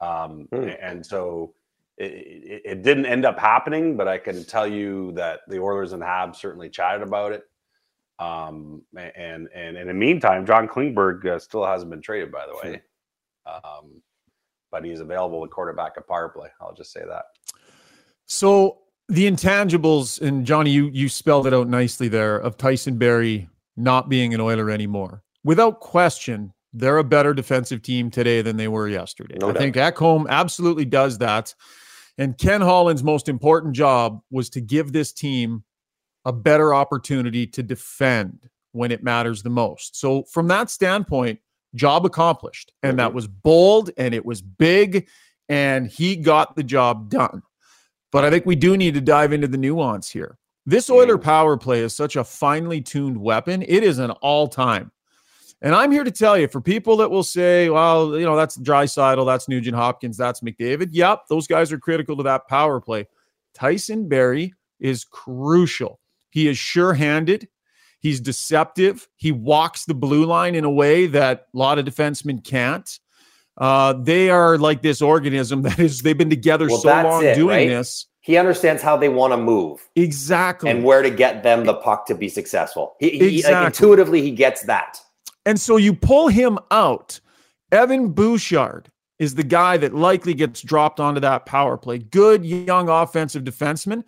Um, 0.00 0.48
hmm. 0.52 0.68
And 0.80 1.04
so 1.04 1.54
it, 1.98 2.12
it, 2.12 2.62
it, 2.64 2.82
didn't 2.82 3.06
end 3.06 3.26
up 3.26 3.38
happening, 3.38 3.96
but 3.96 4.08
I 4.08 4.16
can 4.16 4.44
tell 4.44 4.66
you 4.66 5.12
that 5.12 5.40
the 5.46 5.58
Oilers 5.58 5.92
and 5.92 6.02
Habs 6.02 6.36
certainly 6.36 6.70
chatted 6.70 7.02
about 7.02 7.32
it. 7.32 7.42
Um, 8.18 8.82
and, 8.96 9.12
and, 9.14 9.48
and 9.54 9.76
in 9.76 9.86
the 9.88 9.94
meantime, 9.94 10.46
John 10.46 10.68
Klingberg 10.68 11.26
uh, 11.26 11.38
still 11.38 11.66
hasn't 11.66 11.90
been 11.90 12.00
traded, 12.00 12.32
by 12.32 12.46
the 12.46 12.54
way. 12.54 12.82
Um, 13.46 14.02
but 14.70 14.84
he's 14.84 15.00
available 15.00 15.44
at 15.44 15.50
quarterback 15.50 15.94
at 15.96 16.06
power 16.06 16.28
play. 16.28 16.48
I'll 16.60 16.74
just 16.74 16.92
say 16.92 17.02
that. 17.06 17.24
So 18.26 18.78
the 19.10 19.30
intangibles, 19.30 20.20
and 20.20 20.46
Johnny, 20.46 20.70
you 20.70 20.88
you 20.92 21.08
spelled 21.08 21.46
it 21.46 21.54
out 21.54 21.68
nicely 21.68 22.08
there 22.08 22.36
of 22.36 22.56
Tyson 22.56 22.96
Barrie 22.96 23.48
not 23.76 24.08
being 24.08 24.34
an 24.34 24.40
Oiler 24.40 24.70
anymore. 24.70 25.22
Without 25.44 25.80
question, 25.80 26.52
they're 26.72 26.98
a 26.98 27.04
better 27.04 27.34
defensive 27.34 27.82
team 27.82 28.10
today 28.10 28.42
than 28.42 28.56
they 28.56 28.68
were 28.68 28.88
yesterday. 28.88 29.36
No 29.38 29.48
I 29.48 29.52
doubt. 29.52 29.60
think 29.60 29.76
Ekholm 29.76 30.28
absolutely 30.28 30.84
does 30.84 31.18
that. 31.18 31.54
And 32.18 32.36
Ken 32.36 32.60
Holland's 32.60 33.02
most 33.02 33.28
important 33.28 33.74
job 33.74 34.20
was 34.30 34.50
to 34.50 34.60
give 34.60 34.92
this 34.92 35.12
team 35.12 35.64
a 36.24 36.32
better 36.32 36.74
opportunity 36.74 37.46
to 37.46 37.62
defend 37.62 38.48
when 38.72 38.92
it 38.92 39.02
matters 39.02 39.42
the 39.42 39.50
most. 39.50 39.98
So, 39.98 40.24
from 40.24 40.46
that 40.48 40.70
standpoint, 40.70 41.40
job 41.74 42.04
accomplished. 42.04 42.72
And 42.82 42.90
mm-hmm. 42.90 42.98
that 42.98 43.14
was 43.14 43.26
bold 43.26 43.90
and 43.96 44.14
it 44.14 44.24
was 44.24 44.42
big, 44.42 45.08
and 45.48 45.86
he 45.86 46.16
got 46.16 46.56
the 46.56 46.62
job 46.62 47.08
done. 47.08 47.42
But 48.12 48.24
I 48.24 48.30
think 48.30 48.46
we 48.46 48.56
do 48.56 48.76
need 48.76 48.94
to 48.94 49.00
dive 49.00 49.32
into 49.32 49.48
the 49.48 49.58
nuance 49.58 50.10
here. 50.10 50.38
This 50.66 50.90
Oiler 50.90 51.18
power 51.18 51.56
play 51.56 51.80
is 51.80 51.94
such 51.94 52.16
a 52.16 52.24
finely 52.24 52.80
tuned 52.80 53.18
weapon. 53.18 53.62
It 53.62 53.82
is 53.82 53.98
an 53.98 54.10
all 54.10 54.48
time 54.48 54.92
and 55.62 55.74
I'm 55.74 55.92
here 55.92 56.04
to 56.04 56.10
tell 56.10 56.38
you 56.38 56.48
for 56.48 56.60
people 56.60 56.96
that 56.98 57.10
will 57.10 57.22
say, 57.22 57.68
well, 57.68 58.18
you 58.18 58.24
know, 58.24 58.36
that's 58.36 58.56
Draisaitl, 58.56 59.26
that's 59.26 59.48
Nugent 59.48 59.76
Hopkins, 59.76 60.16
that's 60.16 60.40
McDavid. 60.40 60.88
Yep, 60.92 61.24
those 61.28 61.46
guys 61.46 61.70
are 61.70 61.78
critical 61.78 62.16
to 62.16 62.22
that 62.22 62.48
power 62.48 62.80
play. 62.80 63.06
Tyson 63.52 64.08
Barrie 64.08 64.54
is 64.78 65.04
crucial. 65.04 66.00
He 66.30 66.48
is 66.48 66.56
sure 66.56 66.94
handed. 66.94 67.48
He's 67.98 68.20
deceptive. 68.20 69.06
He 69.16 69.32
walks 69.32 69.84
the 69.84 69.94
blue 69.94 70.24
line 70.24 70.54
in 70.54 70.64
a 70.64 70.70
way 70.70 71.06
that 71.08 71.46
a 71.54 71.58
lot 71.58 71.78
of 71.78 71.84
defensemen 71.84 72.42
can't. 72.42 72.98
Uh, 73.60 73.92
they 73.92 74.30
are 74.30 74.56
like 74.56 74.82
this 74.82 75.02
organism 75.02 75.62
that 75.62 75.78
is, 75.78 76.00
they've 76.00 76.18
been 76.18 76.30
together 76.30 76.66
well, 76.68 76.78
so 76.78 76.88
long 76.88 77.24
it, 77.24 77.34
doing 77.34 77.48
right? 77.48 77.68
this. 77.68 78.06
He 78.22 78.36
understands 78.36 78.82
how 78.82 78.96
they 78.96 79.08
want 79.08 79.32
to 79.32 79.36
move. 79.36 79.88
Exactly. 79.96 80.70
And 80.70 80.84
where 80.84 81.02
to 81.02 81.10
get 81.10 81.42
them 81.42 81.64
the 81.64 81.74
puck 81.74 82.06
to 82.06 82.14
be 82.14 82.28
successful. 82.28 82.96
He, 83.00 83.10
he 83.10 83.36
exactly. 83.36 83.54
like, 83.54 83.66
intuitively, 83.66 84.22
he 84.22 84.30
gets 84.30 84.62
that. 84.62 84.98
And 85.46 85.60
so 85.60 85.76
you 85.76 85.94
pull 85.94 86.28
him 86.28 86.58
out. 86.70 87.20
Evan 87.72 88.10
Bouchard 88.10 88.90
is 89.18 89.34
the 89.34 89.44
guy 89.44 89.76
that 89.76 89.94
likely 89.94 90.34
gets 90.34 90.60
dropped 90.60 91.00
onto 91.00 91.20
that 91.20 91.46
power 91.46 91.76
play. 91.76 91.98
Good 91.98 92.44
young 92.44 92.88
offensive 92.88 93.44
defenseman, 93.44 94.02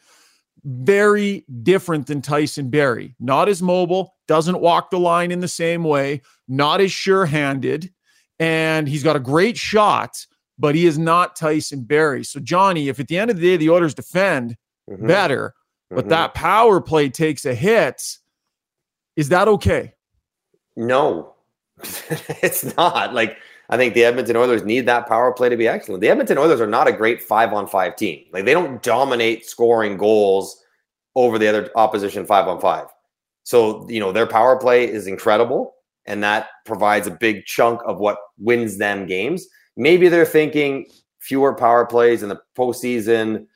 very 0.65 1.45
different 1.63 2.07
than 2.07 2.23
Tyson 2.23 2.71
Barrie. 2.71 3.15
Not 3.19 3.49
as 3.49 3.63
mobile, 3.63 4.15
doesn't 4.29 4.61
walk 4.61 4.91
the 4.91 4.99
line 4.99 5.31
in 5.31 5.41
the 5.41 5.49
same 5.49 5.85
way, 5.85 6.23
not 6.49 6.81
as 6.81 6.93
sure 6.93 7.27
handed, 7.27 7.93
and 8.43 8.89
he's 8.89 9.05
got 9.05 9.15
a 9.15 9.21
great 9.21 9.57
shot, 9.57 10.27
but 10.59 10.75
he 10.75 10.85
is 10.85 10.99
not 10.99 11.37
Tyson 11.37 11.83
Barrie. 11.83 12.25
So, 12.25 12.41
Johnny, 12.41 12.89
if 12.89 12.99
at 12.99 13.07
the 13.07 13.17
end 13.17 13.31
of 13.31 13.37
the 13.37 13.43
day 13.43 13.57
the 13.57 13.71
Oilers 13.71 13.95
defend 13.95 14.57
mm-hmm. 14.91 15.07
better, 15.07 15.55
but 15.91 16.01
mm-hmm. 16.01 16.09
that 16.09 16.35
power 16.35 16.81
play 16.81 17.09
takes 17.09 17.45
a 17.45 17.55
hit, 17.55 18.03
is 19.15 19.29
that 19.29 19.47
okay? 19.47 19.93
No, 20.77 21.35
it's 22.43 22.77
not. 22.77 23.15
Like 23.15 23.37
I 23.71 23.77
think 23.77 23.95
the 23.95 24.03
Edmonton 24.03 24.37
Oilers 24.37 24.65
need 24.65 24.87
that 24.87 25.07
power 25.07 25.33
play 25.33 25.49
to 25.49 25.57
be 25.57 25.69
excellent. 25.69 26.01
The 26.01 26.09
Edmonton 26.09 26.39
Oilers 26.39 26.61
are 26.61 26.67
not 26.67 26.89
a 26.89 26.93
great 26.93 27.23
five 27.23 27.53
on 27.53 27.69
five 27.69 27.95
team. 27.95 28.25
Like 28.33 28.45
they 28.45 28.55
don't 28.55 28.83
dominate 28.83 29.47
scoring 29.47 29.97
goals 29.97 30.61
over 31.15 31.39
the 31.39 31.47
other 31.47 31.71
opposition 31.77 32.27
five 32.27 32.49
on 32.49 32.61
five. 32.61 32.89
So, 33.45 33.89
you 33.89 34.01
know, 34.01 34.11
their 34.11 34.27
power 34.27 34.57
play 34.57 34.91
is 34.91 35.07
incredible 35.07 35.77
and 36.07 36.23
that 36.23 36.49
provides 36.65 37.07
a 37.07 37.11
big 37.11 37.45
chunk 37.47 37.81
of 37.87 37.99
what 37.99 38.19
wins 38.39 38.79
them 38.79 39.07
games. 39.07 39.47
Maybe 39.77 40.09
they're 40.09 40.27
thinking 40.27 40.87
fewer 41.21 41.55
power 41.55 41.87
plays 41.87 42.23
in 42.23 42.29
the 42.29 42.41
postseason, 42.59 43.47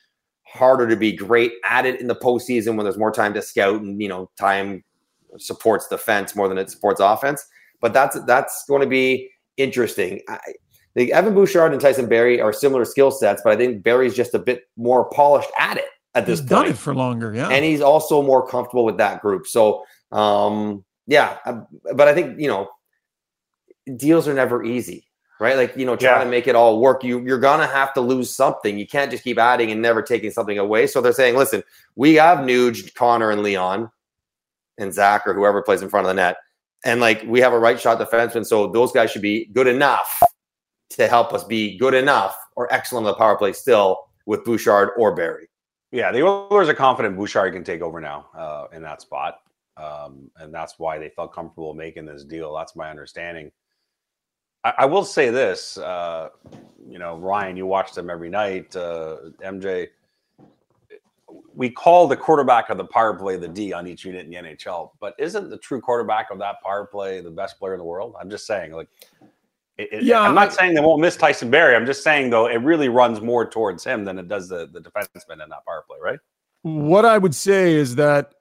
harder 0.47 0.89
to 0.89 0.97
be 0.97 1.13
great 1.13 1.53
at 1.69 1.85
it 1.87 2.01
in 2.01 2.07
the 2.07 2.15
postseason 2.15 2.77
when 2.77 2.85
there's 2.85 2.99
more 2.99 3.13
time 3.13 3.35
to 3.35 3.43
scout 3.43 3.81
and, 3.83 4.01
you 4.01 4.09
know, 4.09 4.31
time 4.39 4.83
supports 5.39 5.89
defense 5.89 6.35
more 6.37 6.49
than 6.49 6.59
it 6.59 6.71
supports 6.71 7.01
offense. 7.01 7.45
But 7.81 7.93
that's 7.93 8.19
that's 8.25 8.65
going 8.69 8.81
to 8.81 8.87
be 8.87 9.29
interesting. 9.57 10.21
I, 10.29 10.39
think 10.95 11.11
Evan 11.11 11.35
Bouchard 11.35 11.73
and 11.73 11.81
Tyson 11.81 12.09
Barrie 12.09 12.41
are 12.41 12.55
similar 12.55 12.87
skill 12.87 13.11
sets, 13.11 13.43
but 13.45 13.53
I 13.53 13.57
think 13.57 13.83
Barrie's 13.83 14.15
just 14.15 14.33
a 14.33 14.39
bit 14.39 14.63
more 14.79 15.11
polished 15.11 15.51
at 15.59 15.77
it. 15.77 15.85
at 16.15 16.25
this 16.25 16.41
He's 16.41 16.49
point. 16.49 16.63
done 16.65 16.67
it 16.73 16.79
for 16.79 16.95
longer. 16.95 17.35
Yeah. 17.35 17.49
and 17.51 17.63
he's 17.67 17.83
also 17.83 18.23
more 18.23 18.49
comfortable 18.49 18.87
with 18.87 18.97
that 18.97 19.21
group. 19.21 19.47
So, 19.47 19.85
um, 20.11 20.86
yeah, 21.07 21.39
uh, 21.45 21.61
but 21.95 22.09
I 22.09 22.15
think 22.15 22.41
you 22.41 22.49
know, 22.49 22.69
deals 23.97 24.27
are 24.29 24.35
never 24.35 24.65
easy, 24.65 25.07
right? 25.41 25.57
Like 25.57 25.77
you 25.77 25.87
know, 25.87 25.97
trying 25.97 26.19
Yeah. 26.19 26.25
to 26.25 26.31
make 26.31 26.47
it 26.49 26.57
all 26.57 26.81
work, 26.81 27.05
you 27.05 27.21
you're 27.21 27.39
gonna 27.39 27.67
have 27.67 27.95
to 27.95 28.01
lose 28.01 28.35
something. 28.35 28.79
You 28.79 28.87
can't 28.87 29.11
just 29.11 29.25
keep 29.25 29.39
adding 29.39 29.71
and 29.71 29.81
never 29.81 30.03
taking 30.03 30.31
something 30.31 30.59
away. 30.59 30.87
So 30.87 31.01
they're 31.01 31.13
saying, 31.13 31.37
listen, 31.37 31.63
we 31.95 32.15
have 32.15 32.39
Nuge, 32.39 32.95
Connor, 32.95 33.31
and 33.31 33.43
Leon, 33.43 33.91
and 34.79 34.93
Zach 34.93 35.27
or 35.27 35.35
whoever 35.35 35.63
plays 35.63 35.83
in 35.83 35.89
front 35.89 36.07
of 36.07 36.09
the 36.09 36.15
net, 36.15 36.37
and 36.85 37.01
like 37.01 37.23
we 37.27 37.41
have 37.41 37.53
a 37.53 37.59
right 37.59 37.81
shot 37.81 37.99
defenseman, 37.99 38.45
so 38.47 38.67
those 38.67 38.93
guys 38.93 39.11
should 39.11 39.23
be 39.23 39.47
good 39.47 39.67
enough 39.67 40.23
to 40.91 41.09
help 41.09 41.33
us 41.33 41.45
be 41.45 41.77
good 41.79 41.95
enough 41.95 42.37
or 42.55 42.73
excellent 42.73 43.07
on 43.07 43.13
the 43.13 43.19
power 43.19 43.37
play 43.37 43.53
still 43.53 43.99
with 44.27 44.45
Bouchard 44.45 44.91
or 44.97 45.15
Barrie. 45.15 45.49
Yeah, 45.93 46.13
the 46.13 46.23
Oilers 46.23 46.69
are 46.69 46.75
confident 46.75 47.17
Bouchard 47.17 47.53
can 47.53 47.65
take 47.65 47.81
over 47.81 48.01
now 48.01 48.27
uh, 48.37 48.67
in 48.73 48.83
that 48.83 49.01
spot, 49.01 49.39
um, 49.77 50.31
and 50.39 50.53
that's 50.55 50.79
why 50.79 50.99
they 50.99 51.09
felt 51.11 51.33
comfortable 51.33 51.75
making 51.75 52.07
this 52.07 52.25
deal. 52.25 52.55
That's 52.55 52.77
my 52.77 52.91
understanding. 52.91 53.51
I, 54.65 54.73
I 54.79 54.85
will 54.87 55.05
say 55.05 55.31
this, 55.31 55.79
uh, 55.79 56.31
you 56.89 56.99
know, 56.99 57.17
Ryan, 57.19 57.57
you 57.57 57.67
watch 57.67 57.93
them 57.93 58.11
every 58.11 58.29
night. 58.31 58.75
Uh, 58.75 59.17
MJ, 59.45 59.89
we 61.55 61.71
call 61.71 62.07
the 62.07 62.17
quarterback 62.17 62.71
of 62.71 62.79
the 62.79 62.85
power 62.85 63.15
play 63.15 63.37
the 63.37 63.49
D 63.49 63.73
on 63.73 63.87
each 63.87 64.05
unit 64.05 64.25
in 64.27 64.31
the 64.31 64.37
NHL, 64.37 64.91
but 65.01 65.15
isn't 65.19 65.51
the 65.51 65.59
true 65.59 65.81
quarterback 65.81 66.31
of 66.31 66.39
that 66.39 66.63
power 66.63 66.87
play 66.87 67.21
the 67.21 67.31
best 67.31 67.59
player 67.59 67.75
in 67.75 67.79
the 67.79 67.85
world? 67.85 68.15
I'm 68.21 68.31
just 68.31 68.47
saying, 68.47 68.73
like. 68.73 68.89
It, 69.79 69.93
it- 69.93 70.03
Yeah, 70.05 70.21
I'm 70.23 70.35
not 70.35 70.49
I- 70.49 70.53
saying 70.53 70.75
they 70.75 70.81
won't 70.81 71.03
miss 71.03 71.17
Tyson 71.17 71.51
Barrie. 71.51 71.77
I'm 71.77 71.85
just 71.85 72.03
saying 72.03 72.31
though 72.31 72.47
it 72.47 72.63
really 72.63 72.89
runs 72.89 73.21
more 73.21 73.45
towards 73.49 73.85
him 73.85 74.07
than 74.07 74.19
it 74.19 74.27
does 74.27 74.49
the 74.49 74.67
the 74.69 74.81
defenseman 74.81 75.43
in 75.43 75.51
that 75.51 75.67
power 75.67 75.85
play, 75.87 75.99
right? 76.03 76.19
What 76.63 77.05
I 77.05 77.19
would 77.19 77.35
say 77.35 77.75
is 77.75 77.95
that 77.97 78.33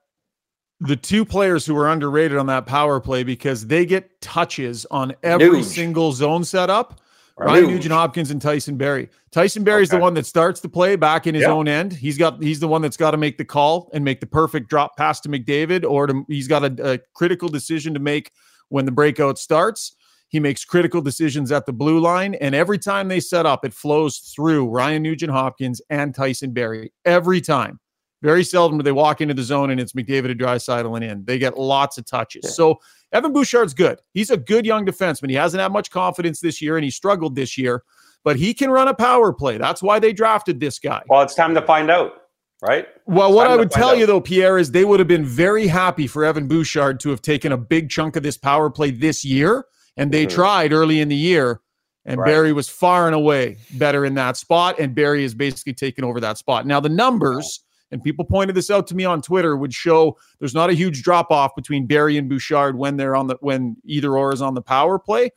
the 0.82 0.96
two 0.96 1.24
players 1.26 1.66
who 1.66 1.76
are 1.78 1.90
underrated 1.90 2.38
on 2.38 2.48
that 2.48 2.66
power 2.66 3.00
play 3.00 3.24
because 3.24 3.68
they 3.68 3.86
get 3.86 4.20
touches 4.22 4.86
on 4.92 5.14
every 5.24 5.62
Nuge. 5.62 5.64
single 5.64 6.12
zone 6.12 6.44
setup. 6.44 7.00
Ryan 7.38 7.66
Nuge. 7.66 7.70
Nugent 7.72 7.94
Hopkins 7.94 8.32
and 8.32 8.42
Tyson 8.42 8.78
Barrie. 8.78 9.10
Tyson 9.32 9.64
Barrie's 9.66 9.90
the 9.90 9.98
one 10.00 10.14
that 10.14 10.26
starts 10.26 10.62
the 10.62 10.70
play 10.70 10.96
back 10.96 11.28
in 11.28 11.36
his 11.36 11.42
Yeah. 11.44 11.52
own 11.52 11.68
end. 11.68 11.92
He's 11.92 12.18
got 12.18 12.42
he's 12.42 12.60
the 12.62 12.68
one 12.68 12.82
that's 12.82 12.96
got 12.98 13.12
to 13.12 13.18
make 13.18 13.38
the 13.38 13.44
call 13.46 13.90
and 13.94 14.06
make 14.06 14.22
the 14.22 14.26
perfect 14.26 14.70
drop 14.70 14.96
pass 14.96 15.20
to 15.22 15.30
McDavid, 15.30 15.84
or 15.90 16.08
to, 16.08 16.26
he's 16.30 16.48
got 16.48 16.64
a, 16.64 16.94
a 16.94 17.00
critical 17.14 17.50
decision 17.50 17.94
to 17.94 18.00
make 18.00 18.32
when 18.70 18.86
the 18.86 18.92
breakout 18.92 19.38
starts. 19.38 19.96
He 20.30 20.40
makes 20.40 20.64
critical 20.66 21.02
decisions 21.02 21.52
at 21.52 21.66
the 21.66 21.74
blue 21.74 22.00
line, 22.00 22.36
and 22.36 22.56
every 22.56 22.80
time 22.80 23.08
they 23.10 23.20
set 23.20 23.46
up, 23.46 23.64
it 23.66 23.74
flows 23.74 24.18
through 24.34 24.68
Ryan 24.70 25.04
Nugent 25.04 25.32
Hopkins 25.32 25.82
and 25.90 26.16
Tyson 26.16 26.52
Barrie. 26.52 26.92
Every 27.06 27.42
time. 27.42 27.80
Very 28.22 28.44
seldom 28.44 28.78
do 28.80 28.84
they 28.84 28.92
walk 28.92 29.22
into 29.22 29.34
the 29.34 29.44
zone 29.44 29.70
and 29.70 29.80
it's 29.80 29.94
McDavid 29.94 30.32
and 30.32 30.40
Draisaitl 30.40 30.96
and 30.96 31.04
in. 31.06 31.26
They 31.26 31.38
get 31.38 31.58
lots 31.58 31.98
of 31.98 32.06
touches. 32.06 32.42
Yeah. 32.46 32.50
So 32.52 32.80
Evan 33.12 33.34
Bouchard's 33.34 33.74
good. 33.74 34.00
He's 34.14 34.30
a 34.32 34.38
good 34.38 34.66
young 34.66 34.86
defenseman. 34.86 35.30
He 35.30 35.36
hasn't 35.36 35.62
had 35.62 35.72
much 35.72 35.92
confidence 35.92 36.40
this 36.40 36.62
year 36.62 36.78
and 36.78 36.84
he 36.84 36.90
struggled 36.92 37.36
this 37.36 37.58
year, 37.58 37.84
but 38.24 38.36
he 38.36 38.54
can 38.54 38.72
run 38.72 38.88
a 38.88 38.94
power 38.94 39.32
play. 39.34 39.58
That's 39.58 39.82
why 39.84 40.00
they 40.00 40.12
drafted 40.14 40.60
this 40.60 40.80
guy. 40.80 41.04
Well, 41.08 41.22
it's 41.22 41.36
time 41.36 41.54
to 41.56 41.62
find 41.62 41.92
out, 41.92 42.14
right? 42.62 42.88
Well, 43.06 43.28
It's 43.30 43.36
what 43.36 43.48
I 43.48 43.56
would 43.56 43.70
tell 43.70 43.90
out. 43.90 43.98
you 44.00 44.06
though, 44.06 44.22
Pierre, 44.22 44.58
is 44.58 44.72
they 44.72 44.86
would 44.86 45.00
have 45.00 45.08
been 45.08 45.26
very 45.26 45.68
happy 45.68 46.08
for 46.08 46.26
Evan 46.26 46.48
Bouchard 46.48 47.00
to 47.02 47.10
have 47.10 47.22
taken 47.22 47.52
a 47.52 47.58
big 47.58 47.90
chunk 47.90 48.16
of 48.16 48.24
this 48.24 48.38
power 48.38 48.70
play 48.70 48.92
this 48.92 49.24
year. 49.24 49.66
And 49.98 50.12
they 50.12 50.26
Mhm. 50.26 50.30
tried 50.32 50.74
early 50.74 51.00
in 51.00 51.08
the 51.08 51.16
year, 51.16 51.62
and 52.06 52.20
Right. 52.20 52.28
Barrie 52.28 52.52
was 52.54 52.68
far 52.68 53.06
and 53.06 53.16
away 53.16 53.58
better 53.76 54.04
in 54.04 54.16
that 54.16 54.36
spot. 54.36 54.78
And 54.80 54.94
Barrie 54.96 55.22
has 55.24 55.34
basically 55.34 55.74
taken 55.74 56.04
over 56.04 56.20
that 56.20 56.38
spot. 56.38 56.66
Now, 56.66 56.80
the 56.82 56.90
numbers, 56.90 57.62
and 57.92 58.04
people 58.04 58.26
pointed 58.26 58.56
this 58.56 58.70
out 58.70 58.88
to 58.88 58.96
me 58.96 59.06
on 59.06 59.22
Twitter, 59.22 59.56
would 59.56 59.74
show 59.74 60.18
there's 60.40 60.54
not 60.54 60.70
a 60.70 60.74
huge 60.74 61.04
drop 61.04 61.32
off 61.32 61.56
between 61.56 61.86
Barrie 61.86 62.18
and 62.18 62.30
Bouchard 62.30 62.78
when 62.78 62.98
they're 62.98 63.16
on 63.16 63.28
the 63.28 63.38
when 63.42 63.78
either 63.86 64.18
or 64.18 64.34
is 64.34 64.42
on 64.42 64.54
the 64.54 64.62
power 64.62 65.00
play. 65.00 65.30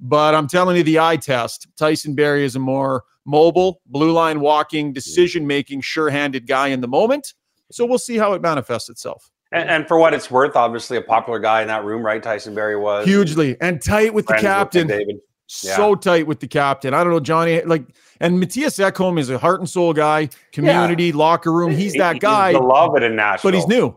But 0.00 0.34
I'm 0.34 0.46
telling 0.46 0.76
you, 0.76 0.82
the 0.82 0.98
eye 0.98 1.16
test, 1.16 1.68
Tyson 1.76 2.14
Barrie 2.14 2.44
is 2.44 2.54
a 2.54 2.58
more 2.60 3.04
mobile, 3.24 3.80
blue 3.86 4.12
line 4.12 4.40
walking, 4.40 4.92
decision 4.92 5.46
making, 5.46 5.80
sure 5.80 6.10
handed 6.10 6.46
guy 6.46 6.68
in 6.68 6.80
the 6.80 6.88
moment. 6.88 7.34
So 7.70 7.84
we'll 7.84 7.98
see 7.98 8.16
how 8.16 8.34
it 8.34 8.42
manifests 8.42 8.88
itself. 8.88 9.30
And, 9.52 9.68
and 9.68 9.88
for 9.88 9.98
what 9.98 10.12
it's 10.12 10.30
worth, 10.30 10.54
obviously 10.56 10.96
a 10.96 11.02
popular 11.02 11.38
guy 11.38 11.62
in 11.62 11.68
that 11.68 11.84
room, 11.84 12.04
right? 12.04 12.22
Tyson 12.22 12.54
Barrie 12.54 12.76
was 12.76 13.06
Hugely 13.06 13.56
and 13.60 13.82
tight 13.82 14.12
with 14.12 14.26
the 14.26 14.34
Friends 14.34 14.42
with 14.42 14.52
captain. 14.52 14.86
David. 14.86 15.16
So 15.46 15.94
tight 15.94 16.26
with 16.26 16.40
the 16.40 16.48
captain. 16.48 16.92
I 16.92 17.02
don't 17.02 17.12
know, 17.12 17.20
Johnny. 17.20 17.62
Like, 17.62 17.86
and 18.20 18.42
Mattias 18.42 18.78
Ekholm 18.78 19.18
is 19.18 19.30
a 19.30 19.38
heart 19.38 19.60
and 19.60 19.68
soul 19.68 19.92
guy, 19.92 20.28
community, 20.52 21.12
locker 21.12 21.52
room. 21.52 21.70
He's 21.72 21.92
He- 21.92 21.98
that 21.98 22.20
guy, 22.20 22.52
beloved 22.52 23.02
in 23.02 23.16
Nashville, 23.16 23.50
but 23.50 23.54
he's 23.54 23.66
new. 23.66 23.96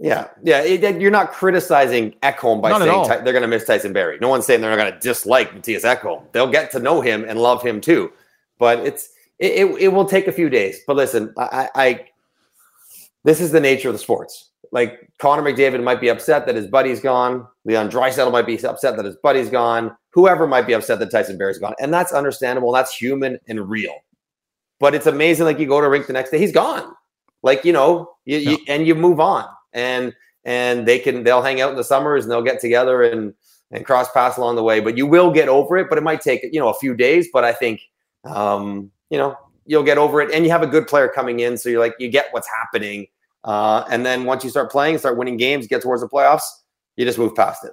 Yeah, 0.00 0.28
yeah. 0.44 0.62
it- 0.62 0.84
it- 0.84 1.00
you're 1.00 1.10
not 1.10 1.32
criticizing 1.32 2.12
Ekholm 2.22 2.62
by 2.62 2.70
Not 2.70 2.82
saying. 2.82 3.08
Ty- 3.08 3.16
they're 3.18 3.32
going 3.32 3.42
to 3.42 3.48
miss 3.48 3.64
Tyson 3.64 3.92
Barrie. 3.92 4.18
No 4.20 4.28
one's 4.28 4.46
saying 4.46 4.60
they're 4.60 4.70
not 4.70 4.76
going 4.76 4.92
to 4.92 4.98
dislike 5.00 5.52
Mattias 5.52 5.82
Ekholm. 5.84 6.22
They'll 6.32 6.46
get 6.50 6.70
to 6.72 6.78
know 6.78 7.00
him 7.00 7.24
and 7.28 7.40
love 7.40 7.62
him 7.62 7.80
too. 7.80 8.12
But 8.58 8.78
it's 8.80 9.10
it, 9.38 9.52
it, 9.52 9.82
it 9.82 9.88
will 9.88 10.04
take 10.04 10.26
a 10.28 10.32
few 10.32 10.48
days. 10.50 10.80
But 10.86 10.96
listen, 10.96 11.32
I, 11.36 11.68
I, 11.74 11.82
I 11.84 12.06
this 13.24 13.40
is 13.40 13.50
the 13.52 13.60
nature 13.60 13.88
of 13.88 13.94
the 13.94 13.98
sports. 13.98 14.50
Like 14.70 15.10
Connor 15.18 15.42
McDavid 15.42 15.82
might 15.82 16.00
be 16.00 16.08
upset 16.08 16.46
that 16.46 16.54
his 16.54 16.66
buddy's 16.66 17.00
gone. 17.00 17.46
Leon 17.64 17.90
Draisaitl 17.90 18.30
might 18.32 18.46
be 18.46 18.58
upset 18.64 18.96
that 18.96 19.04
his 19.04 19.16
buddy's 19.16 19.48
gone. 19.50 19.96
Whoever 20.18 20.48
might 20.48 20.66
be 20.66 20.72
upset 20.72 20.98
that 20.98 21.12
Tyson 21.12 21.38
Barrie's 21.38 21.60
gone, 21.60 21.76
and 21.78 21.94
that's 21.94 22.12
understandable. 22.12 22.72
That's 22.72 22.92
human 22.92 23.38
and 23.46 23.70
real. 23.70 23.94
But 24.80 24.96
it's 24.96 25.06
amazing. 25.06 25.44
Like 25.44 25.60
you 25.60 25.66
go 25.68 25.80
to 25.80 25.88
rink 25.88 26.08
the 26.08 26.12
next 26.12 26.30
day, 26.30 26.40
he's 26.40 26.50
gone. 26.50 26.92
Like 27.44 27.64
you 27.64 27.72
know, 27.72 28.10
you, 28.24 28.38
you, 28.38 28.58
and 28.66 28.84
you 28.84 28.96
move 28.96 29.20
on, 29.20 29.46
and 29.72 30.12
and 30.42 30.88
they 30.88 30.98
can 30.98 31.22
they'll 31.22 31.40
hang 31.40 31.60
out 31.60 31.70
in 31.70 31.76
the 31.76 31.84
summers 31.84 32.24
and 32.24 32.32
they'll 32.32 32.42
get 32.42 32.60
together 32.60 33.04
and 33.04 33.32
and 33.70 33.86
cross 33.86 34.10
paths 34.10 34.38
along 34.38 34.56
the 34.56 34.62
way. 34.64 34.80
But 34.80 34.96
you 34.96 35.06
will 35.06 35.30
get 35.30 35.48
over 35.48 35.76
it. 35.76 35.88
But 35.88 35.98
it 35.98 36.00
might 36.02 36.20
take 36.20 36.42
you 36.42 36.58
know 36.58 36.68
a 36.68 36.74
few 36.74 36.96
days. 36.96 37.28
But 37.32 37.44
I 37.44 37.52
think 37.52 37.80
um, 38.24 38.90
you 39.10 39.18
know 39.18 39.36
you'll 39.66 39.84
get 39.84 39.98
over 39.98 40.20
it, 40.20 40.34
and 40.34 40.44
you 40.44 40.50
have 40.50 40.62
a 40.62 40.66
good 40.66 40.88
player 40.88 41.06
coming 41.06 41.38
in, 41.38 41.56
so 41.56 41.68
you're 41.68 41.78
like 41.78 41.94
you 42.00 42.08
get 42.08 42.26
what's 42.32 42.48
happening. 42.48 43.06
Uh, 43.44 43.84
and 43.88 44.04
then 44.04 44.24
once 44.24 44.42
you 44.42 44.50
start 44.50 44.72
playing, 44.72 44.98
start 44.98 45.16
winning 45.16 45.36
games, 45.36 45.68
get 45.68 45.80
towards 45.80 46.02
the 46.02 46.08
playoffs, 46.08 46.42
you 46.96 47.04
just 47.04 47.18
move 47.18 47.36
past 47.36 47.64
it. 47.64 47.70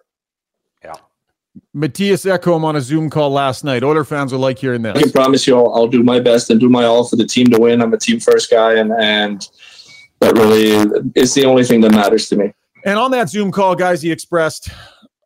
Mattias 1.76 2.26
Ekholm 2.26 2.63
on 2.63 2.76
a 2.76 2.82
Zoom 2.82 3.10
call 3.10 3.30
last 3.30 3.63
night. 3.63 3.84
Oiler 3.84 4.04
fans 4.04 4.32
will 4.32 4.39
like 4.39 4.58
hearing 4.60 4.86
I 4.86 4.94
can 4.94 5.12
promise 5.12 5.46
you, 5.48 5.58
I'll, 5.58 5.74
I'll 5.74 5.88
do 5.88 6.04
my 6.04 6.20
best 6.20 6.50
and 6.50 6.60
do 6.60 6.70
my 6.70 6.86
all 6.86 7.06
for 7.06 7.15
the 7.15 7.26
team 7.26 7.48
to 7.48 7.60
win. 7.60 7.82
I'm 7.82 7.94
a 7.94 7.98
team 7.98 8.20
first 8.20 8.50
guy, 8.50 8.76
and 8.76 8.91
and 8.94 9.48
that 10.20 10.34
really 10.36 10.72
is 11.15 11.34
the 11.34 11.46
only 11.46 11.63
thing 11.63 11.82
that 11.82 11.91
matters 11.91 12.30
to 12.30 12.36
me. 12.36 12.54
And 12.86 12.98
on 12.98 13.12
that 13.12 13.30
Zoom 13.30 13.52
call, 13.52 13.76
guys, 13.76 14.02
he 14.02 14.12
expressed 14.12 14.70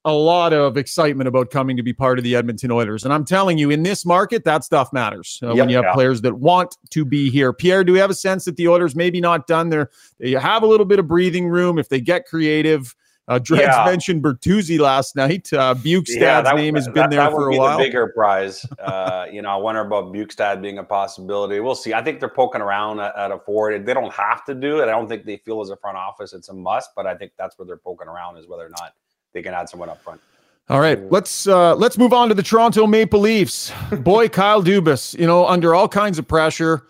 a 0.05 0.13
lot 0.13 0.53
of 0.53 0.77
excitement 0.77 1.27
about 1.27 1.51
coming 1.51 1.75
to 1.75 1.83
be 1.83 1.91
part 1.91 2.17
of 2.17 2.23
the 2.23 2.35
Edmonton 2.35 2.71
Oilers. 2.71 3.03
And 3.03 3.13
I'm 3.13 3.25
telling 3.25 3.57
you, 3.57 3.69
in 3.69 3.83
this 3.83 4.05
market, 4.05 4.45
that 4.45 4.63
stuff 4.63 4.93
matters 4.93 5.39
uh, 5.43 5.53
when 5.53 5.67
you 5.67 5.75
have 5.75 5.85
Yeah. 5.85 5.93
players 5.93 6.21
that 6.21 6.33
want 6.33 6.77
to 6.91 7.03
be 7.03 7.29
here. 7.29 7.51
Pierre, 7.51 7.83
do 7.83 7.91
we 7.91 7.99
have 7.99 8.09
a 8.09 8.15
sense 8.15 8.45
that 8.45 8.55
the 8.55 8.69
Oilers 8.69 8.95
maybe 8.95 9.19
not 9.19 9.45
done 9.45 9.69
there? 9.69 9.89
They 10.17 10.31
have 10.31 10.63
a 10.63 10.65
little 10.65 10.85
bit 10.85 10.99
of 10.99 11.07
breathing 11.07 11.47
room 11.49 11.77
if 11.77 11.89
they 11.89 11.99
get 11.99 12.25
creative. 12.25 12.95
Uh, 13.29 13.37
Dregs 13.37 13.63
Yeah. 13.63 13.85
mentioned 13.85 14.23
Bertuzzi 14.23 14.79
last 14.79 15.15
night. 15.15 15.53
Uh, 15.53 15.75
Bjugstad's 15.75 16.51
name 16.55 16.73
has 16.73 16.87
been 16.87 17.11
there 17.11 17.19
that 17.19 17.31
for 17.31 17.49
a 17.51 17.55
while. 17.55 17.77
Bigger 17.77 18.07
prize. 18.07 18.65
Uh, 18.79 19.27
you 19.31 19.41
know, 19.41 19.49
I 19.49 19.55
wonder 19.55 19.81
about 19.81 20.05
Bjugstad 20.13 20.61
being 20.61 20.79
a 20.79 20.83
possibility. 20.83 21.59
We'll 21.59 21.75
see. 21.75 21.93
I 21.93 22.01
think 22.01 22.19
they're 22.19 22.27
poking 22.29 22.61
around 22.61 22.99
at, 22.99 23.15
at 23.15 23.29
a 23.31 23.37
forward. 23.37 23.85
They 23.85 23.93
don't 23.93 24.11
have 24.13 24.43
to 24.45 24.55
do 24.55 24.79
it. 24.79 24.83
I 24.83 24.91
don't 24.91 25.07
think 25.07 25.25
they 25.25 25.37
feel 25.37 25.61
as 25.61 25.69
a 25.69 25.75
front 25.75 25.95
office 25.97 26.33
it's 26.33 26.49
a 26.49 26.53
must, 26.53 26.91
but 26.95 27.05
I 27.05 27.13
think 27.15 27.33
that's 27.37 27.59
where 27.59 27.65
they're 27.67 27.77
poking 27.77 28.07
around 28.07 28.37
is 28.37 28.47
whether 28.47 28.65
or 28.65 28.69
not 28.69 28.93
they 29.33 29.43
can 29.43 29.53
add 29.53 29.69
someone 29.69 29.89
up 29.89 30.01
front. 30.01 30.21
All 30.69 30.79
right, 30.79 30.99
let's 31.11 31.47
uh, 31.47 31.75
let's 31.75 31.97
move 31.97 32.13
on 32.13 32.29
to 32.29 32.35
the 32.35 32.43
Toronto 32.43 32.87
Maple 32.87 33.19
Leafs. 33.19 33.71
Boy, 33.99 34.27
Kyle 34.29 34.63
Dubas, 34.63 35.17
you 35.19 35.27
know, 35.27 35.45
under 35.45 35.75
all 35.75 35.87
kinds 35.87 36.17
of 36.17 36.27
pressure. 36.27 36.83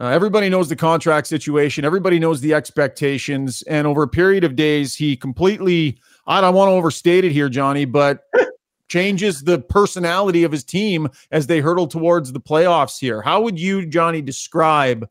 Uh, 0.00 0.06
everybody 0.06 0.48
knows 0.48 0.68
the 0.68 0.76
contract 0.76 1.26
situation. 1.26 1.84
Everybody 1.84 2.18
knows 2.20 2.40
the 2.40 2.54
expectations. 2.54 3.62
And 3.62 3.86
over 3.86 4.04
a 4.04 4.08
period 4.08 4.44
of 4.44 4.54
days, 4.54 4.94
he 4.94 5.16
completely, 5.16 5.98
I 6.26 6.40
don't 6.40 6.54
want 6.54 6.68
to 6.68 6.72
overstate 6.74 7.24
it 7.24 7.32
here, 7.32 7.48
Johnny, 7.48 7.84
but 7.84 8.24
changes 8.88 9.42
the 9.42 9.58
personality 9.58 10.44
of 10.44 10.52
his 10.52 10.62
team 10.62 11.08
as 11.32 11.48
they 11.48 11.58
hurtle 11.60 11.88
towards 11.88 12.32
the 12.32 12.40
playoffs 12.40 12.98
here. 12.98 13.20
How 13.22 13.40
would 13.40 13.58
you, 13.58 13.86
Johnny, 13.86 14.22
describe 14.22 15.08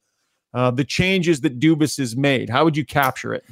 uh, 0.53 0.71
the 0.71 0.85
changes 0.85 1.41
that 1.41 1.59
Dubas 1.59 1.97
has 1.97 2.15
made? 2.15 2.49
How 2.49 2.63
would 2.63 2.77
you 2.77 2.85
capture 2.85 3.33
it? 3.33 3.43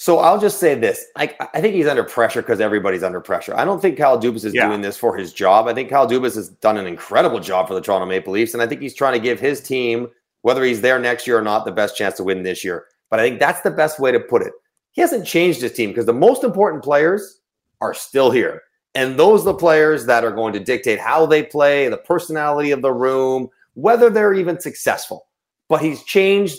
So 0.00 0.20
I'll 0.20 0.40
just 0.40 0.58
say 0.60 0.76
this: 0.76 1.04
I, 1.16 1.34
I 1.52 1.60
think 1.60 1.74
he's 1.74 1.88
under 1.88 2.04
pressure 2.04 2.40
because 2.40 2.60
everybody's 2.60 3.02
under 3.02 3.20
pressure. 3.20 3.52
I 3.56 3.64
don't 3.64 3.82
think 3.82 3.98
Kyle 3.98 4.18
Dubas 4.18 4.44
is 4.44 4.54
Yeah. 4.54 4.68
doing 4.68 4.80
this 4.80 4.96
for 4.96 5.16
his 5.16 5.32
job. 5.32 5.66
I 5.66 5.74
think 5.74 5.90
Kyle 5.90 6.08
Dubas 6.08 6.36
has 6.36 6.50
done 6.50 6.76
an 6.76 6.86
incredible 6.86 7.40
job 7.40 7.66
for 7.66 7.74
the 7.74 7.80
Toronto 7.80 8.06
Maple 8.06 8.32
Leafs, 8.32 8.54
and 8.54 8.62
I 8.62 8.66
think 8.68 8.80
he's 8.80 8.94
trying 8.94 9.14
to 9.14 9.18
give 9.18 9.40
his 9.40 9.60
team, 9.60 10.08
whether 10.42 10.64
he's 10.64 10.80
there 10.80 10.98
next 10.98 11.26
year 11.26 11.38
or 11.38 11.42
not, 11.42 11.64
the 11.64 11.72
best 11.72 11.96
chance 11.96 12.16
to 12.16 12.24
win 12.24 12.42
this 12.42 12.64
year. 12.64 12.86
But 13.10 13.20
I 13.20 13.28
think 13.28 13.40
that's 13.40 13.60
the 13.62 13.70
best 13.70 13.98
way 13.98 14.12
to 14.12 14.20
put 14.20 14.42
it. 14.42 14.52
He 14.92 15.00
hasn't 15.00 15.26
changed 15.26 15.60
his 15.60 15.72
team 15.72 15.90
because 15.90 16.06
the 16.06 16.12
most 16.12 16.44
important 16.44 16.82
players 16.82 17.40
are 17.80 17.94
still 17.94 18.30
here, 18.30 18.62
and 18.94 19.18
those 19.18 19.42
are 19.42 19.52
the 19.52 19.54
players 19.54 20.06
that 20.06 20.24
are 20.24 20.32
going 20.32 20.52
to 20.54 20.60
dictate 20.60 20.98
how 20.98 21.26
they 21.26 21.42
play, 21.42 21.88
the 21.88 21.98
personality 21.98 22.70
of 22.70 22.82
the 22.82 22.92
room, 22.92 23.48
whether 23.74 24.10
they're 24.10 24.34
even 24.34 24.60
successful. 24.60 25.26
But 25.68 25.82
he's 25.82 26.02
changed 26.04 26.58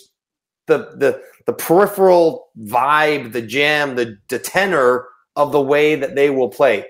the 0.68 0.96
the 0.96 1.22
the 1.50 1.54
peripheral 1.54 2.50
vibe, 2.60 3.32
the 3.32 3.42
jam, 3.42 3.96
the, 3.96 4.18
the 4.28 4.38
tenor 4.38 5.08
of 5.36 5.52
the 5.52 5.60
way 5.62 5.96
that 5.96 6.14
they 6.14 6.30
will 6.30 6.50
play 6.50 6.86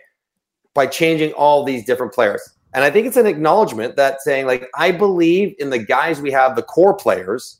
by 0.73 0.85
changing 0.85 1.31
all 1.31 1.63
these 1.63 1.85
different 1.85 2.13
players. 2.13 2.41
And 2.73 2.83
I 2.83 2.91
think 2.91 3.07
it's 3.07 3.17
an 3.17 3.25
acknowledgement 3.25 3.95
that 3.95 4.21
saying, 4.21 4.45
like, 4.45 4.69
I 4.75 4.91
believe 4.91 5.55
in 5.59 5.71
the 5.71 5.79
guys 5.79 6.21
we 6.21 6.31
have, 6.31 6.55
the 6.55 6.61
core 6.61 6.93
players, 6.93 7.59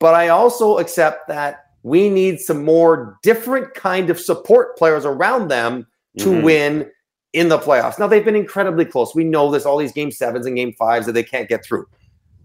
but 0.00 0.14
I 0.14 0.28
also 0.28 0.78
accept 0.78 1.28
that 1.28 1.66
we 1.84 2.08
need 2.08 2.40
some 2.40 2.64
more 2.64 3.18
different 3.22 3.74
kind 3.74 4.10
of 4.10 4.18
support 4.18 4.76
players 4.76 5.04
around 5.04 5.48
them 5.48 5.86
to 6.18 6.26
mm-hmm. 6.26 6.42
win 6.42 6.90
in 7.32 7.48
the 7.48 7.58
playoffs. 7.58 7.98
Now 7.98 8.06
they've 8.06 8.24
been 8.24 8.36
incredibly 8.36 8.84
close. 8.84 9.14
We 9.14 9.24
know 9.24 9.50
this, 9.50 9.66
all 9.66 9.76
these 9.76 9.92
game 9.92 10.10
sevens 10.10 10.46
and 10.46 10.56
game 10.56 10.72
fives 10.72 11.06
that 11.06 11.12
they 11.12 11.22
can't 11.22 11.48
get 11.48 11.64
through. 11.64 11.86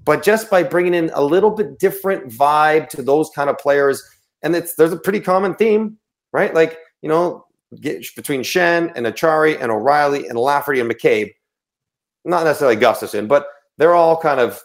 But 0.06 0.24
just 0.24 0.50
by 0.50 0.64
bringing 0.64 0.94
in 0.94 1.12
a 1.14 1.24
little 1.24 1.52
bit 1.52 1.80
different 1.80 2.32
vibe 2.32 2.90
to 2.90 3.02
those 3.02 3.30
kind 3.36 3.50
of 3.50 3.58
players, 3.58 4.04
and 4.42 4.56
it's 4.56 4.76
there's 4.76 4.94
a 4.94 4.98
pretty 4.98 5.20
common 5.20 5.56
theme, 5.56 5.98
right? 6.34 6.54
Like, 6.54 6.80
you 7.02 7.10
know, 7.10 7.46
get, 7.80 8.04
between 8.16 8.42
Schenn 8.42 8.92
and 8.96 9.06
Acciari 9.06 9.62
and 9.62 9.72
O'Reilly 9.72 10.28
and 10.28 10.38
Lafferty 10.38 10.80
and 10.80 10.90
McCabe, 10.90 11.34
not 12.26 12.44
necessarily 12.44 12.78
Gustafsson, 12.78 13.28
but 13.28 13.48
they're 13.78 13.96
all 13.96 14.20
kind 14.20 14.40
of 14.40 14.62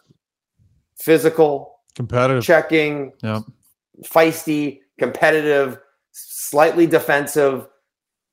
physical, 0.96 1.80
competitive, 1.94 2.42
checking, 2.42 3.12
yep. 3.22 3.42
feisty, 4.04 4.80
competitive, 4.98 5.78
slightly 6.12 6.86
defensive 6.86 7.68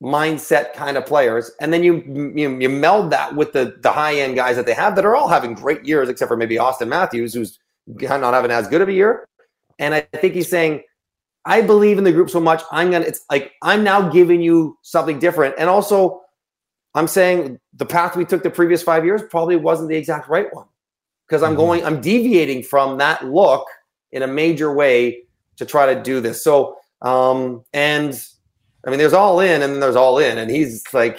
mindset 0.02 0.72
kind 0.74 0.96
of 0.96 1.06
players. 1.06 1.52
And 1.60 1.72
then 1.72 1.84
you, 1.84 2.32
you, 2.34 2.58
you 2.58 2.68
meld 2.68 3.10
that 3.12 3.36
with 3.36 3.52
the, 3.52 3.76
the 3.82 3.92
high 3.92 4.16
end 4.16 4.34
guys 4.34 4.56
that 4.56 4.66
they 4.66 4.74
have 4.74 4.96
that 4.96 5.04
are 5.04 5.14
all 5.14 5.28
having 5.28 5.54
great 5.54 5.84
years, 5.84 6.08
except 6.08 6.28
for 6.28 6.36
maybe 6.36 6.58
Austin 6.58 6.88
Matthews, 6.88 7.32
who's 7.32 7.58
not 7.86 8.34
having 8.34 8.50
as 8.50 8.66
good 8.66 8.80
of 8.80 8.88
a 8.88 8.92
year. 8.92 9.28
And 9.78 9.94
I 9.94 10.00
think 10.00 10.34
he's 10.34 10.50
saying, 10.50 10.82
I 11.44 11.60
believe 11.60 11.98
in 11.98 12.04
the 12.04 12.12
group 12.12 12.30
so 12.30 12.40
much. 12.40 12.62
I'm 12.70 12.90
gonna. 12.90 13.04
It's 13.04 13.24
like 13.30 13.52
I'm 13.62 13.82
now 13.82 14.08
giving 14.08 14.40
you 14.40 14.78
something 14.82 15.18
different, 15.18 15.56
and 15.58 15.68
also 15.68 16.22
I'm 16.94 17.08
saying 17.08 17.58
the 17.74 17.86
path 17.86 18.16
we 18.16 18.24
took 18.24 18.42
the 18.42 18.50
previous 18.50 18.82
five 18.82 19.04
years 19.04 19.22
probably 19.30 19.56
wasn't 19.56 19.88
the 19.88 19.96
exact 19.96 20.28
right 20.28 20.52
one 20.54 20.66
because 21.26 21.42
I'm 21.42 21.50
mm-hmm. 21.50 21.56
going. 21.56 21.84
I'm 21.84 22.00
deviating 22.00 22.62
from 22.62 22.98
that 22.98 23.24
look 23.24 23.66
in 24.10 24.22
a 24.22 24.26
major 24.26 24.72
way 24.72 25.22
to 25.56 25.64
try 25.64 25.92
to 25.94 26.02
do 26.02 26.20
this. 26.20 26.44
So, 26.44 26.76
um, 27.00 27.64
and 27.72 28.14
I 28.86 28.90
mean, 28.90 28.98
there's 28.98 29.14
all 29.14 29.40
in, 29.40 29.62
and 29.62 29.72
then 29.72 29.80
there's 29.80 29.96
all 29.96 30.18
in, 30.18 30.38
and 30.38 30.50
he's 30.50 30.84
like 30.92 31.18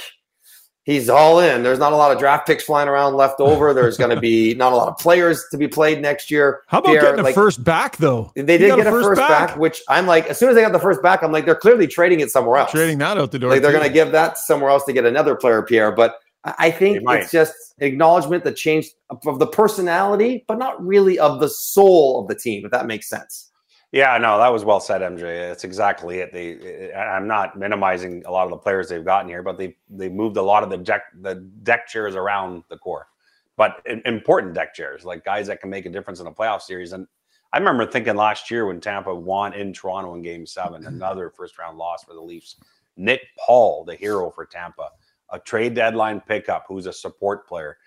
he's 0.84 1.10
all 1.10 1.40
in. 1.40 1.64
There's 1.64 1.80
not 1.80 1.94
a 1.94 1.96
lot 1.96 2.12
of 2.12 2.20
draft 2.20 2.46
picks 2.46 2.64
flying 2.64 2.88
around 2.88 3.16
left 3.16 3.40
over. 3.40 3.74
There's 3.74 3.98
going 3.98 4.12
to 4.12 4.20
be 4.20 4.54
not 4.56 4.74
a 4.74 4.76
lot 4.76 4.90
of 4.90 4.98
players 4.98 5.46
to 5.52 5.58
be 5.58 5.68
played 5.68 6.02
next 6.02 6.30
year. 6.30 6.62
How 6.68 6.80
about 6.80 6.92
Pierre, 6.92 7.02
getting 7.02 7.20
a 7.22 7.24
like, 7.24 7.36
first 7.36 7.64
back 7.64 7.98
though? 7.98 8.32
They 8.36 8.58
did 8.58 8.76
get 8.76 8.88
a 8.88 8.92
first, 8.92 9.08
first 9.08 9.20
back. 9.20 9.50
back. 9.50 9.58
which 9.58 9.82
I'm 9.90 10.06
like, 10.06 10.28
as 10.28 10.38
soon 10.38 10.50
as 10.50 10.56
they 10.56 10.62
got 10.62 10.72
the 10.72 10.80
first 10.80 11.02
back, 11.02 11.24
I'm 11.24 11.32
like, 11.32 11.46
they're 11.46 11.56
clearly 11.56 11.88
trading 11.88 12.20
it 12.20 12.30
somewhere 12.30 12.58
else. 12.58 12.72
Trading 12.72 12.98
that 13.00 13.18
out 13.18 13.32
the 13.32 13.40
door. 13.40 13.52
Like 13.52 13.62
they're 13.62 13.72
going 13.72 13.84
to 13.84 13.94
give 13.94 14.12
that 14.12 14.38
somewhere 14.38 14.70
else 14.70 14.84
to 14.86 14.94
get 14.94 15.06
another 15.06 15.36
player, 15.36 15.62
Pierre. 15.64 15.92
But 15.92 16.16
I 16.44 16.72
think 16.72 17.02
it's 17.08 17.32
just 17.32 17.54
acknowledgement 17.80 18.44
that 18.44 18.56
changed 18.56 18.94
of 19.10 19.40
the 19.40 19.48
personality, 19.48 20.44
but 20.48 20.58
not 20.58 20.84
really 20.84 21.18
of 21.18 21.40
the 21.40 21.50
soul 21.50 22.22
of 22.22 22.28
the 22.28 22.36
team. 22.36 22.66
If 22.66 22.72
that 22.72 22.86
makes 22.86 23.08
sense. 23.08 23.52
Yeah, 23.94 24.18
no, 24.18 24.40
that 24.40 24.52
was 24.52 24.66
well 24.66 24.80
said, 24.80 25.02
MJ. 25.02 25.52
It's 25.52 25.64
exactly 25.64 26.18
it. 26.18 26.34
They, 26.34 26.92
I'm 26.96 27.28
not 27.28 27.60
minimizing 27.60 28.24
a 28.26 28.32
lot 28.32 28.46
of 28.46 28.50
the 28.50 28.58
players 28.58 28.90
they've 28.90 29.06
gotten 29.06 29.30
here, 29.30 29.44
but 29.44 29.56
they 29.60 29.78
they 29.88 30.10
moved 30.10 30.36
a 30.38 30.42
lot 30.42 30.64
of 30.64 30.72
the 30.72 30.78
deck 30.78 31.04
the 31.22 31.36
deck 31.62 31.88
chairs 31.88 32.16
around 32.16 32.64
the 32.70 32.78
core, 32.78 33.08
but 33.56 33.86
important 34.06 34.56
deck 34.56 34.74
chairs, 34.74 35.06
like 35.06 35.24
guys 35.24 35.46
that 35.46 35.62
can 35.62 35.70
make 35.70 35.86
a 35.86 35.92
difference 35.92 36.20
in 36.20 36.26
a 36.26 36.32
playoff 36.32 36.64
series. 36.64 36.94
And 36.94 37.06
I 37.54 37.60
remember 37.60 37.86
thinking 37.86 38.16
last 38.16 38.50
year 38.50 38.66
when 38.66 38.82
Tampa 38.82 39.14
won 39.14 39.54
in 39.54 39.72
Toronto 39.74 40.16
in 40.16 40.24
Game 40.24 40.48
Seven, 40.48 40.82
mm-hmm. 40.82 40.96
another 40.96 41.30
first 41.30 41.60
round 41.60 41.78
loss 41.78 42.04
for 42.04 42.16
the 42.16 42.22
Leafs. 42.22 42.56
Nick 42.98 43.22
Paul, 43.38 43.86
the 43.86 43.96
hero 43.96 44.32
for 44.32 44.44
Tampa, 44.44 44.90
a 45.30 45.38
trade 45.38 45.76
deadline 45.76 46.20
pickup, 46.20 46.66
who's 46.68 46.88
a 46.88 46.94
support 46.94 47.48
player. 47.48 47.78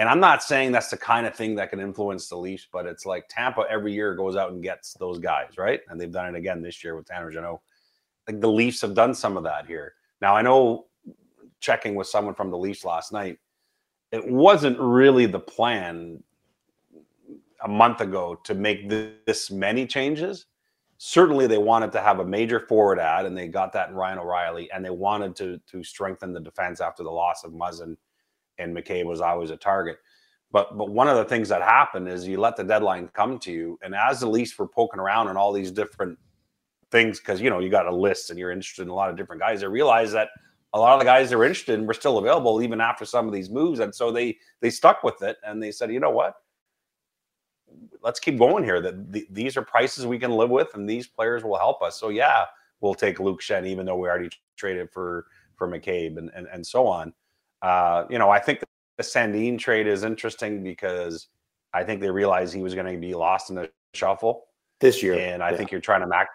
And 0.00 0.08
I'm 0.08 0.18
not 0.18 0.42
saying 0.42 0.72
that's 0.72 0.88
the 0.88 0.96
kind 0.96 1.26
of 1.26 1.34
thing 1.34 1.54
that 1.56 1.68
can 1.68 1.78
influence 1.78 2.26
the 2.26 2.36
Leafs, 2.36 2.66
but 2.72 2.86
it's 2.86 3.04
like 3.04 3.26
Tampa 3.28 3.66
every 3.68 3.92
year 3.92 4.14
goes 4.14 4.34
out 4.34 4.50
and 4.50 4.62
gets 4.62 4.94
those 4.94 5.18
guys, 5.18 5.58
right? 5.58 5.80
And 5.90 6.00
they've 6.00 6.10
done 6.10 6.34
it 6.34 6.38
again 6.38 6.62
this 6.62 6.82
year 6.82 6.96
with 6.96 7.04
Tanner 7.04 7.30
Jeannot. 7.30 7.60
Like 8.26 8.40
the 8.40 8.50
Leafs 8.50 8.80
have 8.80 8.94
done 8.94 9.12
some 9.12 9.36
of 9.36 9.42
that 9.42 9.66
here. 9.66 9.92
Now 10.22 10.34
I 10.34 10.40
know 10.40 10.86
checking 11.60 11.96
with 11.96 12.06
someone 12.06 12.34
from 12.34 12.50
the 12.50 12.56
Leafs 12.56 12.82
last 12.82 13.12
night, 13.12 13.40
it 14.10 14.26
wasn't 14.26 14.78
really 14.80 15.26
the 15.26 15.38
plan 15.38 16.22
a 17.62 17.68
month 17.68 18.00
ago 18.00 18.40
to 18.44 18.54
make 18.54 18.88
this 18.88 19.50
many 19.50 19.86
changes. 19.86 20.46
Certainly, 20.96 21.46
they 21.46 21.58
wanted 21.58 21.92
to 21.92 22.00
have 22.00 22.20
a 22.20 22.24
major 22.24 22.60
forward 22.60 22.98
ad, 22.98 23.26
and 23.26 23.36
they 23.36 23.48
got 23.48 23.70
that 23.74 23.90
in 23.90 23.94
Ryan 23.94 24.18
O'Reilly, 24.18 24.70
and 24.72 24.82
they 24.82 24.90
wanted 24.90 25.36
to 25.36 25.60
to 25.70 25.84
strengthen 25.84 26.32
the 26.32 26.40
defense 26.40 26.80
after 26.80 27.02
the 27.02 27.10
loss 27.10 27.44
of 27.44 27.52
Muzzin 27.52 27.98
and 28.60 28.76
McCabe 28.76 29.06
was 29.06 29.20
always 29.20 29.50
a 29.50 29.56
target. 29.56 29.98
But 30.52 30.76
but 30.76 30.90
one 30.90 31.08
of 31.08 31.16
the 31.16 31.24
things 31.24 31.48
that 31.48 31.62
happened 31.62 32.08
is 32.08 32.26
you 32.26 32.40
let 32.40 32.56
the 32.56 32.64
deadline 32.64 33.08
come 33.14 33.38
to 33.40 33.52
you, 33.52 33.78
and 33.82 33.94
as 33.94 34.20
the 34.20 34.28
Leafs 34.28 34.58
were 34.58 34.66
poking 34.66 35.00
around 35.00 35.28
and 35.28 35.38
all 35.38 35.52
these 35.52 35.70
different 35.70 36.18
things, 36.90 37.20
because 37.20 37.40
you 37.40 37.50
know 37.50 37.60
you 37.60 37.70
got 37.70 37.86
a 37.86 37.94
list 37.94 38.30
and 38.30 38.38
you're 38.38 38.50
interested 38.50 38.82
in 38.82 38.88
a 38.88 38.94
lot 38.94 39.10
of 39.10 39.16
different 39.16 39.40
guys, 39.40 39.60
they 39.60 39.68
realized 39.68 40.12
that 40.14 40.28
a 40.72 40.78
lot 40.78 40.94
of 40.94 41.00
the 41.00 41.04
guys 41.04 41.30
they're 41.30 41.44
interested 41.44 41.78
in 41.78 41.86
were 41.86 41.94
still 41.94 42.18
available 42.18 42.62
even 42.62 42.80
after 42.80 43.04
some 43.04 43.26
of 43.26 43.32
these 43.32 43.50
moves, 43.50 43.80
and 43.80 43.94
so 43.94 44.10
they 44.10 44.36
they 44.60 44.70
stuck 44.70 45.04
with 45.04 45.22
it 45.22 45.36
and 45.44 45.62
they 45.62 45.70
said, 45.70 45.92
you 45.92 46.00
know 46.00 46.10
what, 46.10 46.34
let's 48.02 48.20
keep 48.20 48.38
going 48.38 48.64
here. 48.64 48.80
That 48.80 49.12
the, 49.12 49.26
these 49.30 49.56
are 49.56 49.62
prices 49.62 50.06
we 50.06 50.18
can 50.18 50.32
live 50.32 50.50
with, 50.50 50.74
and 50.74 50.88
these 50.88 51.06
players 51.06 51.44
will 51.44 51.58
help 51.58 51.80
us. 51.82 51.98
So 51.98 52.08
yeah, 52.08 52.46
we'll 52.80 52.94
take 52.94 53.20
Luke 53.20 53.40
Schenn, 53.40 53.66
even 53.66 53.86
though 53.86 53.96
we 53.96 54.08
already 54.08 54.30
traded 54.56 54.90
for 54.90 55.26
for 55.54 55.68
McCabe 55.68 56.18
and 56.18 56.30
and, 56.34 56.48
and 56.52 56.66
so 56.66 56.86
on. 56.86 57.12
Uh, 57.62 58.04
you 58.10 58.18
know, 58.18 58.30
I 58.30 58.38
think 58.38 58.60
the 58.96 59.02
Sandin 59.02 59.58
trade 59.58 59.86
is 59.86 60.04
interesting 60.04 60.62
because 60.62 61.28
I 61.72 61.84
think 61.84 62.00
they 62.00 62.10
realized 62.10 62.54
he 62.54 62.62
was 62.62 62.74
going 62.74 62.92
to 62.92 62.98
be 62.98 63.14
lost 63.14 63.50
in 63.50 63.56
the 63.56 63.70
shuffle 63.94 64.44
this 64.80 65.02
year. 65.02 65.14
And 65.14 65.42
I 65.42 65.50
yeah. 65.50 65.56
think 65.56 65.70
you're 65.70 65.80
trying 65.80 66.00
to 66.00 66.06
max, 66.06 66.30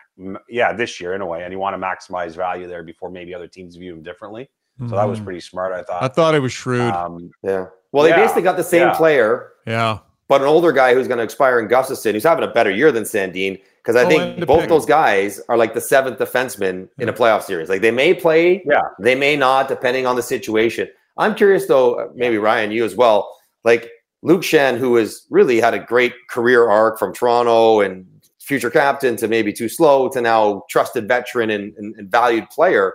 yeah, 0.50 0.74
this 0.74 1.02
year 1.02 1.14
in 1.14 1.22
a 1.22 1.26
way, 1.26 1.44
and 1.44 1.52
you 1.52 1.60
want 1.60 1.80
to 1.80 1.86
maximize 1.86 2.36
value 2.36 2.68
there 2.68 2.84
before 2.84 3.10
maybe 3.10 3.34
other 3.34 3.48
teams 3.48 3.76
view 3.76 3.94
him 3.94 4.04
differently. 4.04 4.50
Mm-hmm. 4.80 4.90
So 4.90 4.96
that 4.96 5.08
was 5.08 5.18
mm-hmm. 5.18 5.26
pretty 5.26 5.42
smart, 5.42 5.74
I 5.74 5.84
thought. 5.84 6.04
I 6.04 6.08
thought 6.08 6.36
it 6.36 6.40
was 6.40 6.54
shrewd. 6.54 6.82
Um, 6.82 7.32
yeah. 7.44 7.68
Well, 7.92 8.04
they 8.04 8.10
yeah, 8.10 8.18
basically 8.18 8.44
got 8.44 8.58
the 8.58 8.64
same 8.64 8.88
yeah. 8.88 8.96
player. 8.96 9.54
Yeah. 9.66 10.00
But 10.28 10.42
an 10.42 10.48
older 10.48 10.72
guy 10.72 10.94
who's 10.94 11.08
going 11.08 11.20
to 11.20 11.24
expire 11.24 11.60
in 11.60 11.68
Gustafsson, 11.68 12.14
who's 12.14 12.24
having 12.24 12.44
a 12.44 12.52
better 12.52 12.72
year 12.72 12.92
than 12.92 13.04
Sandin, 13.04 13.62
because 13.78 13.96
I 13.96 14.06
oh, 14.06 14.10
think 14.10 14.48
both 14.48 14.68
those 14.68 14.86
guys 14.86 15.40
are 15.50 15.56
like 15.56 15.76
the 15.76 15.82
seventh 15.82 16.18
defenseman 16.18 16.90
in 16.98 17.10
a 17.10 17.14
playoff 17.14 17.44
series. 17.44 17.70
Like 17.70 17.82
they 17.82 17.92
may 17.92 18.14
play, 18.16 18.64
yeah, 18.66 18.82
they 19.00 19.14
may 19.14 19.36
not, 19.36 19.68
depending 19.68 20.08
on 20.08 20.16
the 20.16 20.24
situation. 20.24 20.88
I'm 21.18 21.36
curious 21.36 21.66
though, 21.66 21.96
uh, 21.96 22.08
maybe 22.14 22.38
Ryan, 22.38 22.72
you 22.72 22.86
as 22.86 22.96
well. 22.96 23.36
Like 23.64 23.90
Luke 24.22 24.42
Schenn, 24.42 24.78
who 24.78 24.96
has 24.96 25.26
really 25.30 25.60
had 25.60 25.74
a 25.74 25.80
great 25.80 26.14
career 26.30 26.68
arc 26.70 27.00
from 27.00 27.14
Toronto 27.14 27.82
and 27.82 28.06
future 28.40 28.70
captain 28.70 29.16
to 29.18 29.28
maybe 29.28 29.52
too 29.52 29.70
slow 29.70 30.10
to 30.10 30.22
now 30.22 30.64
trusted 30.70 31.08
veteran 31.08 31.50
and, 31.50 31.74
and, 31.78 31.96
and 31.96 32.12
valued 32.12 32.50
player. 32.50 32.94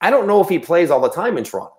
I 0.00 0.10
don't 0.10 0.26
know 0.26 0.40
if 0.40 0.48
he 0.48 0.58
plays 0.58 0.90
all 0.90 1.00
the 1.00 1.10
time 1.10 1.36
in 1.36 1.44
Toronto. 1.44 1.74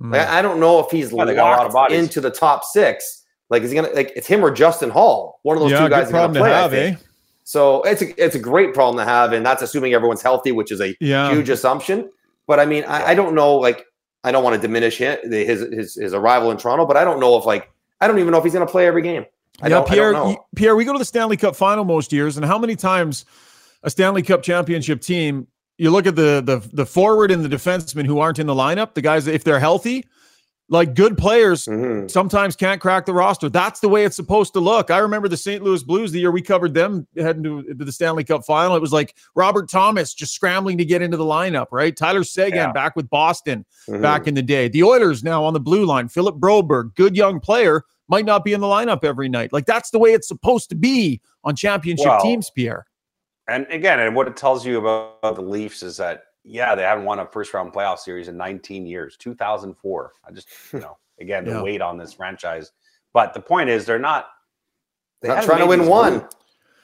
Mm. 0.00 0.12
Like, 0.12 0.28
I 0.28 0.42
don't 0.42 0.60
know 0.60 0.78
if 0.80 0.90
he's 0.90 1.12
yeah, 1.12 1.24
locked 1.24 1.92
into 1.92 2.20
the 2.20 2.30
top 2.30 2.64
six. 2.64 3.24
Like, 3.50 3.62
is 3.62 3.70
he 3.70 3.76
gonna 3.76 3.90
like 3.90 4.12
it's 4.16 4.26
him 4.26 4.44
or 4.44 4.50
Justin 4.50 4.90
Holl? 4.90 5.38
One 5.42 5.56
of 5.56 5.62
those 5.62 5.72
yeah, 5.72 5.84
two 5.84 5.88
guys 5.88 6.08
are 6.08 6.12
gonna 6.12 6.38
play. 6.38 6.50
Have, 6.50 6.74
eh? 6.74 6.96
So 7.44 7.82
it's 7.82 8.02
a 8.02 8.24
it's 8.24 8.34
a 8.34 8.38
great 8.38 8.72
problem 8.72 9.04
to 9.04 9.10
have, 9.10 9.32
and 9.32 9.44
that's 9.44 9.62
assuming 9.62 9.92
everyone's 9.92 10.22
healthy, 10.22 10.50
which 10.50 10.72
is 10.72 10.80
a 10.80 10.96
yeah. 11.00 11.30
huge 11.30 11.50
assumption. 11.50 12.10
But 12.46 12.58
I 12.58 12.66
mean, 12.66 12.84
I, 12.84 13.08
I 13.08 13.14
don't 13.14 13.34
know. 13.34 13.56
Like, 13.56 13.84
I 14.24 14.32
don't 14.32 14.42
want 14.42 14.60
to 14.60 14.60
diminish 14.60 14.96
his, 14.96 15.18
his 15.22 15.94
his 15.94 16.14
arrival 16.14 16.50
in 16.50 16.56
Toronto, 16.56 16.86
but 16.86 16.96
I 16.96 17.04
don't 17.04 17.20
know 17.20 17.36
if 17.36 17.44
like 17.44 17.70
I 18.00 18.08
don't 18.08 18.18
even 18.18 18.32
know 18.32 18.38
if 18.38 18.44
he's 18.44 18.54
going 18.54 18.66
to 18.66 18.70
play 18.70 18.86
every 18.86 19.02
game. 19.02 19.26
I 19.62 19.68
yeah, 19.68 19.82
Pierre. 19.82 20.36
Pierre, 20.56 20.74
we 20.74 20.84
go 20.84 20.92
to 20.92 20.98
the 20.98 21.04
Stanley 21.04 21.36
Cup 21.36 21.54
final 21.54 21.84
most 21.84 22.12
years, 22.12 22.36
and 22.36 22.44
how 22.44 22.58
many 22.58 22.74
times 22.74 23.24
a 23.82 23.90
Stanley 23.90 24.22
Cup 24.22 24.42
championship 24.42 25.00
team? 25.00 25.46
You 25.78 25.90
look 25.90 26.06
at 26.06 26.16
the 26.16 26.42
the 26.44 26.68
the 26.72 26.86
forward 26.86 27.30
and 27.30 27.44
the 27.44 27.54
defensemen 27.54 28.06
who 28.06 28.18
aren't 28.18 28.38
in 28.38 28.46
the 28.46 28.54
lineup. 28.54 28.94
The 28.94 29.02
guys, 29.02 29.26
if 29.26 29.44
they're 29.44 29.60
healthy, 29.60 30.04
like 30.68 30.94
good 30.94 31.18
players 31.18 31.66
mm-hmm. 31.66 32.08
sometimes 32.08 32.56
can't 32.56 32.80
crack 32.80 33.04
the 33.04 33.12
roster. 33.12 33.48
That's 33.48 33.80
the 33.80 33.88
way 33.88 34.04
it's 34.04 34.16
supposed 34.16 34.54
to 34.54 34.60
look. 34.60 34.90
I 34.90 34.98
remember 34.98 35.28
the 35.28 35.36
St. 35.36 35.62
Louis 35.62 35.82
Blues 35.82 36.10
the 36.10 36.20
year 36.20 36.30
we 36.30 36.40
covered 36.40 36.72
them 36.72 37.06
heading 37.16 37.42
to, 37.42 37.62
to 37.62 37.84
the 37.84 37.92
Stanley 37.92 38.24
Cup 38.24 38.44
final. 38.44 38.74
It 38.74 38.80
was 38.80 38.92
like 38.92 39.14
Robert 39.34 39.68
Thomas 39.68 40.14
just 40.14 40.34
scrambling 40.34 40.78
to 40.78 40.84
get 40.84 41.02
into 41.02 41.16
the 41.16 41.24
lineup, 41.24 41.66
right? 41.70 41.94
Tyler 41.94 42.24
Seguin 42.24 42.56
yeah. 42.56 42.72
back 42.72 42.96
with 42.96 43.10
Boston 43.10 43.66
mm-hmm. 43.88 44.00
back 44.00 44.26
in 44.26 44.34
the 44.34 44.42
day. 44.42 44.68
The 44.68 44.82
Oilers 44.82 45.22
now 45.22 45.44
on 45.44 45.52
the 45.52 45.60
blue 45.60 45.84
line. 45.84 46.08
Philip 46.08 46.36
Broberg, 46.36 46.94
good 46.94 47.14
young 47.14 47.40
player, 47.40 47.82
might 48.08 48.24
not 48.24 48.44
be 48.44 48.52
in 48.52 48.60
the 48.60 48.66
lineup 48.66 49.04
every 49.04 49.28
night. 49.28 49.52
Like 49.52 49.66
that's 49.66 49.90
the 49.90 49.98
way 49.98 50.12
it's 50.12 50.28
supposed 50.28 50.70
to 50.70 50.74
be 50.74 51.20
on 51.44 51.56
championship 51.56 52.06
well, 52.06 52.22
teams, 52.22 52.50
Pierre. 52.50 52.86
And 53.48 53.66
again, 53.68 54.00
and 54.00 54.16
what 54.16 54.28
it 54.28 54.36
tells 54.36 54.64
you 54.64 54.78
about 54.78 55.34
the 55.34 55.42
Leafs 55.42 55.82
is 55.82 55.98
that 55.98 56.24
yeah, 56.44 56.74
they 56.74 56.82
haven't 56.82 57.04
won 57.04 57.18
a 57.20 57.26
first 57.26 57.52
round 57.54 57.72
playoff 57.72 57.98
series 57.98 58.28
in 58.28 58.36
19 58.36 58.86
years, 58.86 59.16
2004. 59.16 60.12
I 60.26 60.30
just, 60.30 60.48
you 60.72 60.80
know, 60.80 60.96
again, 61.20 61.44
the 61.44 61.52
yeah. 61.52 61.62
weight 61.62 61.80
on 61.80 61.96
this 61.98 62.12
franchise. 62.12 62.72
But 63.12 63.32
the 63.34 63.40
point 63.40 63.70
is, 63.70 63.86
they're 63.86 63.98
not. 63.98 64.28
They're 65.22 65.34
not 65.34 65.44
trying 65.44 65.60
to 65.60 65.66
win 65.66 65.86
one. 65.86 66.28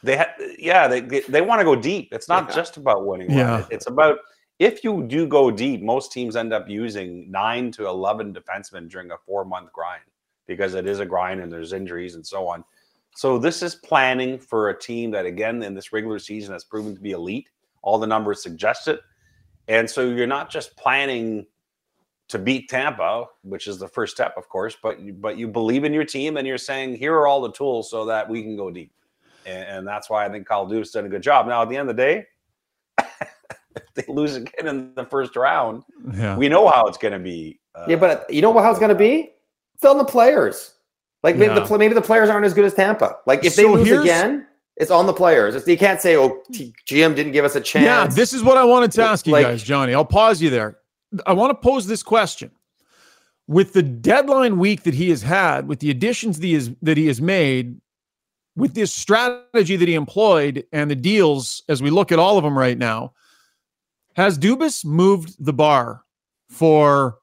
They 0.02 0.16
ha- 0.16 0.32
yeah, 0.58 0.88
they 0.88 1.00
they, 1.00 1.20
they 1.20 1.40
want 1.42 1.60
to 1.60 1.64
go 1.64 1.76
deep. 1.76 2.08
It's 2.12 2.28
not 2.28 2.48
Yeah. 2.48 2.54
just 2.54 2.78
about 2.78 3.04
winning. 3.06 3.30
Yeah. 3.30 3.58
Yeah. 3.58 3.66
It's 3.70 3.86
about 3.86 4.18
if 4.58 4.82
you 4.82 5.02
do 5.02 5.26
go 5.26 5.50
deep, 5.50 5.82
most 5.82 6.10
teams 6.10 6.36
end 6.36 6.52
up 6.54 6.68
using 6.68 7.30
nine 7.30 7.70
to 7.72 7.86
eleven 7.86 8.32
defensemen 8.32 8.88
during 8.88 9.10
a 9.10 9.18
four 9.26 9.44
month 9.44 9.72
grind 9.74 10.02
because 10.46 10.74
it 10.74 10.86
is 10.86 11.00
a 11.00 11.06
grind 11.06 11.40
and 11.40 11.52
there's 11.52 11.74
injuries 11.74 12.14
and 12.14 12.26
so 12.26 12.48
on. 12.48 12.64
So 13.14 13.36
this 13.36 13.62
is 13.62 13.74
planning 13.74 14.38
for 14.38 14.70
a 14.70 14.78
team 14.78 15.10
that 15.10 15.26
again 15.26 15.62
in 15.62 15.74
this 15.74 15.92
regular 15.92 16.18
season 16.18 16.54
has 16.54 16.64
proven 16.64 16.94
to 16.94 17.00
be 17.00 17.10
elite. 17.10 17.50
All 17.82 17.98
the 17.98 18.06
numbers 18.06 18.42
suggest 18.42 18.88
it. 18.88 19.00
And 19.68 19.88
so 19.88 20.02
you're 20.08 20.26
not 20.26 20.50
just 20.50 20.76
planning 20.76 21.46
to 22.28 22.38
beat 22.38 22.68
Tampa, 22.68 23.26
which 23.42 23.66
is 23.66 23.78
the 23.78 23.88
first 23.88 24.14
step, 24.14 24.34
of 24.36 24.48
course, 24.48 24.76
but 24.80 25.00
you, 25.00 25.12
but 25.12 25.36
you 25.36 25.48
believe 25.48 25.84
in 25.84 25.92
your 25.92 26.04
team 26.04 26.36
and 26.36 26.46
you're 26.46 26.58
saying, 26.58 26.96
here 26.96 27.14
are 27.14 27.26
all 27.26 27.40
the 27.40 27.52
tools 27.52 27.90
so 27.90 28.04
that 28.04 28.28
we 28.28 28.42
can 28.42 28.56
go 28.56 28.70
deep. 28.70 28.92
And, 29.46 29.64
and 29.68 29.86
that's 29.86 30.08
why 30.08 30.24
I 30.26 30.28
think 30.28 30.46
Kyle 30.46 30.66
Dubas 30.66 30.92
done 30.92 31.06
a 31.06 31.08
good 31.08 31.22
job. 31.22 31.46
Now, 31.48 31.62
at 31.62 31.68
the 31.68 31.76
end 31.76 31.90
of 31.90 31.96
the 31.96 32.02
day, 32.02 32.26
if 33.76 33.94
they 33.94 34.04
lose 34.08 34.36
again 34.36 34.66
in 34.68 34.94
the 34.94 35.04
first 35.04 35.34
round, 35.36 35.82
Yeah. 36.14 36.36
we 36.36 36.48
know 36.48 36.68
how 36.68 36.86
it's 36.86 36.98
going 36.98 37.12
to 37.12 37.18
be. 37.18 37.58
Uh, 37.74 37.86
Yeah, 37.88 37.96
but 37.96 38.32
you 38.32 38.42
know 38.42 38.50
what? 38.50 38.62
How 38.64 38.70
it's 38.70 38.78
going 38.80 38.90
to 38.90 38.94
be? 38.94 39.32
It's 39.74 39.84
on 39.84 39.98
the 39.98 40.04
players. 40.04 40.74
Like 41.22 41.36
maybe 41.36 41.54
Yeah. 41.54 41.60
the 41.66 41.78
maybe 41.78 41.94
the 41.94 42.00
players 42.02 42.28
aren't 42.30 42.46
as 42.46 42.54
good 42.54 42.64
as 42.64 42.74
Tampa. 42.74 43.16
Like 43.26 43.44
if 43.44 43.56
they 43.56 43.66
lose 43.66 43.90
again, 43.90 44.46
it's 44.80 44.90
on 44.90 45.06
the 45.06 45.12
players. 45.12 45.54
It's, 45.54 45.68
you 45.68 45.76
can't 45.78 46.00
say, 46.00 46.16
"Oh, 46.16 46.42
T- 46.52 46.74
GM 46.86 47.14
didn't 47.14 47.32
give 47.32 47.44
us 47.44 47.54
a 47.54 47.60
chance." 47.60 47.84
Yeah, 47.84 48.06
this 48.06 48.32
is 48.32 48.42
what 48.42 48.56
I 48.56 48.64
wanted 48.64 48.90
to 48.92 49.02
ask 49.02 49.26
you 49.26 49.32
Like- 49.34 49.46
guys, 49.46 49.62
Johnny. 49.62 49.94
I'll 49.94 50.04
pause 50.04 50.40
you 50.40 50.50
there. 50.50 50.78
I 51.26 51.34
want 51.34 51.50
to 51.50 51.54
pose 51.54 51.86
this 51.86 52.02
question. 52.02 52.50
With 53.46 53.72
the 53.72 53.82
deadline 53.82 54.58
week 54.58 54.84
that 54.84 54.94
he 54.94 55.10
has 55.10 55.22
had, 55.22 55.68
with 55.68 55.80
the 55.80 55.90
additions 55.90 56.38
that 56.40 56.46
he 56.46 56.54
has, 56.54 56.70
that 56.82 56.96
he 56.96 57.08
has 57.08 57.20
made, 57.20 57.80
with 58.56 58.74
this 58.74 58.92
strategy 58.94 59.76
that 59.76 59.88
he 59.88 59.94
employed 59.94 60.64
and 60.72 60.90
the 60.90 60.96
deals 60.96 61.62
as 61.68 61.82
we 61.82 61.90
look 61.90 62.10
at 62.10 62.18
all 62.18 62.38
of 62.38 62.44
them 62.44 62.56
right 62.56 62.78
now, 62.78 63.12
has 64.14 64.38
Dubas 64.38 64.84
moved 64.84 65.34
the 65.44 65.52
bar 65.52 66.04
for 66.48 67.18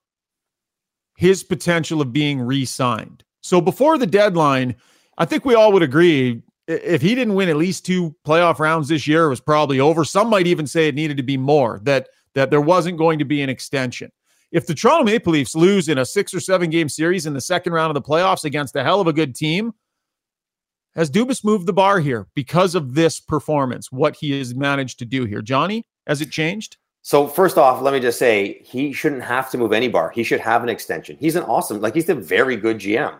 his 1.16 1.44
potential 1.44 2.02
of 2.02 2.14
being 2.14 2.42
re-signed? 2.42 3.24
So 3.42 3.62
before 3.62 3.98
the 3.98 4.06
deadline, 4.06 4.76
I 5.18 5.26
think 5.26 5.46
we 5.46 5.56
all 5.56 5.72
would 5.72 5.84
agree 5.84 6.44
if 6.68 7.02
he 7.02 7.16
didn't 7.16 7.36
win 7.36 7.50
at 7.50 7.56
least 7.56 7.86
two 7.86 8.16
playoff 8.26 8.60
rounds 8.60 8.90
this 8.90 9.08
year, 9.08 9.26
it 9.26 9.30
was 9.30 9.40
probably 9.40 9.80
over. 9.80 10.04
Some 10.04 10.30
might 10.30 10.48
even 10.48 10.68
say 10.68 10.88
it 10.88 10.96
needed 10.96 11.18
to 11.18 11.24
be 11.24 11.38
more, 11.38 11.80
that 11.84 12.10
that 12.36 12.52
there 12.52 12.62
wasn't 12.62 12.98
going 12.98 13.20
to 13.20 13.26
be 13.26 13.42
an 13.42 13.50
extension. 13.50 14.12
If 14.52 14.68
the 14.68 14.76
Toronto 14.76 15.04
Maple 15.04 15.34
Leafs 15.34 15.56
lose 15.56 15.90
in 15.90 15.98
a 15.98 16.06
six 16.06 16.34
or 16.34 16.40
seven 16.40 16.70
game 16.70 16.88
series 16.88 17.26
in 17.26 17.34
the 17.34 17.42
second 17.42 17.74
round 17.74 17.90
of 17.90 18.02
the 18.02 18.08
playoffs 18.08 18.46
against 18.46 18.76
a 18.76 18.84
hell 18.84 19.02
of 19.02 19.08
a 19.08 19.14
good 19.14 19.36
team, 19.36 19.74
has 20.96 21.12
Dubas 21.12 21.44
moved 21.44 21.66
the 21.66 21.74
bar 21.74 22.00
here 22.00 22.28
because 22.34 22.76
of 22.76 22.96
this 22.96 23.20
performance, 23.20 23.92
what 23.92 24.16
he 24.16 24.38
has 24.38 24.56
managed 24.56 25.00
to 25.00 25.06
do 25.06 25.26
here? 25.26 25.42
Johnny, 25.42 25.86
has 26.08 26.22
it 26.22 26.32
changed? 26.32 26.78
So 27.02 27.28
first 27.28 27.58
off, 27.58 27.82
let 27.82 27.94
me 27.94 28.00
just 28.00 28.20
say 28.20 28.62
he 28.64 28.92
shouldn't 28.94 29.24
have 29.24 29.50
to 29.52 29.58
move 29.58 29.74
any 29.74 29.88
bar. 29.88 30.10
He 30.10 30.24
should 30.24 30.40
have 30.40 30.64
an 30.64 30.70
extension. 30.70 31.18
He's 31.20 31.36
an 31.36 31.44
awesome, 31.44 31.82
like 31.82 31.94
he's 31.94 32.10
a 32.10 32.16
very 32.16 32.56
good 32.56 32.80
GM. 32.80 33.16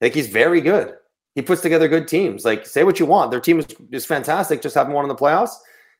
Like 0.00 0.14
he's 0.14 0.28
very 0.28 0.60
good. 0.60 0.94
He 1.34 1.42
puts 1.42 1.62
together 1.62 1.88
good 1.88 2.08
teams. 2.08 2.44
Like 2.44 2.66
say 2.66 2.84
what 2.84 2.98
you 2.98 3.06
want, 3.06 3.30
their 3.30 3.40
team 3.40 3.60
is, 3.60 3.66
is 3.92 4.04
fantastic. 4.06 4.62
Just 4.62 4.74
haven't 4.74 4.92
won 4.92 5.04
in 5.04 5.08
the 5.08 5.14
playoffs. 5.14 5.54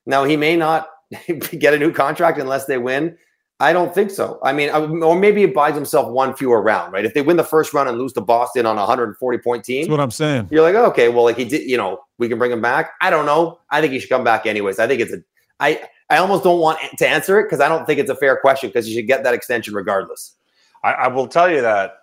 Now 0.07 0.25
he 0.25 0.37
may 0.37 0.57
not 0.57 0.89
get 1.51 1.75
a 1.75 1.79
new 1.79 1.93
contract 1.93 2.39
unless 2.39 2.67
they 2.67 2.79
win. 2.79 3.17
I 3.63 3.75
don't 3.75 3.95
think 3.95 4.11
so. 4.11 4.39
I 4.43 4.55
mean, 4.55 4.71
I- 4.71 4.79
or 4.81 5.15
maybe 5.19 5.43
he 5.43 5.47
buys 5.47 5.75
himself 5.75 6.09
one 6.11 6.35
fewer 6.35 6.63
round, 6.63 6.95
right? 6.95 7.05
If 7.05 7.13
they 7.13 7.21
win 7.21 7.37
the 7.37 7.45
first 7.45 7.75
round 7.75 7.91
and 7.91 7.99
lose 7.99 8.13
to 8.15 8.23
Boston 8.23 8.65
on 8.65 8.77
a 8.77 8.81
140 8.81 9.39
point 9.39 9.65
team, 9.65 9.83
That's 9.83 9.91
what 9.91 10.01
I'm 10.01 10.11
saying. 10.11 10.49
you're 10.51 10.63
like, 10.63 10.75
okay, 10.75 11.11
well, 11.11 11.25
like 11.25 11.37
he 11.37 11.45
did, 11.45 11.69
you 11.69 11.77
know, 11.77 12.01
we 12.19 12.27
can 12.29 12.39
bring 12.39 12.51
him 12.51 12.63
back. 12.63 12.93
I 13.03 13.11
don't 13.11 13.27
know. 13.27 13.61
I 13.69 13.81
think 13.83 13.93
he 13.93 13.99
should 14.01 14.09
come 14.09 14.25
back 14.25 14.47
anyways. 14.47 14.79
I 14.79 14.87
think 14.87 15.03
it's 15.03 15.13
a, 15.13 15.19
I, 15.61 15.83
I 16.09 16.17
almost 16.17 16.43
don't 16.43 16.59
want 16.59 16.79
to 16.97 17.07
answer 17.07 17.39
it 17.39 17.45
because 17.45 17.61
I 17.61 17.69
don't 17.69 17.85
think 17.85 18.01
it's 18.01 18.09
a 18.11 18.17
fair 18.17 18.37
question 18.39 18.71
because 18.71 18.89
you 18.89 18.95
should 18.95 19.07
get 19.07 19.25
that 19.25 19.35
extension 19.35 19.75
regardless. 19.75 20.37
I, 20.83 20.93
I 20.93 21.09
will 21.09 21.29
tell 21.29 21.51
you 21.51 21.61
that 21.61 21.99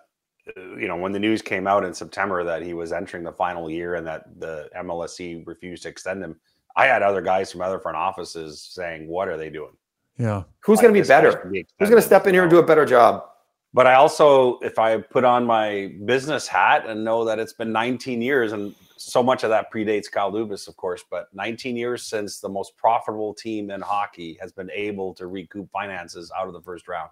you 0.56 0.88
know 0.88 0.96
when 0.96 1.12
the 1.12 1.18
news 1.18 1.42
came 1.42 1.66
out 1.66 1.84
in 1.84 1.92
September 1.94 2.44
that 2.44 2.62
he 2.62 2.74
was 2.74 2.92
entering 2.92 3.24
the 3.24 3.32
final 3.32 3.70
year 3.70 3.94
and 3.96 4.06
that 4.06 4.40
the 4.40 4.68
MLSE 4.76 5.46
refused 5.46 5.82
to 5.84 5.88
extend 5.88 6.22
him. 6.22 6.38
I 6.76 6.86
had 6.86 7.02
other 7.02 7.20
guys 7.20 7.50
from 7.50 7.62
other 7.62 7.78
front 7.78 7.96
offices 7.96 8.60
saying, 8.60 9.08
"What 9.08 9.28
are 9.28 9.36
they 9.36 9.50
doing? 9.50 9.72
Yeah. 10.18 10.42
Who's 10.60 10.78
Like, 10.78 10.84
going 10.84 10.94
to 10.94 11.00
be 11.02 11.06
better? 11.06 11.48
be 11.50 11.66
Who's 11.78 11.88
going 11.88 12.00
to 12.00 12.06
step 12.06 12.26
in 12.26 12.34
here 12.34 12.42
and 12.42 12.50
do 12.50 12.58
a 12.58 12.62
better 12.62 12.84
job? 12.84 13.24
But 13.72 13.86
I 13.86 13.94
also, 13.94 14.58
if 14.60 14.78
I 14.78 14.98
put 14.98 15.24
on 15.24 15.44
my 15.44 15.94
business 16.04 16.48
hat 16.48 16.86
and 16.88 17.04
know 17.04 17.24
that 17.24 17.38
it's 17.38 17.52
been 17.52 17.70
19 17.70 18.22
years, 18.22 18.52
and 18.52 18.74
so 18.96 19.22
much 19.22 19.44
of 19.44 19.50
that 19.50 19.72
predates 19.72 20.10
Kyle 20.10 20.32
Dubas, 20.32 20.68
of 20.68 20.76
course, 20.76 21.04
but 21.08 21.28
19 21.34 21.76
years 21.76 22.02
since 22.02 22.40
the 22.40 22.48
most 22.48 22.76
profitable 22.76 23.34
team 23.34 23.70
in 23.70 23.80
hockey 23.80 24.38
has 24.40 24.52
been 24.52 24.70
able 24.72 25.14
to 25.14 25.26
recoup 25.26 25.70
finances 25.70 26.32
out 26.36 26.48
of 26.48 26.54
the 26.54 26.62
first 26.62 26.88
round. 26.88 27.10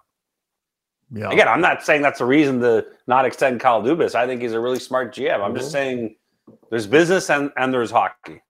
Yeah. 1.11 1.29
Again, 1.31 1.47
I'm 1.47 1.61
not 1.61 1.83
saying 1.83 2.01
that's 2.01 2.19
a 2.21 2.25
reason 2.25 2.59
to 2.61 2.85
not 3.07 3.25
extend 3.25 3.59
Kyle 3.59 3.81
Dubas. 3.81 4.13
I 4.15 4.25
think 4.27 4.41
he's 4.41 4.53
a 4.53 4.59
really 4.59 4.79
smart 4.79 5.13
GM. 5.15 5.41
I'm 5.41 5.55
just 5.55 5.71
saying 5.71 6.15
there's 6.69 6.85
business 6.87 7.29
and, 7.29 7.51
and 7.57 7.73
there's 7.73 7.91
hockey. 7.91 8.41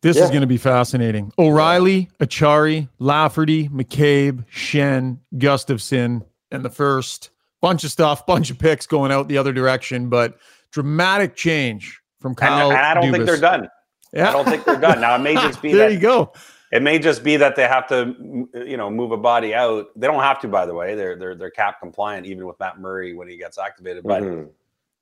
This 0.00 0.16
is 0.16 0.28
going 0.30 0.42
to 0.42 0.46
be 0.46 0.56
fascinating. 0.58 1.32
O'Reilly, 1.38 2.08
Acciari, 2.20 2.88
Lafferty, 3.00 3.68
McCabe, 3.68 4.46
Schenn, 4.48 5.18
Gustafsson, 5.34 6.24
and 6.52 6.64
the 6.64 6.70
first 6.70 7.30
bunch 7.60 7.82
of 7.82 7.90
stuff, 7.90 8.24
bunch 8.24 8.50
of 8.50 8.58
picks 8.58 8.86
going 8.86 9.10
out 9.10 9.26
the 9.26 9.36
other 9.38 9.52
direction, 9.52 10.08
but 10.08 10.38
dramatic 10.70 11.34
change 11.34 12.00
from 12.20 12.30
And, 12.30 12.36
Kyle. 12.38 12.70
and 12.70 12.78
I 12.78 12.94
don't 12.94 13.12
think 13.12 13.26
they're 13.26 13.40
done. 13.40 13.68
Yeah. 14.12 14.28
I 14.28 14.32
don't 14.32 14.44
think 14.44 14.64
they're 14.64 14.80
done. 14.80 15.00
Now 15.00 15.16
it 15.16 15.18
may 15.18 15.34
just 15.34 15.60
be 15.60 15.72
there 15.74 15.88
that 15.88 15.94
you 15.94 16.00
go. 16.00 16.32
It 16.70 16.82
may 16.82 16.98
just 16.98 17.24
be 17.24 17.36
that 17.38 17.56
they 17.56 17.66
have 17.66 17.86
to, 17.88 18.14
you 18.54 18.76
know, 18.76 18.90
move 18.90 19.12
a 19.12 19.16
body 19.16 19.54
out. 19.54 19.86
They 19.96 20.06
don't 20.06 20.22
have 20.22 20.38
to, 20.40 20.48
by 20.48 20.66
the 20.66 20.74
way. 20.74 20.94
They're 20.94 21.16
they're 21.16 21.34
they're 21.34 21.50
cap 21.50 21.80
compliant 21.80 22.26
even 22.26 22.46
with 22.46 22.58
Matt 22.60 22.78
Murray 22.78 23.14
when 23.14 23.26
he 23.28 23.36
gets 23.38 23.56
activated. 23.58 24.04
But 24.04 24.22
Mhm. 24.22 24.50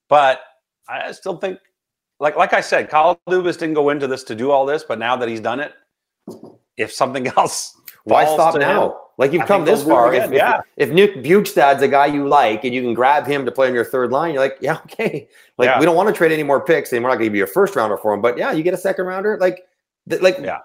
but 0.09 0.40
I 0.88 1.11
still 1.12 1.37
think, 1.38 1.59
like 2.20 2.37
like 2.37 2.52
I 2.52 2.61
said, 2.61 2.88
Kyle 2.88 3.20
Dubas 3.29 3.59
didn't 3.59 3.74
go 3.74 3.88
into 3.90 4.07
this 4.07 4.22
to 4.24 4.35
do 4.37 4.50
all 4.52 4.64
this, 4.64 4.85
but 4.85 4.98
now 5.00 5.16
that 5.16 5.29
he's 5.29 5.40
done 5.40 5.59
it, 5.61 5.72
if 6.76 6.92
something 6.92 7.26
else, 7.37 7.74
Why 8.05 8.24
stop 8.26 8.55
to 8.55 8.61
now? 8.61 8.87
him- 8.87 8.92
Like 9.18 9.33
you've 9.33 9.42
I 9.42 9.46
come 9.46 9.64
this 9.64 9.81
they'll 9.81 9.88
do 9.88 9.92
it 9.92 9.94
far. 9.94 10.14
If, 10.14 10.31
yeah. 10.31 10.61
if, 10.76 10.88
if 10.90 10.94
Nick 10.94 11.14
Bjugstad's 11.24 11.83
a 11.83 11.88
guy 11.88 12.07
you 12.07 12.29
like 12.29 12.62
and 12.64 12.72
you 12.74 12.83
can 12.83 12.94
grab 12.94 13.26
him 13.26 13.44
to 13.44 13.50
play 13.50 13.66
on 13.66 13.74
your 13.74 13.85
third 13.85 14.12
line, 14.12 14.35
you're 14.35 14.42
like, 14.42 14.59
yeah, 14.61 14.79
okay. 14.85 15.26
Like 15.59 15.66
Yeah. 15.66 15.81
we 15.81 15.85
don't 15.87 15.96
want 15.96 16.09
to 16.09 16.14
trade 16.14 16.31
any 16.31 16.44
more 16.44 16.61
picks, 16.64 16.92
and 16.92 17.02
we're 17.02 17.09
not 17.11 17.16
going 17.16 17.26
to 17.26 17.33
be 17.33 17.38
your 17.38 17.46
first 17.48 17.74
rounder 17.74 17.96
for 17.96 18.12
him. 18.14 18.20
But 18.20 18.38
yeah, 18.38 18.52
you 18.52 18.62
get 18.62 18.74
a 18.74 18.79
second 18.79 19.07
rounder. 19.07 19.37
Like, 19.40 19.66
th- 20.09 20.22
like 20.22 20.38
Yeah. 20.38 20.59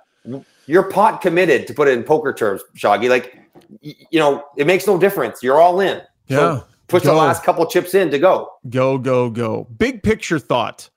You're 0.65 0.84
pot 0.84 1.21
committed 1.21 1.67
to 1.67 1.74
put 1.74 1.88
it 1.88 1.97
in 1.97 2.04
poker 2.04 2.34
terms, 2.34 2.62
Shaggy. 2.74 3.10
Like, 3.10 3.38
you 3.82 4.19
know, 4.19 4.43
it 4.58 4.67
makes 4.67 4.88
no 4.88 4.97
difference. 4.97 5.41
You're 5.41 5.60
all 5.60 5.80
in. 5.80 6.02
Yeah. 6.28 6.38
So 6.38 6.67
push 6.88 7.04
the 7.04 7.13
last 7.13 7.43
couple 7.43 7.65
chips 7.65 7.93
in 7.93 8.12
to 8.12 8.19
go. 8.19 8.52
Go, 8.69 8.97
go, 8.97 9.30
go. 9.30 9.67
Big 9.78 10.04
picture 10.04 10.39
thought. 10.39 10.89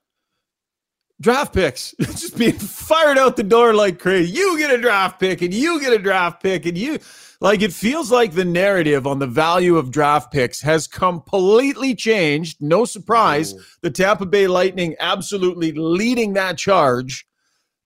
Draft 1.20 1.54
picks 1.54 1.94
just 2.00 2.36
being 2.36 2.58
fired 2.58 3.18
out 3.18 3.36
the 3.36 3.44
door 3.44 3.72
like 3.72 3.98
crazy. 3.98 4.32
You 4.32 4.58
get 4.58 4.70
a 4.72 4.78
draft 4.78 5.20
pick 5.20 5.42
and 5.42 5.54
you 5.54 5.80
get 5.80 5.92
a 5.92 5.98
draft 5.98 6.42
pick 6.42 6.66
and 6.66 6.76
you 6.76 6.98
like 7.40 7.62
it 7.62 7.72
feels 7.72 8.10
like 8.10 8.32
the 8.32 8.44
narrative 8.44 9.06
on 9.06 9.20
the 9.20 9.26
value 9.26 9.76
of 9.76 9.90
draft 9.90 10.32
picks 10.32 10.60
has 10.62 10.86
completely 10.86 11.94
changed. 11.94 12.60
No 12.60 12.84
surprise. 12.84 13.54
The 13.80 13.90
Tampa 13.90 14.26
Bay 14.26 14.48
Lightning 14.48 14.96
absolutely 14.98 15.72
leading 15.72 16.32
that 16.32 16.58
charge. 16.58 17.26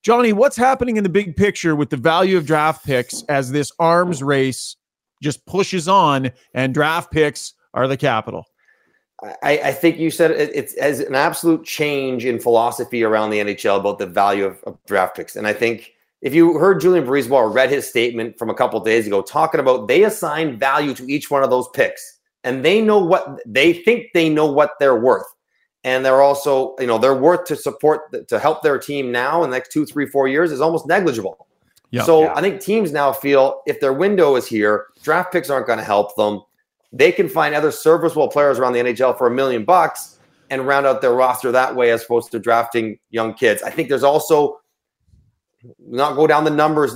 Johnny, 0.09 0.33
what's 0.33 0.57
happening 0.57 0.97
in 0.97 1.03
the 1.03 1.11
big 1.11 1.37
picture 1.37 1.77
with 1.77 1.91
the 1.91 1.97
value 1.99 2.39
of 2.39 2.47
draft 2.47 2.83
picks 2.87 3.25
as 3.25 3.53
this 3.53 3.71
arms 3.79 4.23
race 4.23 4.75
just 5.23 5.45
pushes 5.45 5.87
on 5.87 6.31
and 6.55 6.73
draft 6.73 7.13
picks 7.13 7.53
are 7.75 7.87
the 7.87 7.99
capital? 7.99 8.47
I, 9.43 9.61
I 9.65 9.73
think 9.73 9.99
you 9.99 10.11
said 10.11 10.31
it, 10.31 10.51
it's 10.55 10.73
as 10.79 11.01
an 11.01 11.15
absolute 11.15 11.63
change 11.67 12.25
in 12.25 12.41
philosophy 12.41 13.05
around 13.05 13.29
the 13.29 13.41
NHL 13.41 13.81
about 13.81 13.99
the 13.99 14.07
value 14.07 14.47
of, 14.47 14.65
of 14.65 14.79
draft 14.87 15.15
picks. 15.15 15.37
And 15.37 15.47
I 15.47 15.53
think 15.53 15.93
if 16.23 16.35
you 16.35 16.57
heard 16.57 16.81
Julien 16.81 17.07
or 17.07 17.51
read 17.51 17.69
his 17.69 17.87
statement 17.87 18.39
from 18.39 18.49
a 18.49 18.55
couple 18.55 18.81
days 18.81 19.07
ago, 19.07 19.21
talking 19.21 19.61
about 19.61 19.89
they 19.89 20.05
assign 20.05 20.59
value 20.59 20.95
to 20.95 21.07
each 21.07 21.31
one 21.31 21.43
of 21.43 21.51
those 21.51 21.69
picks, 21.75 22.19
and 22.45 22.65
they 22.65 22.81
know 22.81 22.99
what 22.99 23.41
they 23.45 23.75
think 23.75 24.07
they 24.15 24.31
know 24.31 24.51
what 24.51 24.71
they're 24.81 24.99
worth, 24.99 25.27
and 25.89 26.05
they're 26.05 26.23
also 26.23 26.75
you 26.79 26.87
know 26.87 26.99
they're 26.99 27.15
worth 27.15 27.45
to 27.47 27.57
support 27.57 28.01
to 28.29 28.39
help 28.39 28.63
their 28.63 28.79
team 28.79 29.11
now 29.13 29.43
in 29.43 29.51
the 29.51 29.57
next 29.57 29.73
two, 29.73 29.85
three, 29.85 30.07
four 30.07 30.29
years 30.29 30.53
is 30.53 30.61
almost 30.61 30.87
negligible. 30.87 31.47
Yeah. 31.91 32.03
so 32.03 32.25
Yeah. 32.25 32.35
I 32.37 32.41
think 32.41 32.61
teams 32.61 32.93
now 32.93 33.13
feel 33.13 33.63
if 33.67 33.81
their 33.81 33.95
window 33.95 34.37
is 34.37 34.47
here, 34.47 34.87
draft 35.03 35.33
picks 35.33 35.49
aren't 35.51 35.67
going 35.67 35.79
to 35.79 35.85
help 35.85 36.17
them 36.17 36.43
they 36.93 37.13
can 37.13 37.29
find 37.29 37.55
other 37.55 37.71
serviceable 37.71 38.29
players 38.29 38.59
around 38.59 38.73
the 38.73 38.81
NHL 38.81 39.17
for 39.19 39.27
a 39.27 39.31
million 39.31 39.65
bucks 39.65 40.19
and 40.51 40.67
round 40.67 40.87
out 40.87 41.01
their 41.01 41.13
roster 41.13 41.53
that 41.53 41.75
way 41.75 41.91
as 41.91 42.05
opposed 42.05 42.31
to 42.33 42.39
drafting 42.39 42.99
young 43.11 43.35
kids. 43.35 43.63
I 43.63 43.71
think 43.71 43.89
there's 43.89 44.05
also 44.05 44.61
not 45.79 46.17
go 46.17 46.27
down 46.27 46.45
the 46.45 46.51
numbers 46.51 46.95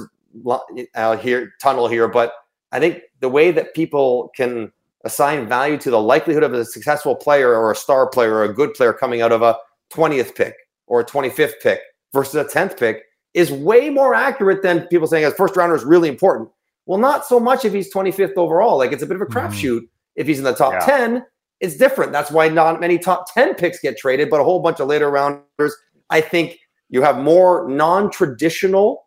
uh, 0.95 1.16
here 1.18 1.53
tunnel 1.61 1.88
here, 1.88 2.09
but 2.09 2.32
I 2.70 2.80
think 2.80 3.03
the 3.20 3.28
way 3.28 3.51
that 3.51 3.74
people 3.74 4.30
can 4.34 4.72
assign 5.05 5.47
value 5.47 5.77
to 5.79 5.91
the 5.91 6.01
likelihood 6.01 6.43
of 6.43 6.55
a 6.55 6.65
successful 6.65 7.15
player 7.15 7.55
or 7.55 7.73
a 7.73 7.77
star 7.77 8.07
player 8.07 8.35
or 8.35 8.45
a 8.45 8.53
good 8.53 8.75
player 8.75 8.93
coming 8.93 9.21
out 9.21 9.33
of 9.33 9.43
a 9.43 9.57
20th 9.93 10.35
pick 10.35 10.55
or 10.87 11.01
a 11.01 11.05
25th 11.05 11.55
pick 11.63 11.81
versus 12.13 12.35
a 12.35 12.45
10th 12.45 12.79
pick 12.79 13.03
is 13.35 13.51
way 13.51 13.91
more 13.91 14.15
accurate 14.15 14.63
than 14.63 14.87
people 14.89 15.07
saying 15.07 15.25
a 15.25 15.31
first 15.31 15.57
rounder 15.57 15.75
is 15.75 15.85
really 15.85 16.09
important. 16.09 16.49
Well, 16.87 16.99
not 16.99 17.25
so 17.27 17.41
much 17.41 17.65
if 17.65 17.73
he's 17.73 17.93
25th 17.93 18.37
overall. 18.37 18.79
Like 18.79 18.93
it's 18.93 19.03
a 19.03 19.07
bit 19.07 19.17
of 19.17 19.23
a 19.23 19.27
crapshoot. 19.27 19.79
Mm-hmm. 19.79 19.87
If 20.17 20.27
he's 20.27 20.39
in 20.39 20.45
the 20.45 20.55
top 20.55 20.75
yeah. 20.75 20.87
10, 20.87 21.27
it's 21.61 21.77
different. 21.77 22.13
That's 22.13 22.31
why 22.31 22.49
not 22.49 22.81
many 22.81 22.99
top 22.99 23.33
10 23.33 23.55
picks 23.55 23.81
get 23.81 23.97
traded, 23.97 24.29
but 24.29 24.41
a 24.41 24.45
whole 24.45 24.61
bunch 24.61 24.81
of 24.81 24.89
later 24.89 25.11
rounders. 25.11 25.75
I 26.11 26.21
think 26.21 26.59
you 26.91 27.03
have 27.03 27.19
more 27.19 27.69
non 27.69 28.11
traditional 28.11 29.07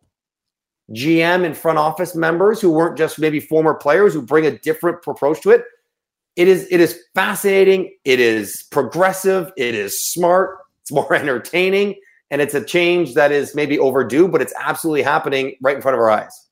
GM 0.91 1.45
and 1.45 1.55
front 1.55 1.77
office 1.77 2.15
members 2.15 2.61
who 2.61 2.71
weren't 2.71 2.97
just 2.97 3.19
maybe 3.19 3.39
former 3.39 3.73
players 3.73 4.13
who 4.13 4.21
bring 4.21 4.45
a 4.45 4.57
different 4.59 4.99
approach 5.05 5.41
to 5.41 5.51
it. 5.51 5.63
It 6.35 6.47
is 6.47 6.67
it 6.69 6.79
is 6.81 6.99
fascinating. 7.13 7.95
It 8.03 8.19
is 8.19 8.63
progressive. 8.71 9.51
It 9.57 9.73
is 9.75 10.01
smart. 10.11 10.59
It's 10.81 10.91
more 10.91 11.13
entertaining, 11.15 11.95
and 12.31 12.41
it's 12.41 12.53
a 12.53 12.63
change 12.63 13.13
that 13.13 13.31
is 13.31 13.55
maybe 13.55 13.79
overdue, 13.79 14.27
but 14.27 14.41
it's 14.41 14.53
absolutely 14.59 15.03
happening 15.03 15.55
right 15.61 15.75
in 15.75 15.81
front 15.81 15.95
of 15.95 15.99
our 15.99 16.09
eyes. 16.09 16.45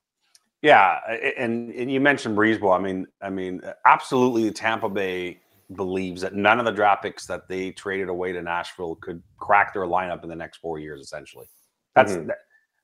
Yeah, 0.61 0.99
and, 1.37 1.71
and 1.73 1.91
you 1.91 1.99
mentioned 1.99 2.37
Brisebois. 2.37 2.79
I 2.79 2.81
mean, 2.81 3.05
I 3.21 3.29
mean, 3.29 3.61
absolutely, 3.85 4.49
Tampa 4.51 4.87
Bay 4.87 5.41
believes 5.75 6.21
that 6.21 6.35
none 6.35 6.57
of 6.57 6.65
the 6.65 6.71
draft 6.71 7.03
picks 7.03 7.25
that 7.25 7.49
they 7.49 7.71
traded 7.71 8.07
away 8.07 8.31
to 8.31 8.41
Nashville 8.41 8.95
could 8.95 9.21
crack 9.37 9.73
their 9.73 9.83
lineup 9.83 10.23
in 10.23 10.29
the 10.29 10.35
next 10.35 10.57
four 10.57 10.79
years. 10.79 11.01
Essentially, 11.01 11.47
that's 11.95 12.13
mm-hmm. 12.13 12.27
that, 12.27 12.37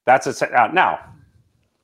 that's 0.05 0.41
a 0.41 0.61
uh, 0.61 0.67
now. 0.73 0.99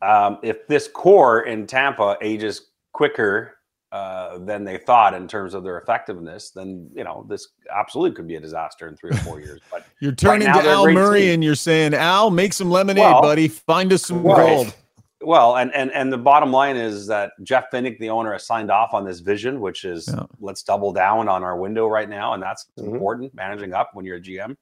Um, 0.02 0.40
if 0.44 0.68
this 0.68 0.90
core 0.90 1.44
in 1.44 1.66
Tampa 1.66 2.18
ages 2.22 2.68
quicker 2.92 3.55
uh, 3.96 4.40
than 4.40 4.66
they 4.66 4.78
thought 4.78 5.14
in 5.14 5.26
terms 5.26 5.54
of 5.54 5.64
their 5.64 5.78
effectiveness, 5.78 6.50
then 6.50 6.90
you 6.94 7.06
know 7.06 7.26
this 7.30 7.48
absolutely 7.74 8.14
could 8.14 8.28
be 8.28 8.36
a 8.36 8.42
disaster 8.42 8.90
in 8.90 8.98
three 8.98 9.12
or 9.12 9.18
four 9.18 9.40
years. 9.40 9.62
But 9.72 9.86
you're 10.02 10.12
turning 10.12 10.50
right 10.50 10.64
to 10.64 10.70
Al 10.70 10.92
Murray 10.92 11.22
team. 11.22 11.36
and 11.36 11.44
you're 11.46 11.56
saying, 11.56 11.94
Al, 11.94 12.30
make 12.30 12.52
some 12.52 12.70
lemonade, 12.70 13.04
well, 13.04 13.22
buddy. 13.22 13.48
Find 13.48 13.94
us 13.94 14.06
some 14.06 14.22
well, 14.22 14.36
gold. 14.36 14.76
Well, 15.22 15.56
and 15.56 15.74
and 15.74 15.94
and 15.94 16.12
the 16.12 16.18
bottom 16.18 16.52
line 16.52 16.76
is 16.76 17.08
that 17.08 17.32
Jeff 17.44 17.72
Vinik, 17.72 17.98
the 18.00 18.10
owner, 18.10 18.34
has 18.34 18.46
signed 18.46 18.70
off 18.70 18.94
on 18.94 19.06
this 19.06 19.22
vision, 19.22 19.62
which 19.62 19.86
is 19.86 20.10
yeah. 20.10 20.26
let's 20.42 20.62
double 20.62 20.92
down 20.92 21.30
on 21.30 21.42
our 21.42 21.58
window 21.58 21.88
right 21.88 22.10
now, 22.10 22.34
and 22.34 22.44
that's 22.44 22.66
mm-hmm. 22.78 22.96
important. 22.96 23.34
Managing 23.34 23.72
up 23.72 23.92
when 23.94 24.04
you're 24.04 24.18
a 24.18 24.22
GM. 24.22 24.58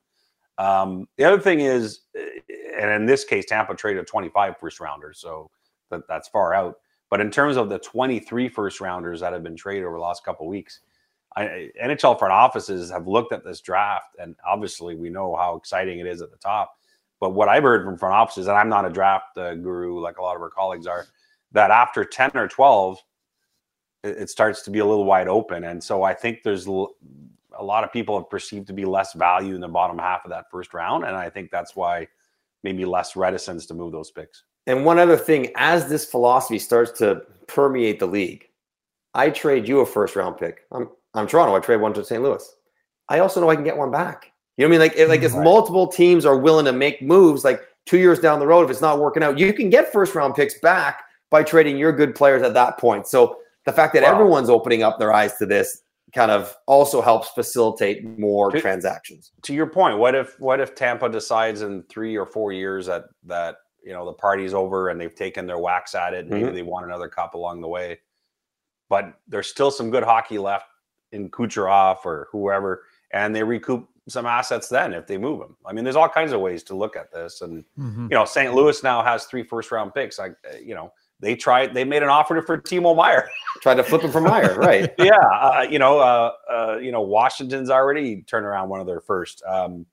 Um, 0.60 1.08
the 1.18 1.24
other 1.24 1.40
thing 1.40 1.62
is, 1.62 2.02
and 2.80 2.92
in 2.92 3.08
this 3.08 3.26
case, 3.26 3.46
Tampa 3.48 3.74
traded 3.74 4.04
a 4.04 4.06
25 4.06 4.58
first 4.60 4.80
rounders, 4.80 5.18
so 5.20 5.50
that, 5.90 6.02
that's 6.08 6.28
far 6.28 6.54
out. 6.54 6.76
But 7.14 7.22
in 7.22 7.30
terms 7.30 7.58
of 7.58 7.70
the 7.70 7.78
23 7.78 8.50
first 8.50 8.82
rounders 8.82 9.20
that 9.20 9.34
have 9.34 9.44
been 9.44 9.56
traded 9.56 9.84
over 9.84 9.98
the 9.98 10.02
last 10.02 10.26
couple 10.26 10.48
weeks, 10.48 10.80
I, 11.36 11.70
NHL 11.80 12.18
front 12.18 12.32
offices 12.32 12.90
have 12.90 13.08
looked 13.08 13.32
at 13.32 13.46
this 13.46 13.62
draft, 13.62 14.16
and 14.18 14.36
obviously 14.44 14.96
we 14.96 15.12
know 15.12 15.36
how 15.36 15.56
exciting 15.56 16.00
it 16.00 16.08
is 16.08 16.24
at 16.24 16.32
the 16.32 16.38
top. 16.38 16.76
But 17.20 17.36
what 17.36 17.50
I've 17.50 17.62
heard 17.62 17.86
from 17.86 18.00
front 18.00 18.16
offices, 18.16 18.48
and 18.48 18.58
I'm 18.58 18.68
not 18.68 18.86
a 18.86 18.90
draft 18.90 19.38
uh, 19.38 19.54
guru 19.54 20.00
like 20.00 20.18
a 20.18 20.24
lot 20.24 20.36
of 20.36 20.42
our 20.42 20.50
colleagues 20.50 20.88
are, 20.88 21.06
that 21.52 21.70
after 21.70 22.04
10 22.04 22.32
or 22.34 22.48
12, 22.48 22.98
it, 24.04 24.18
it 24.18 24.30
starts 24.32 24.64
to 24.64 24.72
be 24.72 24.80
a 24.80 24.86
little 24.86 25.06
wide 25.06 25.28
open. 25.28 25.66
And 25.66 25.84
so 25.84 26.02
I 26.02 26.16
think 26.16 26.42
there's 26.42 26.66
l- 26.66 26.96
a 27.56 27.64
lot 27.64 27.84
of 27.84 27.94
people 27.94 28.18
have 28.18 28.28
perceived 28.28 28.66
to 28.66 28.74
be 28.74 28.86
less 28.86 29.14
value 29.14 29.54
in 29.54 29.62
the 29.62 29.68
bottom 29.68 30.00
half 30.00 30.26
of 30.26 30.32
that 30.32 30.50
first 30.50 30.74
round. 30.74 31.06
And 31.06 31.16
I 31.16 31.30
think 31.30 31.52
that's 31.52 31.76
why 31.76 32.08
maybe 32.64 32.86
less 32.86 33.16
reticence 33.16 33.68
to 33.68 33.76
move 33.76 33.92
those 33.92 34.10
picks. 34.10 34.46
And 34.68 34.86
one 34.86 35.00
other 35.00 35.18
thing, 35.18 35.52
as 35.56 35.90
this 35.90 36.06
philosophy 36.06 36.60
starts 36.60 36.92
to 37.00 37.22
permeate 37.48 38.00
the 38.00 38.06
league, 38.06 38.48
I 39.14 39.30
trade 39.30 39.68
you 39.68 39.80
a 39.82 39.86
first 39.86 40.16
round 40.16 40.38
pick. 40.38 40.62
I'm 40.72 40.90
I'm 41.14 41.28
Toronto. 41.28 41.56
I 41.56 41.60
trade 41.60 41.82
one 41.82 41.94
to 41.94 42.04
St. 42.04 42.24
Louis. 42.24 42.44
I 43.10 43.20
also 43.20 43.42
know 43.42 43.50
I 43.50 43.56
can 43.56 43.64
get 43.64 43.78
one 43.78 43.92
back. 43.92 44.32
You 44.58 44.66
know 44.66 44.70
what 44.70 44.82
I 44.82 44.90
mean? 44.90 45.08
Like, 45.08 45.10
like 45.10 45.22
if 45.24 45.34
right. 45.34 45.44
multiple 45.44 45.88
teams 45.88 46.26
are 46.26 46.38
willing 46.38 46.66
to 46.66 46.74
make 46.74 47.02
moves, 47.02 47.44
like 47.44 47.62
two 47.86 47.98
years 47.98 48.20
down 48.20 48.40
the 48.40 48.48
road, 48.48 48.64
if 48.64 48.72
it's 48.72 48.82
not 48.82 49.00
working 49.00 49.24
out, 49.24 49.38
you 49.38 49.54
can 49.54 49.70
get 49.70 49.92
first 49.92 50.16
round 50.16 50.36
picks 50.36 50.60
back 50.60 51.04
by 51.30 51.44
trading 51.44 51.78
your 51.78 51.92
good 51.92 52.16
players 52.16 52.42
at 52.44 52.54
that 52.54 52.78
point. 52.78 53.08
So 53.08 53.38
the 53.66 53.72
fact 53.72 53.94
that 53.94 54.04
wow. 54.04 54.12
everyone's 54.12 54.50
opening 54.50 54.84
up 54.84 55.00
their 55.00 55.14
eyes 55.14 55.38
to 55.38 55.46
this 55.46 55.82
kind 56.14 56.32
of 56.32 56.56
also 56.68 57.02
helps 57.02 57.30
facilitate 57.30 58.06
more 58.20 58.52
to, 58.52 58.62
transactions. 58.62 59.32
To 59.44 59.54
your 59.54 59.68
point, 59.68 59.98
what 59.98 60.16
if 60.16 60.40
what 60.40 60.60
if 60.60 60.76
Tampa 60.76 61.10
decides 61.10 61.62
in 61.62 61.84
three 61.84 62.16
or 62.16 62.26
four 62.26 62.54
years 62.54 62.86
that 62.86 63.06
that 63.26 63.58
you 63.84 63.94
know 63.94 64.06
the 64.06 64.14
party's 64.14 64.54
over 64.54 64.90
and 64.90 65.00
they've 65.00 65.16
taken 65.16 65.46
their 65.46 65.58
wax 65.58 65.96
at 65.96 66.14
it, 66.14 66.28
maybe 66.28 66.46
mm-hmm. 66.46 66.56
they 66.56 66.62
want 66.62 66.86
another 66.86 67.08
cup 67.08 67.34
along 67.34 67.62
the 67.62 67.68
way, 67.68 68.00
but 68.90 69.20
there's 69.28 69.48
still 69.48 69.72
some 69.72 69.90
good 69.90 70.04
hockey 70.04 70.38
left 70.38 70.68
in 71.12 71.30
Kucherov 71.30 72.06
or 72.06 72.28
whoever, 72.32 72.84
and 73.12 73.36
they 73.36 73.44
recoup 73.44 73.88
some 74.08 74.26
assets 74.26 74.68
then 74.68 74.94
if 74.94 75.08
they 75.08 75.18
move 75.18 75.42
him. 75.42 75.56
I 75.66 75.74
mean, 75.74 75.84
there's 75.84 75.96
all 75.96 76.10
kinds 76.10 76.34
of 76.34 76.42
ways 76.42 76.64
to 76.64 76.76
look 76.76 76.96
at 76.96 77.12
this, 77.12 77.42
and 77.42 77.64
mm-hmm. 77.78 78.08
you 78.10 78.18
know, 78.18 78.26
St. 78.26 78.54
Louis 78.54 78.84
now 78.84 79.02
has 79.02 79.26
three 79.26 79.44
first 79.44 79.72
round 79.72 79.94
picks. 79.94 80.20
Like, 80.20 80.36
uh, 80.52 80.58
you 80.58 80.76
know, 80.76 80.92
they 81.20 81.36
tried, 81.36 81.74
they 81.74 81.86
made 81.86 82.04
an 82.04 82.10
offer 82.10 82.42
for 82.42 82.58
Timo 82.58 82.96
Meier, 82.96 83.30
tried 83.62 83.76
to 83.76 83.84
flip 83.84 84.02
him 84.02 84.12
for 84.12 84.22
Meier, 84.22 84.56
right? 84.58 84.94
yeah, 84.98 85.16
uh, 85.16 85.66
you 85.70 85.80
know, 85.80 86.00
uh, 86.00 86.32
uh, 86.52 86.78
you 86.82 86.92
know, 86.92 87.02
Washington's 87.02 87.70
already 87.70 88.24
turned 88.24 88.46
around 88.46 88.70
one 88.70 88.82
of 88.82 88.88
their 88.88 89.00
first. 89.00 89.42
Um, 89.48 89.86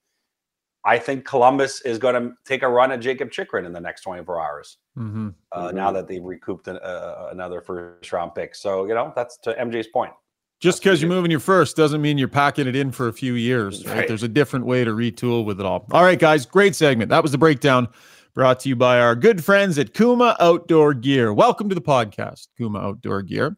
I 0.85 0.99
think 0.99 1.25
Columbus 1.25 1.83
is 1.83 1.99
going 1.99 2.15
to 2.15 2.33
take 2.45 2.63
a 2.63 2.69
run 2.69 2.91
at 2.91 3.01
Jakob 3.01 3.31
Chychrun 3.31 3.67
in 3.67 3.73
the 3.73 3.81
next 3.81 4.03
24 4.03 4.41
hours. 4.41 4.79
Mm-hmm. 4.97 5.29
Mm-hmm. 5.53 5.77
Now 5.77 5.93
that 5.93 6.09
they've 6.09 6.25
recouped 6.25 6.69
an, 6.69 6.79
uh, 6.79 7.29
another 7.31 7.61
first 7.61 8.13
round 8.13 8.35
pick, 8.35 8.55
so 8.55 8.87
you 8.87 8.95
know 8.95 9.13
that's 9.15 9.37
to 9.39 9.53
MJ's 9.55 9.89
point. 9.89 10.13
Just 10.61 10.83
because 10.83 11.01
you're 11.01 11.09
moving 11.09 11.31
your 11.31 11.41
first 11.41 11.75
doesn't 11.75 12.03
mean 12.03 12.19
you're 12.19 12.29
packing 12.29 12.67
it 12.67 12.77
in 12.77 12.93
for 12.93 13.09
a 13.09 13.13
few 13.13 13.35
years. 13.35 13.87
Right? 13.87 13.97
right? 13.97 14.09
There's 14.09 14.23
a 14.23 14.29
different 14.29 14.67
way 14.67 14.85
to 14.85 14.91
retool 14.91 15.45
with 15.45 15.59
it 15.59 15.65
all. 15.65 15.87
All 15.91 16.05
right, 16.05 16.19
guys, 16.19 16.45
great 16.45 16.77
segment. 16.77 17.09
That 17.09 17.23
was 17.23 17.33
the 17.33 17.39
breakdown 17.39 17.89
brought 18.35 18.61
to 18.61 18.69
you 18.69 18.77
by 18.77 19.01
our 19.01 19.17
good 19.17 19.43
friends 19.43 19.79
at 19.79 19.95
Kuma 19.95 20.37
Outdoor 20.39 20.93
Gear. 20.93 21.33
Welcome 21.33 21.71
to 21.71 21.75
the 21.75 21.81
podcast, 21.81 22.49
Kuma 22.59 22.79
Outdoor 22.79 23.23
Gear. 23.23 23.57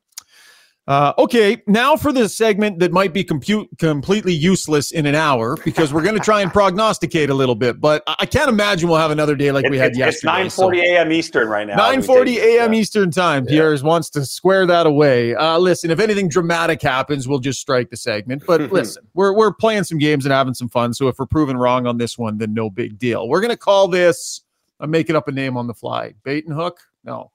Uh, 0.89 1.13
okay, 1.17 1.63
now 1.69 1.95
for 1.95 2.13
the 2.13 2.29
segment 2.29 2.81
that 2.81 2.91
might 2.91 3.13
be 3.13 3.23
compute, 3.23 3.69
completely 3.79 4.33
useless 4.33 4.91
in 4.91 5.07
an 5.07 5.15
hour 5.15 5.57
because 5.65 5.93
we're 5.93 6.03
going 6.03 6.17
to 6.17 6.21
try 6.21 6.41
and 6.41 6.53
prognosticate 6.53 7.31
a 7.31 7.35
little 7.35 7.55
bit. 7.55 7.81
But 7.81 8.03
I 8.07 8.27
can't 8.27 8.49
imagine 8.49 8.89
we'll 8.89 8.99
have 8.99 9.13
another 9.13 9.37
day 9.37 9.53
like 9.53 9.65
it, 9.65 9.71
we 9.71 9.79
had 9.79 9.97
yesterday. 9.97 10.47
It's 10.47 10.57
9:40 10.57 10.83
a.m. 10.83 11.13
Eastern 11.13 11.49
right 11.49 11.67
now. 11.69 11.77
9:40 11.77 12.37
a.m. 12.37 12.75
Eastern 12.75 13.13
time. 13.13 13.45
Yeah. 13.45 13.51
Pierre 13.51 13.77
wants 13.83 14.11
to 14.11 14.27
square 14.27 14.67
that 14.67 14.87
away. 14.87 15.37
Uh, 15.37 15.57
listen, 15.59 15.93
if 15.93 16.01
anything 16.01 16.29
dramatic 16.29 16.83
happens, 16.83 17.29
we'll 17.29 17.39
just 17.39 17.61
strike 17.61 17.91
the 17.91 17.97
segment. 17.97 18.43
But 18.45 18.61
listen, 18.73 19.07
we're 19.15 19.33
we're 19.37 19.53
playing 19.53 19.85
some 19.85 19.99
games 19.99 20.27
and 20.27 20.33
having 20.33 20.55
some 20.55 20.69
fun. 20.69 20.95
So 20.95 21.07
if 21.07 21.17
we're 21.17 21.27
proven 21.27 21.57
wrong 21.57 21.87
on 21.87 21.99
this 21.99 22.19
one, 22.19 22.39
then 22.39 22.55
no 22.55 22.69
big 22.69 22.99
deal. 22.99 23.29
We're 23.29 23.41
going 23.41 23.51
to 23.51 23.57
call 23.57 23.87
this. 23.87 24.41
I'm 24.81 24.91
making 24.91 25.15
up 25.15 25.29
a 25.29 25.33
name 25.33 25.57
on 25.57 25.69
the 25.69 25.75
fly. 25.75 26.15
Bait 26.25 26.45
and 26.45 26.55
hook. 26.57 26.81
No, 27.05 27.31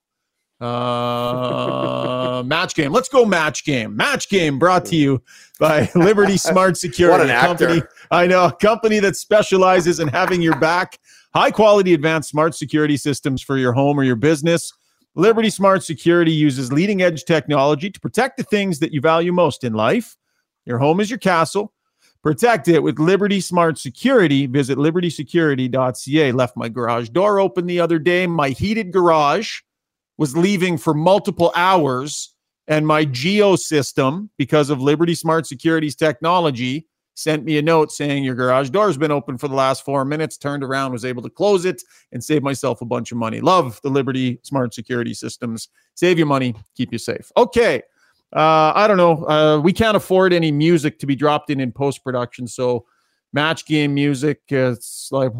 uh, 0.59 2.43
match 2.45 2.75
game. 2.75 2.91
Let's 2.91 3.09
go 3.09 3.25
match 3.25 3.63
game. 3.63 3.95
Match 3.95 4.29
game 4.29 4.57
brought 4.57 4.85
to 4.85 4.95
you 4.95 5.21
by 5.59 5.89
Liberty 5.95 6.37
Smart 6.37 6.77
Security. 6.77 7.19
what 7.19 7.29
an 7.29 7.39
company. 7.39 7.81
I 8.11 8.27
know 8.27 8.45
a 8.45 8.51
company 8.51 8.99
that 8.99 9.15
specializes 9.15 9.99
in 9.99 10.07
having 10.07 10.41
your 10.41 10.57
back. 10.59 10.97
High 11.33 11.51
quality 11.51 11.93
advanced 11.93 12.29
smart 12.29 12.55
security 12.55 12.97
systems 12.97 13.41
for 13.41 13.57
your 13.57 13.73
home 13.73 13.99
or 13.99 14.03
your 14.03 14.15
business. 14.15 14.73
Liberty 15.13 15.49
Smart 15.49 15.83
Security 15.83 16.31
uses 16.31 16.71
leading 16.71 17.01
edge 17.01 17.25
technology 17.25 17.89
to 17.89 17.99
protect 17.99 18.37
the 18.37 18.43
things 18.43 18.79
that 18.79 18.91
you 18.91 19.01
value 19.01 19.31
most 19.31 19.63
in 19.63 19.73
life. 19.73 20.15
Your 20.65 20.79
home 20.79 20.99
is 20.99 21.09
your 21.09 21.19
castle. 21.19 21.73
Protect 22.23 22.67
it 22.67 22.81
with 22.81 22.99
Liberty 22.99 23.39
Smart 23.39 23.77
Security. 23.77 24.47
Visit 24.47 24.77
libertysecurity.ca. 24.77 26.31
Left 26.31 26.57
my 26.57 26.67
garage 26.67 27.09
door 27.09 27.39
open 27.39 27.67
the 27.67 27.79
other 27.79 27.99
day. 27.99 28.25
My 28.27 28.49
heated 28.49 28.91
garage 28.91 29.61
was 30.17 30.35
leaving 30.35 30.77
for 30.77 30.93
multiple 30.93 31.51
hours 31.55 32.33
and 32.67 32.85
my 32.85 33.05
geo 33.05 33.55
system 33.55 34.29
because 34.37 34.69
of 34.69 34.81
liberty 34.81 35.15
smart 35.15 35.45
securities 35.45 35.95
technology 35.95 36.87
sent 37.13 37.43
me 37.43 37.57
a 37.57 37.61
note 37.61 37.91
saying 37.91 38.23
your 38.23 38.35
garage 38.35 38.69
door 38.69 38.87
has 38.87 38.97
been 38.97 39.11
open 39.11 39.37
for 39.37 39.47
the 39.47 39.55
last 39.55 39.83
four 39.83 40.05
minutes 40.05 40.37
turned 40.37 40.63
around 40.63 40.91
was 40.91 41.05
able 41.05 41.21
to 41.21 41.29
close 41.29 41.65
it 41.65 41.81
and 42.11 42.23
save 42.23 42.43
myself 42.43 42.81
a 42.81 42.85
bunch 42.85 43.11
of 43.11 43.17
money. 43.17 43.41
Love 43.41 43.79
the 43.81 43.89
liberty 43.89 44.39
smart 44.43 44.73
security 44.73 45.15
systems. 45.15 45.69
Save 45.95 46.19
you 46.19 46.25
money 46.25 46.53
keep 46.75 46.91
you 46.91 46.99
safe. 46.99 47.31
Okay 47.35 47.81
uh, 48.33 48.73
i 48.75 48.87
don't 48.87 48.97
know 48.97 49.25
uh, 49.27 49.59
we 49.59 49.71
can't 49.71 49.95
afford 49.97 50.33
any 50.33 50.51
music 50.51 50.99
to 50.99 51.05
be 51.05 51.15
dropped 51.15 51.49
in 51.49 51.59
in 51.59 51.71
post 51.71 52.03
production 52.03 52.47
so 52.47 52.85
match 53.33 53.65
game 53.65 53.93
music 53.93 54.41
it's 54.49 55.09
like 55.11 55.31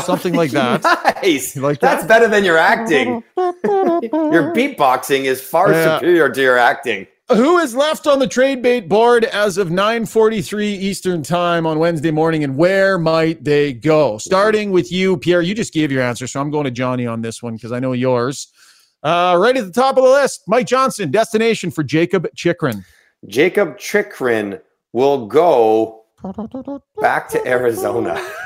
something 0.00 0.34
like 0.34 0.50
that. 0.52 0.82
nice. 1.22 1.56
Like 1.56 1.80
That's 1.80 2.02
that? 2.02 2.08
better 2.08 2.28
than 2.28 2.44
your 2.44 2.58
acting. 2.58 3.22
your 3.36 4.54
beatboxing 4.54 5.24
is 5.24 5.40
far 5.40 5.72
yeah. 5.72 5.98
superior 5.98 6.30
to 6.30 6.40
your 6.40 6.58
acting. 6.58 7.06
Who 7.28 7.58
is 7.58 7.74
left 7.74 8.06
on 8.06 8.20
the 8.20 8.28
trade 8.28 8.62
bait 8.62 8.88
board 8.88 9.24
as 9.24 9.58
of 9.58 9.68
9:43 9.68 10.64
Eastern 10.64 11.24
Time 11.24 11.66
on 11.66 11.80
Wednesday 11.80 12.12
morning, 12.12 12.44
and 12.44 12.56
where 12.56 12.98
might 12.98 13.42
they 13.42 13.72
go? 13.72 14.16
Starting 14.18 14.70
with 14.70 14.92
you, 14.92 15.16
Pierre. 15.16 15.42
You 15.42 15.52
just 15.52 15.72
gave 15.72 15.90
your 15.90 16.02
answer, 16.02 16.28
so 16.28 16.40
I'm 16.40 16.52
going 16.52 16.66
to 16.66 16.70
Johnny 16.70 17.04
on 17.04 17.22
this 17.22 17.42
one 17.42 17.54
because 17.56 17.72
I 17.72 17.80
know 17.80 17.94
yours. 17.94 18.46
Uh, 19.02 19.36
right 19.40 19.56
at 19.56 19.64
the 19.64 19.72
top 19.72 19.96
of 19.96 20.04
the 20.04 20.10
list, 20.10 20.42
Mike 20.46 20.68
Johnson, 20.68 21.10
destination 21.10 21.72
for 21.72 21.82
Jakob 21.82 22.28
Chychrun. 22.36 22.84
Jakob 23.26 23.76
Chychrun 23.76 24.60
will 24.92 25.26
go 25.26 26.04
back 27.00 27.28
to 27.30 27.44
Arizona. 27.44 28.24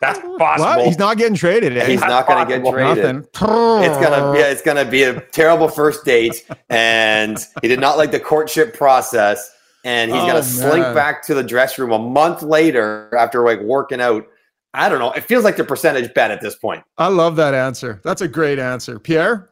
That's 0.00 0.18
What? 0.24 0.38
possible. 0.38 0.84
He's 0.84 0.98
not 0.98 1.16
getting 1.16 1.34
traded. 1.34 1.76
eh? 1.76 1.86
He's 1.86 2.00
not 2.00 2.26
going 2.26 2.46
to 2.46 2.58
get 2.58 2.70
traded. 2.70 2.96
Nothing. 3.04 3.18
It's 3.82 3.96
gonna 3.98 4.38
yeah, 4.38 4.46
it's 4.46 4.62
gonna 4.62 4.84
be 4.84 5.02
a 5.04 5.20
terrible 5.20 5.68
first 5.68 6.04
date, 6.04 6.46
and 6.68 7.38
he 7.62 7.68
did 7.68 7.80
not 7.80 7.96
like 7.98 8.10
the 8.10 8.20
courtship 8.20 8.74
process, 8.76 9.50
and 9.84 10.10
he's 10.10 10.20
Oh, 10.22 10.26
gonna 10.26 10.42
slink 10.42 10.82
man. 10.84 10.94
back 10.94 11.22
to 11.26 11.34
the 11.34 11.42
dress 11.42 11.78
room 11.78 11.92
a 11.92 11.98
month 11.98 12.42
later 12.42 13.14
after 13.16 13.44
like 13.44 13.60
working 13.60 14.00
out. 14.00 14.26
I 14.74 14.88
don't 14.88 14.98
know. 15.00 15.10
It 15.12 15.24
feels 15.24 15.42
like 15.44 15.56
the 15.56 15.64
percentage 15.64 16.12
bet 16.14 16.30
at 16.30 16.40
this 16.40 16.54
point. 16.54 16.84
I 16.98 17.08
love 17.08 17.36
that 17.36 17.54
answer. 17.54 18.00
That's 18.04 18.20
a 18.22 18.28
great 18.28 18.58
answer. 18.58 18.98
Pierre? 19.00 19.50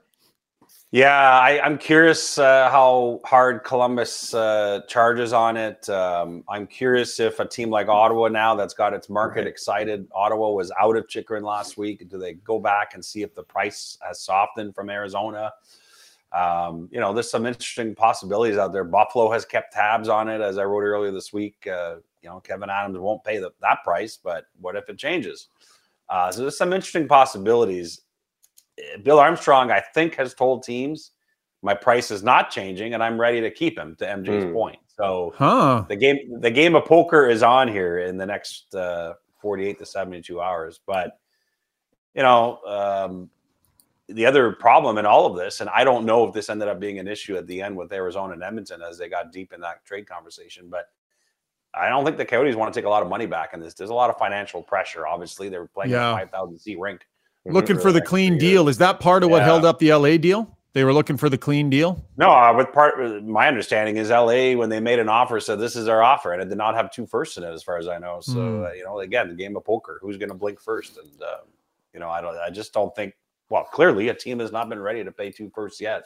Yeah, 0.91 1.39
I, 1.39 1.61
I'm 1.61 1.77
curious 1.77 2.39
uh, 2.39 2.71
how 2.71 3.21
hard 3.23 3.63
Columbus 3.63 4.33
uh, 4.33 4.81
charges 4.89 5.35
on 5.35 5.59
it. 5.59 5.87
Um, 5.91 6.45
I'm 6.49 6.67
curious 6.67 7.21
if 7.21 7.41
a 7.41 7.47
team 7.47 7.69
like 7.69 7.89
Ottawa 7.89 8.29
now 8.29 8.55
that's 8.55 8.73
got 8.73 8.95
its 8.95 9.11
market 9.11 9.47
excited. 9.47 10.09
Ottawa 10.15 10.51
was 10.51 10.73
out 10.81 10.97
of 10.97 11.07
Chychrun 11.07 11.43
last 11.43 11.77
week. 11.77 12.09
Do 12.09 12.17
they 12.17 12.35
go 12.35 12.59
back 12.59 12.95
and 12.95 13.05
see 13.05 13.21
if 13.21 13.35
the 13.35 13.43
price 13.43 13.99
has 14.01 14.23
softened 14.23 14.75
from 14.75 14.89
Arizona? 14.89 15.53
Um, 16.33 16.89
you 16.91 17.01
know, 17.01 17.13
there's 17.13 17.31
some 17.31 17.45
interesting 17.45 17.95
possibilities 17.95 18.57
out 18.57 18.73
there. 18.73 18.85
Buffalo 18.85 19.31
has 19.31 19.45
kept 19.45 19.75
tabs 19.75 20.09
on 20.09 20.31
it, 20.31 20.41
as 20.41 20.57
I 20.57 20.65
wrote 20.65 20.85
earlier 20.85 21.13
this 21.13 21.35
week. 21.35 21.67
Uh, 21.71 21.97
you 22.23 22.31
know, 22.31 22.43
Kevyn 22.43 22.69
Adams 22.69 22.99
won't 22.99 23.23
pay 23.25 23.37
the, 23.37 23.51
that 23.61 23.85
price, 23.85 24.17
but 24.23 24.47
what 24.59 24.75
if 24.75 24.89
it 24.89 24.97
changes? 24.97 25.49
Uh, 26.09 26.33
so 26.33 26.41
there's 26.41 26.57
some 26.57 26.73
interesting 26.73 27.07
possibilities. 27.07 28.01
Bill 29.03 29.19
Armstrong, 29.19 29.71
I 29.71 29.81
think, 29.81 30.15
has 30.17 30.35
told 30.35 30.63
teams 30.63 31.13
my 31.63 31.75
price 31.75 32.11
is 32.11 32.23
not 32.23 32.51
changing, 32.51 32.95
and 32.95 33.03
I'm 33.03 33.21
ready 33.21 33.41
to 33.41 33.51
keep 33.51 33.77
him. 33.79 33.97
To 33.97 34.07
MJ's 34.07 34.45
Hmm. 34.45 34.53
point, 34.53 34.79
so 34.87 35.35
Huh. 35.37 35.85
the 35.89 35.97
game 35.97 36.41
the 36.41 36.51
game 36.51 36.75
of 36.77 36.85
poker 36.85 37.29
is 37.29 37.43
on 37.43 37.67
here 37.69 37.99
in 38.01 38.17
the 38.17 38.27
next 38.27 38.75
uh, 38.75 39.15
48 39.41 39.79
to 39.79 39.87
72 39.87 40.41
hours. 40.41 40.81
But 40.87 41.19
you 42.15 42.23
know, 42.23 42.61
um, 42.67 43.31
the 44.09 44.25
other 44.25 44.53
problem 44.53 44.99
in 44.99 45.07
all 45.07 45.27
of 45.27 45.37
this, 45.37 45.61
and 45.61 45.69
I 45.71 45.85
don't 45.85 46.05
know 46.07 46.27
if 46.27 46.33
this 46.33 46.49
ended 46.49 46.69
up 46.69 46.81
being 46.81 46.99
an 46.99 47.07
issue 47.09 47.37
at 47.37 47.47
the 47.47 47.61
end 47.61 47.77
with 47.77 47.93
Arizona 47.93 48.33
and 48.35 48.43
Edmonton 48.43 48.81
as 48.83 48.97
they 48.99 49.09
got 49.09 49.33
deep 49.33 49.53
in 49.53 49.61
that 49.63 49.85
trade 49.85 50.07
conversation, 50.09 50.69
but. 50.71 50.87
I 51.75 51.91
don't 51.91 52.03
think 52.03 52.17
the 52.17 52.25
Coyotes 52.25 52.57
want 52.57 52.73
to 52.73 52.81
take 52.81 52.87
a 52.87 52.89
lot 52.91 53.03
of 53.03 53.11
money 53.11 53.27
back 53.27 53.53
in 53.53 53.61
this. 53.61 53.75
There's 53.75 53.91
a 53.91 53.95
lot 53.95 54.09
of 54.09 54.17
financial 54.17 54.63
pressure. 54.63 55.07
Obviously, 55.07 55.51
they 55.51 55.59
were 55.59 55.69
playing 55.69 55.91
Yeah. 55.93 56.13
a 56.13 56.15
5,000 56.15 56.59
seat 56.59 56.79
rink. 56.81 57.07
Looking 57.49 57.79
for 57.79 57.93
the 57.93 58.01
clean 58.01 58.33
three 58.35 58.39
deal. 58.51 58.69
Is 58.69 58.79
that 58.79 59.01
part 59.01 59.23
of 59.25 59.31
what 59.31 59.39
Yeah. 59.39 59.45
held 59.45 59.65
up 59.65 59.79
the 59.79 59.93
LA 59.93 60.17
deal? 60.19 60.55
They 60.75 60.85
were 60.85 60.93
looking 60.93 61.17
for 61.17 61.29
the 61.29 61.39
clean 61.39 61.71
deal. 61.71 62.05
No, 62.19 62.31
uh, 62.31 62.53
with 62.57 62.73
part 62.73 63.25
my 63.25 63.49
understanding 63.49 63.97
is 63.97 64.11
LA 64.11 64.55
when 64.55 64.69
they 64.69 64.81
made 64.81 64.99
an 64.99 65.09
offer 65.09 65.41
said 65.41 65.59
this 65.59 65.75
is 65.75 65.89
our 65.89 66.03
offer, 66.03 66.33
and 66.33 66.43
it 66.43 66.49
did 66.49 66.59
not 66.59 66.75
have 66.75 66.91
two 66.93 67.07
firsts 67.07 67.37
in 67.37 67.43
it, 67.43 67.51
as 67.53 67.63
far 67.63 67.79
as 67.79 67.89
I 67.89 67.99
know. 67.99 68.19
So 68.21 68.33
Hmm. 68.41 68.65
uh, 68.65 68.71
you 68.73 68.85
know, 68.85 69.01
again, 69.01 69.29
the 69.29 69.35
game 69.35 69.57
of 69.57 69.65
poker, 69.65 69.99
who's 70.03 70.19
going 70.19 70.29
to 70.29 70.35
blink 70.37 70.61
first? 70.61 70.99
And 70.99 71.23
uh, 71.23 71.39
you 71.95 72.01
know, 72.01 72.09
I 72.11 72.21
don't, 72.21 72.37
I 72.37 72.51
just 72.51 72.73
don't 72.73 72.95
think. 72.95 73.15
Well, 73.51 73.65
clearly, 73.65 74.09
a 74.11 74.15
team 74.15 74.39
has 74.41 74.53
not 74.53 74.69
been 74.69 74.79
ready 74.79 75.03
to 75.03 75.11
pay 75.11 75.31
two 75.31 75.51
firsts 75.55 75.81
yet, 75.81 76.05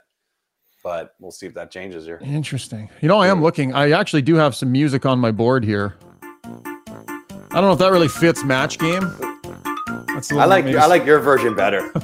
but 0.85 1.17
we'll 1.19 1.33
see 1.33 1.47
if 1.47 1.55
that 1.55 1.73
changes 1.73 2.07
here. 2.07 2.21
Interesting. 2.23 2.89
You 3.01 3.09
know, 3.09 3.19
I 3.19 3.27
am 3.27 3.43
looking. 3.43 3.75
I 3.75 3.91
actually 3.91 4.23
do 4.23 4.37
have 4.37 4.55
some 4.55 4.71
music 4.71 5.05
on 5.05 5.19
my 5.19 5.33
board 5.33 5.65
here. 5.65 5.97
I 6.45 7.57
don't 7.61 7.65
know 7.65 7.73
if 7.73 7.79
that 7.81 7.91
really 7.93 8.09
fits 8.09 8.45
match 8.45 8.79
game. 8.79 9.13
That's 10.15 10.33
a 10.33 10.37
I 10.37 10.45
like 10.45 10.65
maybe- 10.65 10.79
I 10.79 10.87
like 10.87 11.05
your 11.05 11.19
version 11.21 11.55
better. 11.55 11.91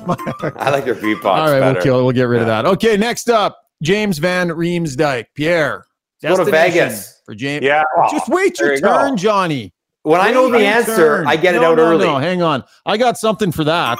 I 0.56 0.70
like 0.70 0.86
your 0.86 0.94
beatbox 0.94 1.24
All 1.24 1.50
right, 1.50 1.60
better. 1.60 1.74
we'll 1.74 1.82
kill. 1.82 2.04
We'll 2.04 2.14
get 2.14 2.24
rid 2.24 2.40
of 2.40 2.46
that. 2.46 2.64
Okay, 2.66 2.96
next 2.96 3.28
up, 3.28 3.58
James 3.82 4.18
Van 4.18 4.48
Riemsdyk. 4.48 5.26
Pierre, 5.34 5.84
Let's 6.22 6.38
go 6.38 6.44
to 6.44 6.50
Vegas. 6.50 7.20
for 7.26 7.34
James. 7.34 7.64
Yeah, 7.64 7.82
well, 7.96 8.10
Just 8.10 8.28
wait 8.28 8.58
your 8.58 8.74
you 8.74 8.80
go. 8.80 8.88
turn, 8.88 9.16
Johnny. 9.16 9.72
When 10.02 10.20
I 10.20 10.30
know 10.30 10.50
the 10.50 10.58
answer, 10.58 10.96
turn. 10.96 11.26
I 11.26 11.36
get 11.36 11.54
it 11.54 11.62
out 11.62 11.76
no, 11.76 11.82
early. 11.84 12.06
No, 12.06 12.18
hang 12.18 12.42
on. 12.42 12.64
I 12.86 12.96
got 12.96 13.18
something 13.18 13.52
for 13.52 13.64
that. 13.64 13.98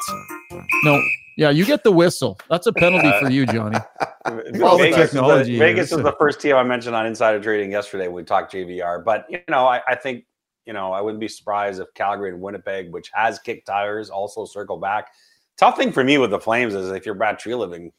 No, 0.85 1.01
yeah, 1.37 1.51
you 1.51 1.65
get 1.67 1.85
the 1.85 1.93
whistle. 1.93 2.39
That's 2.49 2.67
a 2.67 2.73
penalty 2.73 3.13
for 3.21 3.31
you, 3.31 3.47
Johnny. 3.47 3.79
All 4.63 4.79
the 4.79 4.85
Vegas, 4.85 4.99
is 4.99 5.11
technology 5.11 5.53
the. 5.53 5.59
Vegas 5.59 5.93
is 5.93 6.03
the 6.03 6.15
first 6.19 6.41
team 6.41 6.57
I 6.57 6.63
mentioned 6.63 6.97
on 6.97 7.07
Insider 7.07 7.41
Trading 7.41 7.71
yesterday. 7.71 8.09
when 8.09 8.17
We 8.17 8.25
talked 8.25 8.53
JVR, 8.53 9.05
but 9.05 9.27
you 9.29 9.39
know, 9.49 9.67
I, 9.67 9.81
I 9.87 9.95
think 9.95 10.25
you 10.69 10.75
know 10.75 10.93
I 10.93 11.01
wouldn't 11.01 11.19
be 11.19 11.29
surprised 11.29 11.81
if 11.81 11.93
Calgary 11.95 12.29
and 12.29 12.41
Winnipeg, 12.41 12.93
which 12.93 13.11
has 13.15 13.39
kicked 13.39 13.67
tires, 13.67 14.11
also 14.11 14.45
circle 14.45 14.77
back. 14.77 15.09
Tough 15.57 15.79
thing 15.79 15.91
for 15.91 16.05
me 16.05 16.19
with 16.19 16.31
the 16.31 16.39
Flames 16.39 16.75
is 16.75 16.91
if 16.91 17.07
you're 17.07 17.15
Brad 17.15 17.41
Treliving, 17.41 17.91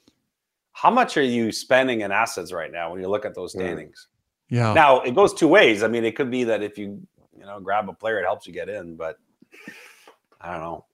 how 0.74 0.92
much 0.92 1.18
are 1.18 1.24
you 1.24 1.52
spending 1.52 2.02
in 2.02 2.12
assets 2.12 2.54
right 2.54 2.72
now 2.72 2.92
when 2.92 3.02
you 3.02 3.10
look 3.10 3.26
at 3.26 3.34
those 3.34 3.54
standings? 3.54 4.08
Yeah. 4.50 4.74
Now 4.74 5.02
it 5.02 5.16
goes 5.16 5.34
two 5.34 5.48
ways. 5.48 5.82
I 5.82 5.88
mean, 5.88 6.06
it 6.06 6.16
could 6.16 6.30
be 6.30 6.44
that 6.44 6.62
if 6.62 6.78
you 6.78 7.02
you 7.36 7.46
know 7.46 7.60
grab 7.60 7.90
a 7.90 7.94
player, 7.94 8.20
it 8.20 8.26
helps 8.26 8.46
you 8.46 8.54
get 8.54 8.70
in, 8.70 8.96
but 8.96 9.18
I 10.40 10.52
don't 10.52 10.62
know. 10.62 10.86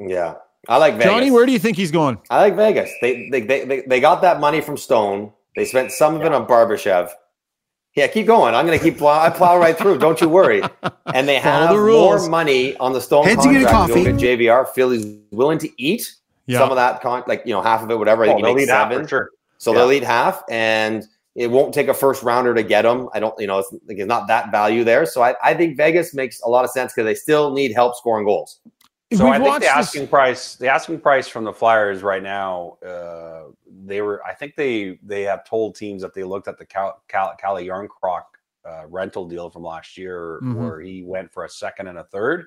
Yeah, 0.00 0.34
I 0.68 0.78
like 0.78 0.94
Vegas. 0.94 1.06
Johnny, 1.06 1.30
where 1.30 1.46
do 1.46 1.52
you 1.52 1.60
think 1.60 1.76
he's 1.76 1.92
going? 1.92 2.18
I 2.28 2.40
like 2.40 2.56
Vegas. 2.56 2.90
They 3.00 3.30
they, 3.30 3.42
they 3.42 3.64
they 3.64 3.82
they 3.86 4.00
got 4.00 4.20
that 4.22 4.40
money 4.40 4.60
from 4.60 4.76
Stone. 4.76 5.32
They 5.54 5.64
spent 5.64 5.92
some 5.92 6.16
of 6.16 6.22
it 6.22 6.32
on 6.32 6.46
Barbashev. 6.46 7.10
Yeah, 7.96 8.06
keep 8.06 8.26
going. 8.26 8.54
I'm 8.54 8.66
going 8.66 8.78
to 8.78 8.84
keep 8.84 8.98
plow. 8.98 9.20
I 9.20 9.30
plow 9.30 9.58
right 9.58 9.76
through. 9.76 9.98
Don't 9.98 10.20
you 10.20 10.28
worry. 10.28 10.62
And 11.12 11.28
they 11.28 11.40
have 11.40 11.70
the 11.70 11.76
more 11.76 12.28
money 12.28 12.76
on 12.76 12.92
the 12.92 13.00
Stone 13.00 13.24
Heads 13.24 13.42
to 13.44 13.52
get 13.52 13.62
a 13.62 13.64
contract. 13.64 13.90
coffee. 13.90 14.04
Going 14.04 14.16
to 14.16 14.24
JVR. 14.24 14.68
Philly's 14.68 15.16
willing 15.32 15.58
to 15.58 15.68
eat 15.76 16.14
Yeah. 16.46 16.60
some 16.60 16.70
of 16.70 16.76
that 16.76 17.00
con, 17.02 17.24
like 17.26 17.42
you 17.44 17.52
know, 17.52 17.60
half 17.62 17.82
of 17.82 17.90
it, 17.90 17.96
whatever. 17.98 18.22
I 18.22 18.28
think 18.28 18.34
Oh, 18.34 18.38
he 18.38 18.42
they'll 18.44 18.54
makes 18.54 18.68
lead 18.68 18.72
out 18.72 18.90
seven. 18.92 19.02
for 19.04 19.08
sure. 19.08 19.30
So 19.58 19.72
Yeah. 19.72 19.78
they'll 19.78 19.90
eat 19.92 20.04
half, 20.04 20.44
and 20.48 21.04
it 21.34 21.48
won't 21.50 21.74
take 21.74 21.88
a 21.88 21.94
first 21.94 22.22
rounder 22.22 22.54
to 22.54 22.62
get 22.62 22.82
them. 22.82 23.08
I 23.12 23.18
don't, 23.18 23.34
you 23.40 23.48
know, 23.48 23.58
it's 23.58 23.72
like 23.88 23.98
it's 23.98 24.06
not 24.06 24.28
that 24.28 24.52
value 24.52 24.84
there. 24.84 25.04
So 25.04 25.22
I, 25.22 25.34
I 25.42 25.52
think 25.54 25.76
Vegas 25.76 26.14
makes 26.14 26.40
a 26.42 26.48
lot 26.48 26.64
of 26.64 26.70
sense 26.70 26.92
because 26.92 27.06
they 27.08 27.14
still 27.16 27.50
need 27.52 27.72
help 27.72 27.96
scoring 27.96 28.24
goals. 28.24 28.60
So 29.12 29.24
We've 29.24 29.32
I 29.32 29.36
think 29.38 29.48
watched 29.48 29.60
the 29.62 29.66
this- 29.66 29.74
asking 29.76 30.06
price, 30.06 30.54
the 30.54 30.68
asking 30.68 31.00
price 31.00 31.26
from 31.26 31.42
the 31.42 31.52
Flyers 31.52 32.04
right 32.04 32.22
now, 32.22 32.78
uh, 32.86 33.50
they 33.90 34.00
were. 34.02 34.24
I 34.24 34.32
think 34.34 34.54
they 34.56 34.98
they 35.02 35.22
have 35.22 35.44
told 35.44 35.74
teams 35.76 36.02
that 36.02 36.14
they 36.14 36.24
looked 36.24 36.48
at 36.48 36.58
the 36.58 36.64
Cal, 36.66 37.02
Cal, 37.08 37.34
Calle 37.38 37.62
Järnkrok 37.62 38.22
uh, 38.68 38.86
rental 38.88 39.26
deal 39.26 39.48
from 39.50 39.62
last 39.62 39.96
year, 39.96 40.38
Mhm. 40.42 40.54
where 40.54 40.80
he 40.80 41.02
went 41.02 41.32
for 41.32 41.44
a 41.44 41.48
second 41.48 41.88
and 41.88 41.98
a 41.98 42.04
third. 42.04 42.46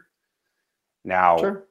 Now, 1.06 1.38
Sure. 1.38 1.66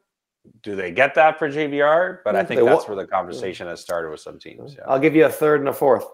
do 0.63 0.75
they 0.77 0.91
get 0.91 1.15
that 1.15 1.39
for 1.39 1.49
JVR? 1.49 2.21
But 2.25 2.37
I 2.37 2.45
think 2.45 2.61
that's 2.65 2.89
wa- 2.89 2.95
where 2.95 3.05
the 3.05 3.11
conversation 3.11 3.67
has 3.69 3.81
started 3.81 4.11
with 4.11 4.21
some 4.21 4.39
teams. 4.39 4.75
Yeah. 4.75 4.83
I'll 4.87 4.99
give 4.99 5.15
you 5.15 5.25
a 5.27 5.31
third 5.31 5.61
and 5.61 5.69
a 5.69 5.73
fourth. 5.73 6.05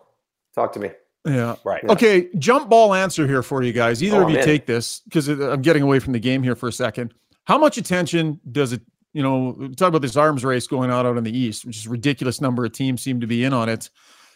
Talk 0.55 0.73
to 0.75 0.81
me. 0.81 0.91
Yeah. 1.27 1.57
right. 1.65 1.85
Okay, 1.91 2.29
jump 2.39 2.71
ball 2.71 2.95
answer 2.95 3.27
here 3.27 3.43
for 3.43 3.63
you 3.63 3.73
guys. 3.73 4.03
Either 4.03 4.19
Oh, 4.19 4.23
of 4.25 4.31
you 4.31 4.37
man. 4.37 4.45
take 4.45 4.67
this 4.67 5.01
because 5.01 5.29
I'm 5.29 5.61
getting 5.63 5.83
away 5.83 5.99
from 5.99 6.13
the 6.15 6.19
game 6.21 6.43
here 6.43 6.55
for 6.55 6.69
a 6.69 6.73
second. 6.73 7.13
How 7.45 7.59
much 7.59 7.77
attention 7.77 8.41
does 8.51 8.73
it, 8.73 8.81
you 9.13 9.23
know, 9.23 9.69
talk 9.77 9.89
about 9.89 10.03
this 10.03 10.17
arms 10.17 10.45
race 10.45 10.67
going 10.67 10.91
on 10.91 11.07
out 11.07 11.17
in 11.17 11.25
the 11.25 11.37
East, 11.37 11.65
which 11.65 11.79
is 11.79 11.87
a 11.87 11.91
ridiculous 11.91 12.41
number 12.41 12.65
of 12.65 12.73
teams 12.73 13.03
seem 13.03 13.21
to 13.21 13.27
be 13.27 13.45
in 13.45 13.53
on 13.53 13.69
it. 13.69 13.91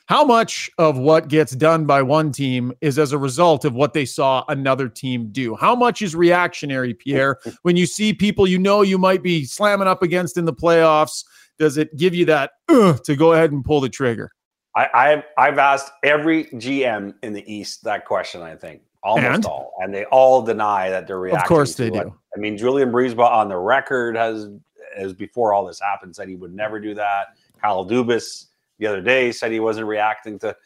How 0.07 0.25
much 0.25 0.71
of 0.79 0.99
what 0.99 1.29
gets 1.29 1.53
done 1.53 1.87
by 1.87 2.03
one 2.03 2.33
team 2.33 2.73
is 2.81 2.99
as 2.99 3.13
a 3.13 3.19
result 3.19 3.65
of 3.65 3.75
what 3.75 3.93
they 3.95 4.05
saw 4.05 4.45
another 4.49 4.89
team 4.89 5.29
do? 5.31 5.55
How 5.55 5.75
much 5.75 6.03
is 6.03 6.15
reactionary, 6.15 6.93
Pierre? 6.93 7.39
when 7.63 7.77
you 7.77 7.87
see 7.87 8.13
people 8.13 8.47
you 8.47 8.59
know 8.59 8.83
you 8.83 8.99
might 8.99 9.23
be 9.23 9.45
slamming 9.45 9.87
up 9.87 10.03
against 10.03 10.37
in 10.37 10.45
the 10.45 10.53
playoffs, 10.53 11.25
does 11.59 11.77
it 11.77 11.97
give 11.97 12.15
you 12.15 12.25
that 12.25 12.53
to 12.69 13.17
go 13.17 13.33
ahead 13.33 13.53
and 13.53 13.65
pull 13.65 13.81
the 13.81 13.89
trigger? 13.89 14.31
I, 14.75 14.89
I've 14.95 15.23
I've 15.39 15.59
asked 15.59 15.93
every 16.03 16.45
GM 16.47 17.15
in 17.23 17.33
the 17.33 17.53
East 17.53 17.85
that 17.85 18.07
question. 18.07 18.43
I 18.43 18.57
think 18.57 18.83
almost 19.03 19.27
And? 19.35 19.45
all, 19.47 19.73
and 19.81 19.93
they 19.95 20.05
all 20.07 20.43
deny 20.43 20.91
that 20.91 21.07
they're 21.07 21.19
reacting. 21.19 21.43
Of 21.43 21.49
course 21.49 21.75
to 21.77 21.83
they 21.91 21.99
it. 21.99 22.05
do. 22.05 22.15
I 22.37 22.39
mean, 22.39 22.57
Julien 22.57 22.91
BriseBois 22.93 23.31
on 23.31 23.49
the 23.49 23.57
record 23.59 24.17
has, 24.17 24.49
as 24.97 25.13
before 25.13 25.53
all 25.53 25.67
this 25.67 25.81
happened, 25.81 26.15
said 26.17 26.29
he 26.29 26.37
would 26.37 26.55
never 26.55 26.81
do 26.81 26.95
that. 26.95 27.29
Kyle 27.61 27.85
Dubas 27.87 28.47
the 28.79 28.87
other 28.87 29.01
day 29.01 29.33
said 29.33 29.53
he 29.53 29.61
wasn't 29.61 29.87
reacting 29.87 30.39
to, 30.41 30.57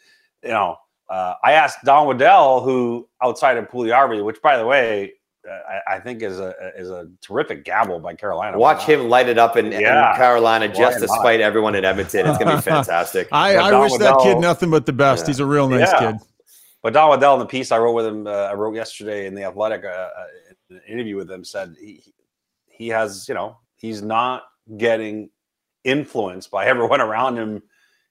you 0.43 0.49
know. 0.49 0.77
Uh, 1.09 1.35
I 1.41 1.53
asked 1.53 1.85
Don 1.85 2.05
Waddell, 2.07 2.61
who 2.61 3.07
outside 3.23 3.55
of 3.57 3.69
Puljujärvi, 3.69 4.23
which 4.25 4.41
by 4.41 4.57
the 4.57 4.65
way, 4.65 5.13
uh, 5.49 5.53
I, 5.87 5.95
I 5.95 5.99
think 6.01 6.21
is 6.21 6.37
a 6.37 6.53
is 6.75 6.89
a 6.89 7.07
terrific 7.21 7.63
gamble 7.63 7.99
by 8.01 8.13
Carolina. 8.13 8.57
Watch 8.59 8.83
him 8.83 9.07
light 9.07 9.29
it 9.29 9.37
up 9.37 9.55
in, 9.55 9.67
in 9.71 9.79
Carolina 10.17 10.67
Why 10.67 10.73
just 10.73 10.99
to 10.99 11.07
spite 11.07 11.39
everyone 11.39 11.75
in 11.75 11.85
Edmonton. 11.85 12.25
It's 12.27 12.37
going 12.37 12.49
to 12.49 12.57
be 12.57 12.61
fantastic. 12.73 13.29
I, 13.31 13.57
I 13.57 13.71
Don 13.71 13.83
wish 13.83 13.93
that 13.99 14.19
kid 14.19 14.39
nothing 14.39 14.69
but 14.69 14.85
the 14.85 14.91
best. 14.91 15.23
Yeah. 15.23 15.27
He's 15.27 15.39
a 15.39 15.45
real 15.45 15.69
nice 15.69 15.89
Yeah. 15.93 16.11
kid. 16.11 16.21
But 16.83 16.93
Don 16.93 17.09
Waddell 17.09 17.33
in 17.33 17.39
the 17.39 17.45
piece 17.45 17.71
I 17.71 17.79
wrote 17.79 17.93
with 17.93 18.05
him, 18.05 18.27
uh, 18.27 18.31
I 18.31 18.53
wrote 18.53 18.75
yesterday 18.75 19.25
in 19.25 19.35
the 19.35 19.43
Athletic, 19.43 19.83
uh, 19.83 19.87
uh, 19.87 20.09
an 20.69 20.81
interview 20.87 21.15
with 21.15 21.29
him, 21.29 21.43
said 21.43 21.75
he 21.79 22.03
he 22.67 22.87
has, 22.89 23.27
you 23.27 23.33
know, 23.33 23.57
he's 23.75 24.01
not 24.01 24.43
getting 24.77 25.29
influenced 25.83 26.51
by 26.51 26.65
everyone 26.67 27.01
around 27.01 27.37
him 27.37 27.63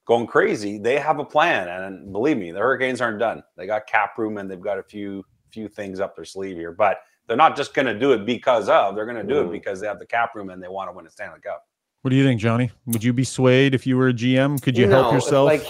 going 0.07 0.27
crazy. 0.27 0.79
They 0.79 0.99
have 0.99 1.19
a 1.19 1.25
plan, 1.25 1.69
and 1.69 2.13
believe 2.13 2.39
me, 2.39 2.51
the 2.51 2.59
Hurricanes 2.59 3.01
aren't 3.01 3.19
done. 3.19 3.43
They 3.57 3.67
got 3.67 3.87
cap 3.87 4.19
room 4.19 4.39
and 4.39 4.51
they've 4.51 4.61
got 4.61 4.79
a 4.79 4.83
few 4.83 5.25
few 5.51 5.69
things 5.69 6.01
up 6.01 6.17
their 6.17 6.25
sleeve 6.25 6.57
here, 6.57 6.73
but 6.73 6.99
they're 7.27 7.37
not 7.37 7.57
just 7.57 7.75
going 7.75 7.87
to 7.87 7.99
do 7.99 8.13
it 8.13 8.27
because 8.27 8.69
of. 8.69 8.95
They're 8.95 9.07
going 9.07 9.17
to 9.17 9.25
do 9.25 9.41
it 9.41 9.51
because 9.51 9.81
they 9.81 9.87
have 9.87 9.99
the 9.99 10.07
cap 10.07 10.35
room 10.35 10.51
and 10.51 10.63
they 10.63 10.69
want 10.69 10.91
to 10.91 10.93
win 10.97 11.07
a 11.07 11.11
Stanley 11.11 11.41
Cup. 11.41 11.67
What 12.03 12.11
do 12.11 12.17
you 12.17 12.25
think, 12.25 12.41
Johnny? 12.41 12.71
Would 12.87 13.03
you 13.03 13.13
be 13.13 13.25
swayed 13.25 13.75
if 13.75 13.87
you 13.87 13.97
were 13.97 14.09
a 14.09 14.13
GM? 14.13 14.63
Could 14.63 14.79
you 14.79 14.89
help 14.89 15.13
yourself? 15.13 15.47
Like, 15.47 15.67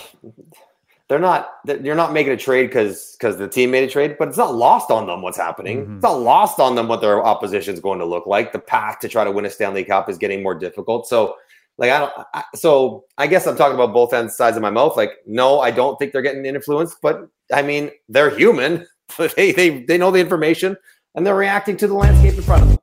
they're 1.09 1.19
not 1.19 1.51
they're- 1.65 1.81
you're 1.81 1.95
not 1.95 2.13
making 2.13 2.33
a 2.33 2.37
trade 2.37 2.67
because 2.67 3.17
because 3.19 3.37
the 3.37 3.49
team 3.49 3.71
made 3.71 3.85
a 3.85 3.91
trade, 3.91 4.17
but 4.19 4.29
it's 4.29 4.37
not 4.39 4.55
lost 4.55 4.91
on 4.91 5.07
them 5.07 5.23
what's 5.23 5.37
happening. 5.37 5.87
Mhm. 5.87 5.95
It's 5.97 6.03
not 6.03 6.21
lost 6.21 6.59
on 6.61 6.75
them 6.75 6.89
what 6.89 7.01
their 7.01 7.25
opposition 7.25 7.75
is 7.75 7.81
going 7.81 7.99
to 8.01 8.05
look 8.05 8.27
like. 8.27 8.53
The 8.53 8.59
path 8.59 8.99
to 9.01 9.09
try 9.09 9.25
to 9.25 9.31
win 9.31 9.45
a 9.47 9.51
Stanley 9.51 9.85
Cup 9.85 10.09
is 10.09 10.19
getting 10.19 10.43
more 10.43 10.55
difficult. 10.55 11.07
So 11.07 11.37
like 11.79 11.91
I 11.91 11.99
don't 12.01 12.13
I, 12.35 12.45
so 12.55 13.05
I 13.19 13.27
guess 13.27 13.47
I'm 13.47 13.57
talking 13.57 13.75
about 13.75 13.93
both 13.93 14.13
ends 14.13 14.37
sides 14.37 14.57
of 14.57 14.63
my 14.63 14.71
mouth. 14.71 14.97
Like, 14.97 15.13
no, 15.27 15.61
I 15.61 15.71
don't 15.71 15.97
think 15.99 16.13
they're 16.13 16.23
getting 16.23 16.45
influenced, 16.47 16.97
but 17.03 17.29
I 17.53 17.63
mean 17.63 17.91
they're 18.09 18.31
human. 18.37 18.87
they 19.37 19.53
they 19.53 19.85
they 19.85 19.99
know 19.99 20.11
the 20.11 20.19
information 20.21 20.77
and 21.15 21.25
they're 21.27 21.37
reacting 21.37 21.77
to 21.79 21.87
the 21.87 21.95
landscape 21.95 22.35
in 22.35 22.43
front 22.43 22.63
of 22.63 22.69
them. 22.71 22.79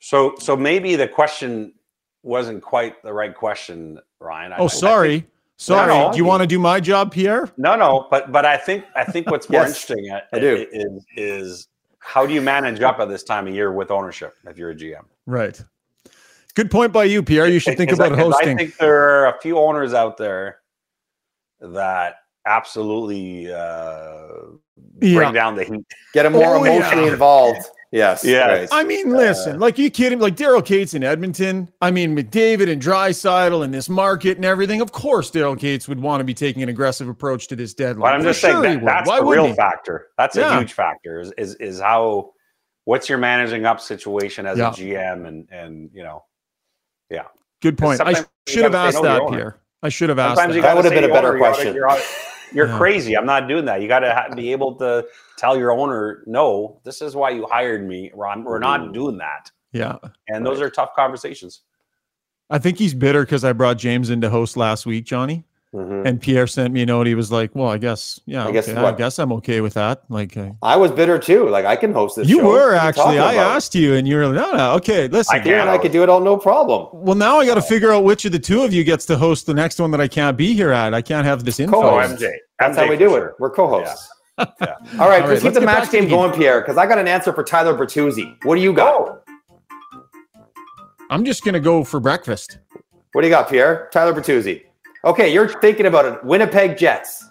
So 0.00 0.34
so 0.38 0.56
maybe 0.56 0.96
the 0.96 1.06
question 1.08 1.74
wasn't 2.24 2.62
quite 2.62 3.00
the 3.04 3.12
right 3.12 3.34
question, 3.34 4.00
Ryan. 4.20 4.52
I- 4.52 4.56
I 4.56 4.58
Oh, 4.58 4.68
think- 4.68 4.80
sorry. 4.80 5.26
Sorry. 5.60 5.88
no, 5.92 6.10
do 6.12 6.16
you 6.18 6.24
want 6.24 6.40
to 6.42 6.46
do 6.46 6.58
my 6.58 6.78
job, 6.80 7.10
Pierre? 7.12 7.50
No, 7.56 7.74
no, 7.76 8.06
but 8.10 8.30
but 8.30 8.44
I 8.44 8.56
think 8.56 8.84
I 8.94 9.04
think 9.04 9.28
what's 9.30 9.48
more 9.50 9.60
Yes, 9.66 9.68
interesting 9.90 10.10
uh, 10.12 10.20
I 10.32 10.38
do. 10.38 10.66
is 10.72 11.04
is 11.16 11.68
how 11.98 12.24
do 12.26 12.32
you 12.32 12.40
manage 12.40 12.80
up 12.80 13.00
at 13.00 13.08
this 13.08 13.24
time 13.24 13.48
of 13.48 13.54
year 13.54 13.72
with 13.72 13.90
ownership 13.90 14.34
if 14.46 14.56
you're 14.56 14.70
a 14.70 14.74
GM? 14.74 15.04
Right. 15.26 15.60
Good 16.54 16.70
point 16.70 16.92
by 16.92 17.04
you, 17.04 17.22
Pierre. 17.22 17.48
You 17.48 17.58
should 17.58 17.76
think 17.76 17.90
about 17.92 18.12
I- 18.12 18.14
about 18.14 18.32
'cause 18.32 18.40
I 18.42 18.54
think 18.54 18.76
there 18.78 18.94
are 19.24 19.26
a 19.36 19.40
few 19.40 19.58
owners 19.58 19.94
out 19.94 20.16
there 20.16 20.60
that 21.60 22.14
absolutely 22.46 23.52
uh, 23.52 24.28
Yeah. 25.00 25.14
bring 25.14 25.32
down 25.32 25.56
the 25.56 25.64
heat. 25.64 25.84
Get 26.14 26.22
them 26.22 26.34
more 26.34 26.56
Oh, 26.56 26.64
yeah. 26.64 26.76
emotionally 26.76 27.08
involved. 27.08 27.66
Yes. 27.90 28.22
Yeah. 28.22 28.46
right. 28.48 28.68
I 28.70 28.84
mean, 28.84 29.12
uh, 29.12 29.16
listen, 29.16 29.58
like 29.58 29.78
you 29.78 29.90
kidding? 29.90 30.18
Like 30.18 30.36
Daryl 30.36 30.64
Katz 30.64 30.92
in 30.92 31.02
Edmonton. 31.02 31.70
I 31.80 31.90
mean, 31.90 32.14
McDavid 32.14 32.70
and 32.70 32.82
Draisaitl 32.82 33.64
and 33.64 33.72
this 33.72 33.88
market 33.88 34.36
and 34.36 34.44
everything. 34.44 34.82
Of 34.82 34.92
course, 34.92 35.30
Daryl 35.30 35.58
Katz 35.58 35.88
would 35.88 35.98
want 36.00 36.20
to 36.20 36.24
be 36.24 36.34
taking 36.34 36.62
an 36.62 36.68
aggressive 36.68 37.08
approach 37.08 37.48
to 37.48 37.56
this 37.56 37.72
deadline. 37.72 38.12
But 38.12 38.14
I'm 38.14 38.22
just 38.22 38.40
sure 38.40 38.62
saying 38.62 38.80
he 38.80 38.84
that, 38.84 38.84
that's 38.84 39.08
Why 39.08 39.20
the 39.20 39.24
real 39.26 39.46
he? 39.46 39.54
factor. 39.54 40.08
That's 40.18 40.36
Yeah. 40.36 40.54
a 40.56 40.58
huge 40.60 40.74
factor. 40.74 41.20
Is, 41.20 41.32
is 41.38 41.54
is 41.56 41.80
how 41.80 42.32
what's 42.84 43.08
your 43.08 43.18
managing 43.18 43.64
up 43.64 43.80
situation 43.80 44.44
as 44.46 44.58
Yeah. 44.58 44.68
a 44.68 44.72
GM 44.72 45.26
and 45.26 45.48
and 45.50 45.90
you 45.94 46.02
know 46.02 46.24
yeah. 47.10 47.24
Good 47.62 47.78
point. 47.78 48.02
I 48.02 48.24
should 48.46 48.64
have 48.64 48.74
asked 48.74 49.02
that, 49.02 49.22
your. 49.22 49.30
Pierre. 49.30 49.60
I 49.82 49.88
should 49.88 50.10
have 50.10 50.18
asked 50.18 50.36
sometimes 50.36 50.56
that. 50.56 50.62
That 50.62 50.76
would've 50.76 50.92
been 50.92 51.04
a 51.04 51.08
better 51.08 51.38
question. 51.38 51.74
You're, 51.74 51.88
you're 52.52 52.66
Yeah. 52.68 52.76
crazy. 52.76 53.16
I'm 53.16 53.24
not 53.26 53.48
doing 53.48 53.64
that. 53.64 53.80
You 53.80 53.88
got 53.88 54.00
to 54.00 54.36
be 54.36 54.52
able 54.52 54.74
to 54.76 55.06
tell 55.38 55.56
your 55.56 55.72
owner, 55.72 56.22
no, 56.26 56.80
this 56.84 57.00
is 57.00 57.14
why 57.16 57.30
you 57.30 57.46
hired 57.50 57.86
me. 57.86 58.10
Ron. 58.14 58.44
We're 58.44 58.58
not 58.58 58.80
Mm. 58.80 58.92
doing 58.92 59.18
that. 59.18 59.50
Yeah. 59.72 59.96
And 60.28 60.44
those 60.44 60.60
are 60.60 60.68
tough 60.70 60.90
conversations. 60.96 61.60
I 62.50 62.58
think 62.58 62.78
he's 62.78 62.94
bitter 62.94 63.22
because 63.24 63.44
I 63.44 63.52
brought 63.52 63.76
James 63.78 64.10
in 64.10 64.20
to 64.22 64.30
host 64.30 64.56
last 64.56 64.86
week, 64.86 65.04
Johnny. 65.04 65.44
Mhm. 65.74 66.06
And 66.06 66.18
Pierre 66.18 66.46
sent 66.46 66.72
me 66.72 66.80
a 66.80 66.86
note. 66.86 67.06
He 67.06 67.14
was 67.14 67.30
like, 67.30 67.50
"Well, 67.54 67.68
I 67.68 67.76
guess, 67.76 68.18
yeah, 68.24 68.46
I 68.46 68.52
guess 68.52 68.70
okay, 68.70 68.80
I 68.80 68.90
guess 68.92 69.18
I'm 69.18 69.30
okay 69.34 69.60
with 69.60 69.74
that." 69.74 70.00
Like, 70.08 70.34
uh, 70.34 70.52
I 70.62 70.76
was 70.76 70.90
bitter 70.92 71.18
too. 71.18 71.46
Like 71.50 71.66
I 71.66 71.76
can 71.76 71.92
host 71.92 72.16
this. 72.16 72.26
you 72.26 72.38
show. 72.38 72.48
Were 72.48 72.70
are 72.70 72.74
actually. 72.74 73.02
talking 73.16 73.18
I 73.20 73.32
about? 73.34 73.56
asked 73.56 73.74
you, 73.74 73.92
and 73.92 74.08
you 74.08 74.16
were 74.16 74.28
like, 74.28 74.36
"No, 74.36 74.52
no, 74.56 74.72
okay, 74.76 75.08
listen." 75.08 75.38
I 75.38 75.44
You 75.44 75.52
and 75.56 75.68
I 75.68 75.72
can't. 75.74 75.82
could 75.82 75.92
do 75.92 76.02
it 76.02 76.08
all 76.08 76.20
no 76.20 76.38
problem. 76.38 76.88
Well, 76.94 77.16
now 77.16 77.38
I 77.38 77.44
got 77.44 77.56
to 77.56 77.60
figure 77.62 77.92
out 77.92 78.02
which 78.02 78.24
of 78.24 78.32
the 78.32 78.38
two 78.38 78.62
of 78.62 78.72
you 78.72 78.82
gets 78.82 79.04
to 79.06 79.18
host 79.18 79.44
the 79.44 79.52
next 79.52 79.78
one 79.78 79.90
that 79.90 80.00
I 80.00 80.08
can't 80.08 80.38
be 80.38 80.54
here 80.54 80.72
at. 80.72 80.94
I 80.94 81.02
can't 81.02 81.26
have 81.26 81.44
this 81.44 81.60
info. 81.60 81.76
Oh, 81.76 81.82
Co-host. 81.82 82.14
MJ. 82.22 82.30
That's 82.58 82.74
MJ 82.78 82.84
how 82.84 82.88
we 82.88 82.96
do 82.96 83.10
sure. 83.10 83.26
it. 83.26 83.34
We're 83.38 83.50
co-hosts. 83.50 84.08
Yeah. 84.10 84.14
All 84.38 84.46
right, 84.60 84.78
All 85.00 85.08
right, 85.08 85.24
let's 85.26 85.42
let's 85.42 85.42
keep 85.42 85.54
the 85.54 85.60
match 85.60 85.86
to 85.86 85.90
the 85.90 85.96
game 85.98 86.08
game. 86.08 86.10
going, 86.10 86.32
Pierre, 86.32 86.60
because 86.60 86.76
I 86.76 86.86
got 86.86 86.98
an 86.98 87.08
answer 87.08 87.32
for 87.32 87.42
Tyler 87.42 87.74
Bertuzzi. 87.74 88.36
What 88.44 88.54
do 88.54 88.60
you 88.60 88.72
got? 88.72 89.22
I'm 91.10 91.24
just 91.24 91.44
gonna 91.44 91.60
go 91.60 91.84
for 91.84 92.00
breakfast. 92.00 92.58
What 93.12 93.22
do 93.22 93.26
you 93.28 93.32
got, 93.32 93.48
Pierre? 93.48 93.88
Tyler 93.92 94.12
Bertuzzi. 94.12 94.64
Okay, 95.04 95.32
you're 95.32 95.48
thinking 95.60 95.86
about 95.86 96.04
it. 96.04 96.24
Winnipeg 96.24 96.76
Jets. 96.76 97.24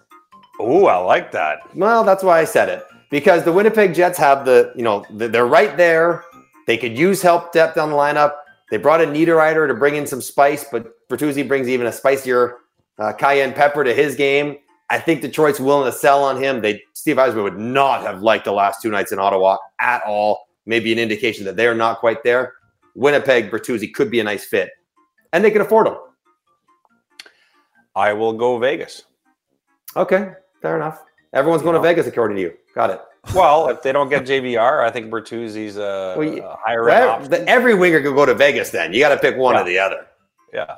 Oh, 0.60 0.88
I 0.88 0.98
like 0.98 1.32
that. 1.32 1.60
Well, 1.76 2.04
that's 2.04 2.24
why 2.24 2.40
I 2.40 2.46
said 2.46 2.70
it 2.70 2.84
because 3.10 3.44
the 3.44 3.52
Winnipeg 3.52 3.94
Jets 3.94 4.18
have 4.18 4.46
the, 4.46 4.72
you 4.76 4.84
know, 4.84 5.06
they're 5.10 5.48
right 5.48 5.78
there. 5.78 6.24
They 6.66 6.78
could 6.78 6.98
use 6.98 7.22
help 7.22 7.54
depth 7.54 7.78
on 7.78 7.90
the 7.90 7.96
lineup. 7.96 8.34
They 8.70 8.78
brought 8.78 9.00
in 9.02 9.10
Niederreiter 9.14 9.68
to 9.68 9.74
bring 9.74 9.96
in 9.96 10.06
some 10.06 10.22
spice, 10.22 10.66
but 10.70 11.08
Bertuzzi 11.08 11.48
brings 11.48 11.70
even 11.70 11.88
a 11.88 11.92
spicier 11.92 12.58
uh, 13.00 13.14
cayenne 13.14 13.54
pepper 13.54 13.84
to 13.84 13.94
his 13.94 14.16
game. 14.16 14.58
I 14.90 15.00
think 15.00 15.22
Detroit's 15.22 15.60
willing 15.60 15.92
to 15.92 15.98
sell 15.98 16.24
on 16.24 16.42
him. 16.42 16.62
They 16.62 16.82
Steve 16.94 17.18
Yzerman 17.18 17.44
would 17.44 17.58
not 17.60 18.02
have 18.04 18.22
liked 18.22 18.46
the 18.46 18.54
last 18.54 18.82
two 18.82 18.90
nights 18.90 19.12
in 19.12 19.20
Ottawa 19.20 19.58
at 19.82 20.02
all. 20.06 20.48
Maybe 20.66 20.92
an 20.94 21.00
indication 21.00 21.46
that 21.46 21.56
they're 21.58 21.76
not 21.76 22.00
quite 22.00 22.24
there. 22.24 22.54
Winnipeg 22.96 23.52
Bertuzzi 23.52 23.94
could 23.94 24.10
be 24.10 24.20
a 24.20 24.24
nice 24.24 24.46
fit, 24.46 24.70
and 25.34 25.44
they 25.44 25.52
can 25.52 25.62
afford 25.62 25.88
him. 25.88 25.96
I 27.96 28.14
will 28.14 28.34
go 28.34 28.58
Vegas. 28.60 29.04
Okay, 29.96 30.32
fair 30.62 30.76
enough. 30.76 31.04
Everyone's 31.34 31.62
going 31.64 31.76
to 31.76 31.82
Vegas 31.82 32.08
according 32.08 32.38
to 32.38 32.42
you. 32.44 32.54
Got 32.76 32.92
it. 32.92 33.02
Well, 33.36 33.68
if 33.70 33.82
they 33.82 33.92
don't 33.92 34.10
get 34.10 34.24
JVR, 34.24 34.82
I 34.84 34.90
think 34.92 35.08
Bertuzzi's 35.12 35.78
a, 35.78 36.16
Well, 36.18 36.24
you- 36.24 36.44
a 36.44 36.56
higher 36.64 36.90
end 36.90 37.00
Every, 37.04 37.26
option. 37.36 37.50
every 37.50 37.76
winger 37.76 38.02
could 38.02 38.16
go 38.16 38.26
to 38.26 38.34
Vegas. 38.34 38.70
Then 38.70 38.94
you 38.94 39.00
got 39.00 39.10
to 39.10 39.18
pick 39.18 39.36
one 39.36 39.56
Yeah. 39.56 39.62
or 39.62 39.66
the 39.66 39.80
other. 39.80 40.08
Yeah. 40.54 40.76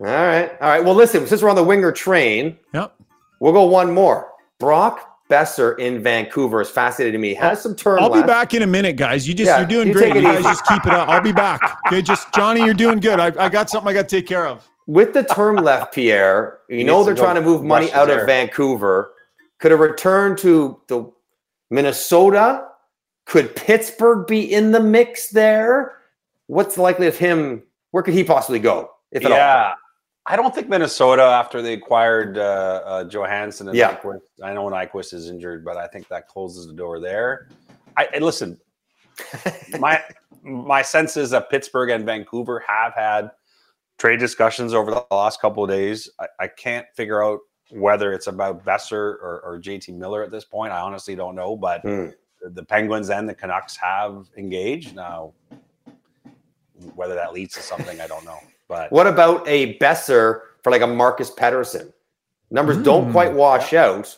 All 0.00 0.06
right. 0.06 0.50
All 0.60 0.68
right. 0.68 0.82
Well, 0.84 0.94
listen, 0.94 1.26
since 1.26 1.42
we're 1.42 1.50
on 1.50 1.56
the 1.56 1.62
winger 1.62 1.92
train, 1.92 2.58
Yep. 2.74 2.92
We'll 3.40 3.52
go 3.52 3.64
one 3.64 3.92
more. 3.92 4.32
Brock 4.58 5.10
Boeser 5.30 5.78
in 5.78 6.02
Vancouver 6.02 6.60
is 6.60 6.68
fascinating 6.68 7.12
to 7.12 7.18
me. 7.18 7.34
Has 7.34 7.62
some 7.62 7.74
turn 7.74 7.98
I'll 8.00 8.12
be 8.12 8.22
back 8.22 8.52
in 8.52 8.62
a 8.62 8.66
minute, 8.66 8.96
guys. 8.96 9.26
You 9.26 9.32
just 9.32 9.48
Yeah, 9.48 9.58
you're 9.58 9.68
doing 9.68 9.88
you 9.88 9.94
great. 9.94 10.14
You 10.14 10.22
guys 10.22 10.40
easy. 10.40 10.48
just 10.48 10.66
keep 10.66 10.84
it 10.84 10.92
up. 10.92 11.08
I'll 11.08 11.22
be 11.22 11.32
back. 11.32 11.60
Okay, 11.86 12.02
just 12.02 12.32
Johnny, 12.34 12.60
you're 12.64 12.74
doing 12.74 13.00
good. 13.00 13.18
I, 13.18 13.32
I 13.44 13.48
got 13.48 13.68
something 13.70 13.88
I 13.88 13.92
got 13.92 14.08
to 14.08 14.16
take 14.16 14.26
care 14.26 14.46
of. 14.46 14.68
With 14.86 15.12
the 15.12 15.24
term 15.24 15.56
left, 15.56 15.94
Pierre, 15.94 16.58
you 16.68 16.84
know 16.84 17.02
they're 17.02 17.14
trying 17.14 17.36
to 17.36 17.40
move 17.40 17.64
money 17.64 17.92
out 17.92 18.08
his 18.08 18.18
of. 18.18 18.26
Vancouver. 18.26 19.12
Could 19.58 19.72
a 19.72 19.76
return 19.76 20.36
to 20.38 20.80
the 20.88 21.10
Minnesota? 21.70 22.66
Could 23.26 23.54
Pittsburgh 23.56 24.26
be 24.26 24.52
in 24.52 24.72
the 24.72 24.80
mix 24.80 25.30
there? 25.30 25.98
What's 26.46 26.74
the 26.76 26.82
likelihood 26.82 27.14
of 27.14 27.18
him? 27.18 27.62
Where 27.92 28.02
could 28.02 28.14
he 28.14 28.24
possibly 28.24 28.58
go, 28.58 28.90
if 29.12 29.24
at 29.24 29.32
all? 29.32 29.74
I 30.26 30.36
don't 30.36 30.54
think 30.54 30.68
Minnesota, 30.68 31.22
after 31.22 31.62
they 31.62 31.72
acquired 31.72 32.38
uh, 32.38 32.82
uh, 32.84 33.04
Johansson 33.04 33.68
and 33.68 33.76
Yeah. 33.76 33.96
Nyquist, 33.96 34.20
I 34.42 34.52
know 34.52 34.68
Nyquist 34.68 35.12
is 35.14 35.28
injured, 35.28 35.64
but 35.64 35.76
I 35.76 35.86
think 35.86 36.08
that 36.08 36.28
closes 36.28 36.66
the 36.66 36.74
door 36.74 37.00
there. 37.00 37.48
I 37.96 38.08
and 38.14 38.24
listen. 38.24 38.58
my 39.78 40.02
my 40.42 40.82
sense 40.82 41.16
is 41.16 41.30
that 41.30 41.50
Pittsburgh 41.50 41.90
and 41.90 42.04
Vancouver 42.06 42.62
have 42.66 42.94
had 42.94 43.30
trade 43.98 44.18
discussions 44.18 44.72
over 44.72 44.90
the 44.90 45.04
last 45.10 45.40
couple 45.40 45.62
of 45.64 45.68
days. 45.70 46.08
I, 46.18 46.26
I 46.40 46.48
can't 46.48 46.86
figure 46.94 47.22
out 47.24 47.40
whether 47.70 48.12
it's 48.12 48.26
about 48.26 48.64
Boeser 48.64 48.92
or, 48.92 49.40
or 49.44 49.60
JT 49.60 49.94
Miller 49.94 50.22
at 50.22 50.30
this 50.30 50.44
point. 50.44 50.72
I 50.72 50.80
honestly 50.80 51.14
don't 51.14 51.34
know, 51.34 51.56
but 51.56 51.82
Hmm. 51.82 52.06
the 52.42 52.64
Penguins 52.64 53.10
and 53.10 53.28
the 53.28 53.34
Canucks 53.34 53.76
have 53.76 54.28
engaged. 54.36 54.94
Now, 54.96 55.32
whether 56.94 57.14
that 57.14 57.32
leads 57.32 57.54
to 57.54 57.62
something, 57.62 58.00
I 58.00 58.06
don't 58.06 58.24
know. 58.24 58.38
But 58.70 58.90
What 58.92 59.06
about 59.08 59.46
a 59.48 59.76
Boeser 59.78 60.42
for 60.62 60.70
like 60.70 60.80
a 60.80 60.86
Marcus 60.86 61.30
Pettersson? 61.30 61.92
Numbers 62.52 62.78
don't 62.78 63.06
Hmm, 63.06 63.12
quite 63.12 63.32
wash 63.34 63.74
out, 63.74 64.16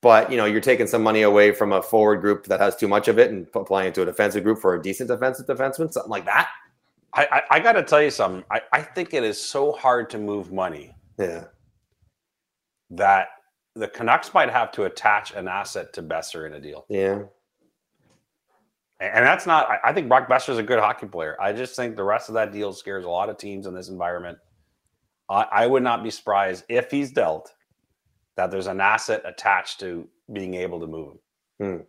but 0.00 0.30
you 0.30 0.36
know 0.38 0.46
you're 0.46 0.60
taking 0.62 0.86
some 0.86 1.02
money 1.02 1.22
away 1.22 1.52
from 1.52 1.72
a 1.72 1.82
forward 1.82 2.22
group 2.22 2.46
that 2.46 2.58
has 2.60 2.74
too 2.76 2.88
much 2.88 3.08
of 3.08 3.18
it 3.18 3.30
and 3.30 3.46
applying 3.54 3.88
it 3.88 3.94
to 3.96 4.02
a 4.02 4.06
defensive 4.06 4.42
group 4.42 4.58
for 4.58 4.74
a 4.74 4.82
decent 4.82 5.08
defensive 5.10 5.46
defenseman, 5.46 5.92
something 5.92 6.10
like 6.10 6.24
that. 6.24 6.48
I, 7.12 7.26
I, 7.30 7.42
I 7.56 7.60
got 7.60 7.72
to 7.72 7.82
tell 7.82 8.00
you 8.02 8.10
something. 8.10 8.42
I, 8.50 8.62
I 8.72 8.80
think 8.82 9.12
it 9.14 9.22
is 9.24 9.38
so 9.40 9.72
hard 9.72 10.08
to 10.10 10.18
move 10.18 10.50
money 10.52 10.94
Yeah, 11.18 11.44
that 12.90 13.28
the 13.74 13.88
Canucks 13.88 14.32
might 14.32 14.50
have 14.50 14.72
to 14.72 14.84
attach 14.84 15.32
an 15.32 15.46
asset 15.48 15.92
to 15.94 16.02
Boeser 16.02 16.46
in 16.46 16.54
a 16.54 16.60
deal. 16.60 16.86
yeah. 16.88 17.22
And 19.00 19.10
and 19.14 19.24
that's 19.26 19.46
not, 19.46 19.68
I, 19.68 19.78
I 19.84 19.92
think 19.92 20.08
Brock 20.08 20.28
Boeser 20.28 20.50
is 20.50 20.58
a 20.58 20.62
good 20.62 20.78
hockey 20.78 21.06
player. 21.06 21.36
I 21.40 21.52
just 21.52 21.74
think 21.74 21.96
the 21.96 22.04
rest 22.04 22.28
of 22.28 22.34
that 22.34 22.52
deal 22.52 22.72
scares 22.72 23.04
a 23.04 23.08
lot 23.08 23.28
of 23.28 23.38
teams 23.38 23.66
in 23.66 23.74
this 23.74 23.88
environment. 23.88 24.38
I, 25.28 25.46
I 25.50 25.66
would 25.66 25.82
not 25.82 26.02
be 26.02 26.10
surprised 26.10 26.64
if 26.68 26.90
he's 26.90 27.12
dealt 27.12 27.52
that 28.36 28.50
there's 28.50 28.66
an 28.66 28.80
asset 28.80 29.22
attached 29.24 29.80
to 29.80 30.06
being 30.32 30.54
able 30.54 30.80
to 30.80 30.86
move 30.86 31.12
him. 31.12 31.18
Hmm. 31.76 31.82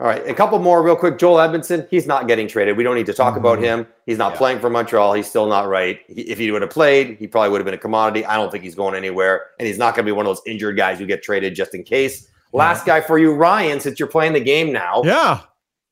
All 0.00 0.06
right, 0.06 0.24
a 0.28 0.34
couple 0.34 0.60
more 0.60 0.80
real 0.80 0.94
quick. 0.94 1.18
Joel 1.18 1.38
Edmundson, 1.38 1.88
he's 1.90 2.06
not 2.06 2.28
getting 2.28 2.46
traded. 2.46 2.76
We 2.76 2.84
don't 2.84 2.94
need 2.94 3.06
to 3.06 3.12
talk 3.12 3.36
about 3.36 3.56
mm-hmm. 3.56 3.80
him. 3.80 3.86
He's 4.06 4.16
not 4.16 4.32
Yeah. 4.34 4.38
playing 4.38 4.60
for 4.60 4.70
Montreal. 4.70 5.12
He's 5.14 5.28
still 5.28 5.46
not 5.46 5.66
right. 5.66 5.98
He, 6.06 6.20
if 6.22 6.38
he 6.38 6.52
would 6.52 6.62
have 6.62 6.70
played, 6.70 7.16
he 7.18 7.26
probably 7.26 7.50
would 7.50 7.58
have 7.58 7.64
been 7.64 7.74
a 7.74 7.78
commodity. 7.78 8.24
I 8.24 8.36
don't 8.36 8.48
think 8.52 8.62
he's 8.62 8.76
going 8.76 8.94
anywhere, 8.94 9.46
and 9.58 9.66
he's 9.66 9.76
not 9.76 9.96
going 9.96 10.06
to 10.06 10.08
be 10.08 10.12
one 10.12 10.24
of 10.24 10.30
those 10.30 10.42
injured 10.46 10.76
guys 10.76 11.00
who 11.00 11.06
get 11.06 11.24
traded 11.24 11.56
just 11.56 11.74
in 11.74 11.82
case. 11.82 12.26
Mm-hmm. 12.26 12.58
Last 12.58 12.86
guy 12.86 13.00
for 13.00 13.18
you, 13.18 13.34
Ryan. 13.34 13.80
Since 13.80 13.98
you're 13.98 14.08
playing 14.08 14.34
the 14.34 14.40
game 14.40 14.72
now, 14.72 15.02
Yeah. 15.04 15.40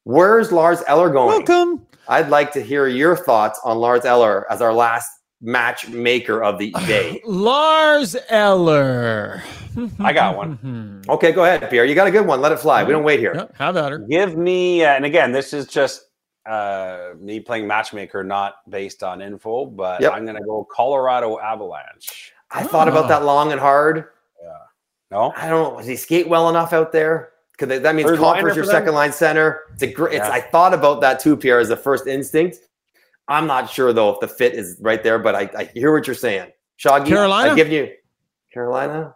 Where's 0.07 0.53
Lars 0.53 0.83
Eller 0.87 1.11
going? 1.11 1.45
Welcome. 1.45 1.85
I'd 2.09 2.29
like 2.29 2.53
to 2.53 2.61
hear 2.63 2.87
your 2.87 3.17
thoughts 3.17 3.59
on 3.65 3.79
Lars 3.79 4.05
Eller 4.05 4.51
as 4.51 4.63
our 4.63 4.73
last 4.73 5.11
matchmaker 5.41 6.43
of 6.43 6.59
the 6.59 6.71
day. 6.87 7.21
Lars 7.27 8.17
Eller. 8.29 9.43
I 10.01 10.13
got 10.13 10.37
one. 10.37 11.03
Okay, 11.09 11.31
go 11.33 11.45
ahead, 11.45 11.69
Pierre. 11.71 11.85
You 11.85 11.95
got 11.95 12.07
a 12.09 12.11
good 12.11 12.27
one. 12.27 12.41
Let 12.41 12.51
it 12.53 12.59
fly. 12.59 12.83
We 12.83 12.91
don't 12.93 13.05
wait 13.05 13.21
here. 13.21 13.33
Yeah, 13.35 13.47
have 13.59 13.77
at 13.77 13.93
her. 13.93 13.99
Give 13.99 14.37
me, 14.37 14.85
uh, 14.85 14.89
and 14.95 15.05
again, 15.05 15.31
this 15.31 15.53
is 15.53 15.67
just 15.69 16.03
uh, 16.47 17.11
me 17.21 17.39
playing 17.41 17.67
matchmaker, 17.67 18.25
not 18.25 18.55
based 18.69 19.03
on 19.05 19.21
info, 19.23 19.67
but 19.67 20.01
Yep. 20.01 20.13
I'm 20.13 20.25
going 20.25 20.37
to 20.37 20.43
go 20.43 20.67
Colorado 20.75 21.39
Avalanche. 21.39 22.33
I 22.51 22.63
thought 22.65 22.89
about 22.89 23.05
Ah. 23.05 23.09
that 23.09 23.25
long 23.25 23.53
and 23.53 23.61
hard. 23.61 24.07
Yeah. 24.43 24.49
No, 25.13 25.33
I 25.37 25.49
don't 25.49 25.75
know. 25.75 25.79
Does 25.79 25.87
he 25.87 25.95
skate 25.97 26.29
well 26.29 26.49
enough 26.49 26.73
out 26.73 26.91
there? 26.93 27.31
Because 27.59 27.81
that 27.81 27.95
means 27.95 28.09
Third 28.09 28.19
Compher's 28.19 28.43
liner 28.43 28.55
your 28.55 28.65
second 28.65 28.95
line 28.95 29.13
center. 29.13 29.63
It's 29.73 29.83
a 29.83 29.87
great. 29.87 30.17
It's, 30.17 30.27
Yeah. 30.27 30.33
I 30.35 30.41
thought 30.43 30.75
about 30.75 31.01
that 31.01 31.21
too, 31.21 31.37
Pierre, 31.37 31.59
as 31.59 31.69
the 31.69 31.77
first 31.77 32.07
instinct. 32.07 32.59
I'm 33.29 33.47
not 33.47 33.71
sure 33.71 33.93
though 33.93 34.11
if 34.11 34.21
the 34.21 34.29
fit 34.29 34.55
is 34.55 34.77
right 34.81 35.03
there, 35.03 35.19
but 35.19 35.35
I, 35.35 35.51
I 35.57 35.65
hear 35.75 35.93
what 35.93 36.07
you're 36.07 36.15
saying. 36.15 36.51
Shaggy, 36.77 37.09
Carolina? 37.11 37.53
I 37.53 37.55
give 37.57 37.71
you 37.73 37.91
Carolina. 38.53 39.15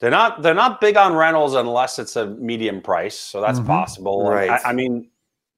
they're 0.00 0.10
not. 0.10 0.42
They're 0.42 0.54
not 0.54 0.80
big 0.80 0.96
on 0.96 1.14
rentals 1.14 1.54
unless 1.54 1.98
it's 1.98 2.14
a 2.16 2.26
medium 2.26 2.80
price, 2.80 3.18
so 3.18 3.40
that's 3.40 3.58
Mhm. 3.58 3.66
possible. 3.66 4.28
Right. 4.30 4.50
I, 4.50 4.70
I 4.70 4.72
mean, 4.72 5.10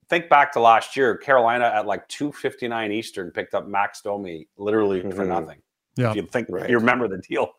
think 0.09 0.29
back 0.31 0.53
to 0.53 0.61
last 0.61 0.97
year. 0.97 1.17
Carolina 1.19 1.67
at 1.75 1.87
like 1.87 2.09
two 2.09 2.33
fifty 2.33 2.67
nine 2.67 2.93
Eastern 2.93 3.31
picked 3.31 3.55
up 3.55 3.67
Max 3.69 4.01
Domi 4.01 4.49
literally 4.57 5.03
for 5.03 5.25
Mhm. 5.25 5.29
nothing. 5.29 5.59
Yeah. 5.97 6.11
if 6.11 6.17
you 6.17 6.23
think 6.23 6.47
Right. 6.49 6.71
you 6.71 6.79
remember 6.79 7.09
the 7.09 7.19
deal. 7.19 7.51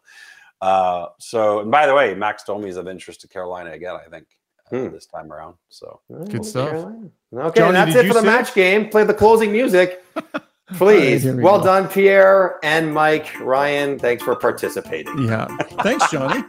Uh, 0.62 1.07
so, 1.20 1.60
and 1.62 1.72
by 1.72 1.86
the 1.88 1.93
way, 1.95 2.14
Max 2.14 2.43
Domi 2.43 2.70
is 2.70 2.78
of 2.78 2.88
interest 2.88 3.22
to 3.22 3.28
Carolina 3.28 3.72
again. 3.72 3.95
I 3.95 4.10
think 4.10 4.26
uh, 4.72 4.78
Hmm. 4.78 4.93
this 4.93 5.05
time 5.05 5.32
around. 5.32 5.55
So, 5.70 6.01
Good 6.30 6.45
stuff. 6.45 6.70
Carolina. 6.70 7.10
Okay, 7.34 7.60
Johnny, 7.60 7.68
and 7.68 7.76
that's 7.76 7.95
it 7.95 8.07
for 8.07 8.14
the 8.14 8.22
say 8.22 8.28
it? 8.28 8.32
match 8.32 8.53
game. 8.53 8.89
Play 8.89 9.03
the 9.03 9.14
closing 9.14 9.51
music. 9.51 10.03
Please. 10.76 11.24
here 11.24 11.36
we 11.36 11.41
well 11.43 11.57
go. 11.60 11.64
done, 11.66 11.88
Pierre 11.88 12.60
and 12.64 12.93
Mike. 12.93 13.28
Ryan, 13.39 13.97
thanks 13.97 14.22
for 14.24 14.36
participating. 14.36 15.18
Yeah. 15.28 15.47
Thanks, 15.82 16.12
Johnny. 16.12 16.43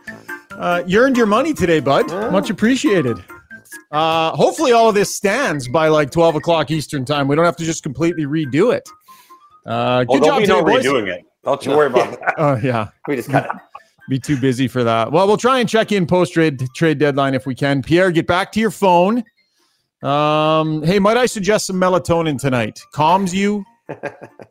Uh, 0.51 0.83
you 0.87 1.01
earned 1.01 1.17
your 1.17 1.25
money 1.27 1.55
today, 1.55 1.81
bud. 1.81 2.11
Yeah. 2.11 2.29
Much 2.29 2.51
appreciated. 2.51 3.17
Uh, 3.91 4.33
hopefully, 4.33 4.73
all 4.73 4.91
of 4.91 4.95
this 4.95 5.17
stands 5.17 5.69
by 5.69 5.89
like 5.89 6.11
12 6.11 6.35
o'clock 6.35 6.71
Eastern 6.71 7.05
time. 7.07 7.29
We 7.29 7.37
don't 7.37 7.47
have 7.47 7.57
to 7.57 7.65
just 7.65 7.83
completely 7.83 8.25
redo 8.27 8.75
it. 8.75 8.87
Uh, 9.67 10.05
oh, 10.09 10.13
good 10.13 10.23
there'll 10.23 10.39
job 10.39 10.39
be 10.41 10.47
today, 10.47 10.59
no 10.61 10.65
boys. 10.65 10.85
redoing 10.85 11.09
it. 11.09 11.25
Don't 11.45 11.65
you 11.65 11.73
worry 11.73 11.87
about 11.87 12.11
that. 12.21 12.35
Oh, 12.37 12.57
yeah. 12.63 12.89
We 13.09 13.17
just 13.17 13.31
kind 13.31 13.47
of 13.47 13.57
Be 14.11 14.19
too 14.19 14.37
busy 14.37 14.67
for 14.67 14.83
that. 14.83 15.13
Well, 15.13 15.29
we'll 15.29 15.37
try 15.37 15.61
and 15.61 15.69
check 15.69 15.93
in 15.93 16.05
post 16.05 16.35
trade 16.35 16.61
trade 16.75 16.99
deadline 16.99 17.33
if 17.33 17.47
we 17.47 17.55
can. 17.55 17.81
Pierre, 17.81 18.11
get 18.11 18.27
back 18.27 18.51
to 18.51 18.59
your 18.59 18.73
phone. 18.73 19.23
Um, 20.03 20.83
hey, 20.83 20.99
might 20.99 21.17
I 21.17 21.27
suggest 21.27 21.67
some 21.67 21.77
melatonin 21.77 22.37
tonight? 22.37 22.81
Calms 22.93 23.33
you, 23.33 23.65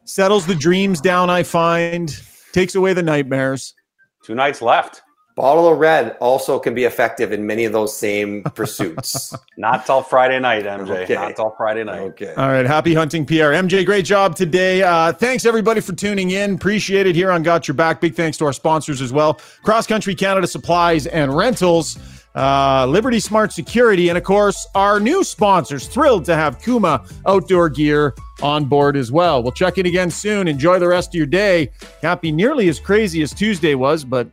settles 0.05 0.45
the 0.47 0.55
dreams 0.55 1.01
down. 1.01 1.29
I 1.29 1.43
find 1.43 2.09
takes 2.53 2.75
away 2.75 2.93
the 2.93 3.03
nightmares. 3.03 3.75
Two 4.23 4.33
nights 4.33 4.61
left. 4.61 5.01
Bottle 5.39 5.71
of 5.71 5.79
red 5.79 6.17
also 6.19 6.59
can 6.59 6.73
be 6.73 6.83
effective 6.83 7.31
in 7.31 7.47
many 7.47 7.63
of 7.63 7.71
those 7.71 7.95
same 7.97 8.43
pursuits. 8.55 9.33
Not 9.55 9.85
till 9.85 10.01
Friday 10.01 10.37
night, 10.37 10.65
MJ. 10.65 11.03
Okay. 11.03 11.13
Not 11.15 11.37
till 11.37 11.51
Friday 11.51 11.85
night. 11.85 11.99
okay. 11.99 12.33
All 12.35 12.49
right, 12.49 12.65
happy 12.65 12.93
hunting, 12.93 13.25
Pierre. 13.25 13.51
MJ, 13.51 13.85
great 13.85 14.03
job 14.03 14.35
today. 14.35 14.83
Uh, 14.83 15.13
thanks 15.13 15.45
everybody 15.45 15.79
for 15.79 15.93
tuning 15.93 16.31
in. 16.31 16.55
Appreciate 16.55 17.07
it 17.07 17.15
here 17.15 17.31
on 17.31 17.41
Got 17.41 17.69
Your 17.69 17.75
Back. 17.75 18.01
Big 18.01 18.15
thanks 18.15 18.37
to 18.39 18.45
our 18.45 18.51
sponsors 18.51 19.01
as 19.01 19.13
well: 19.13 19.39
Cross 19.63 19.87
Country 19.87 20.13
Canada 20.13 20.45
Supplies 20.45 21.07
and 21.07 21.33
Rentals, 21.33 21.97
uh, 22.35 22.85
Liberty 22.85 23.21
Smart 23.21 23.53
Security, 23.53 24.09
and 24.09 24.17
of 24.17 24.25
course 24.25 24.67
our 24.75 24.99
new 24.99 25.23
sponsors. 25.23 25.87
Thrilled 25.87 26.25
to 26.25 26.35
have 26.35 26.61
Kuma 26.61 27.05
Outdoor 27.25 27.69
Gear 27.69 28.13
on 28.41 28.65
board 28.65 28.97
as 28.97 29.09
well. 29.09 29.41
We'll 29.41 29.53
check 29.53 29.77
in 29.77 29.85
again 29.85 30.11
soon. 30.11 30.49
Enjoy 30.49 30.79
the 30.79 30.87
rest 30.89 31.11
of 31.11 31.15
your 31.15 31.27
day. 31.27 31.71
Can't 32.01 32.21
be 32.21 32.33
nearly 32.33 32.67
as 32.67 32.77
crazy 32.77 33.21
as 33.21 33.33
Tuesday 33.33 33.75
was, 33.75 34.03
but 34.03 34.29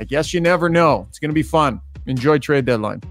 I 0.00 0.04
guess 0.04 0.32
you 0.32 0.40
never 0.40 0.70
know. 0.70 1.04
It's 1.10 1.18
going 1.18 1.28
to 1.28 1.34
be 1.34 1.42
fun. 1.42 1.82
Enjoy 2.06 2.38
trade 2.38 2.64
deadline. 2.64 3.02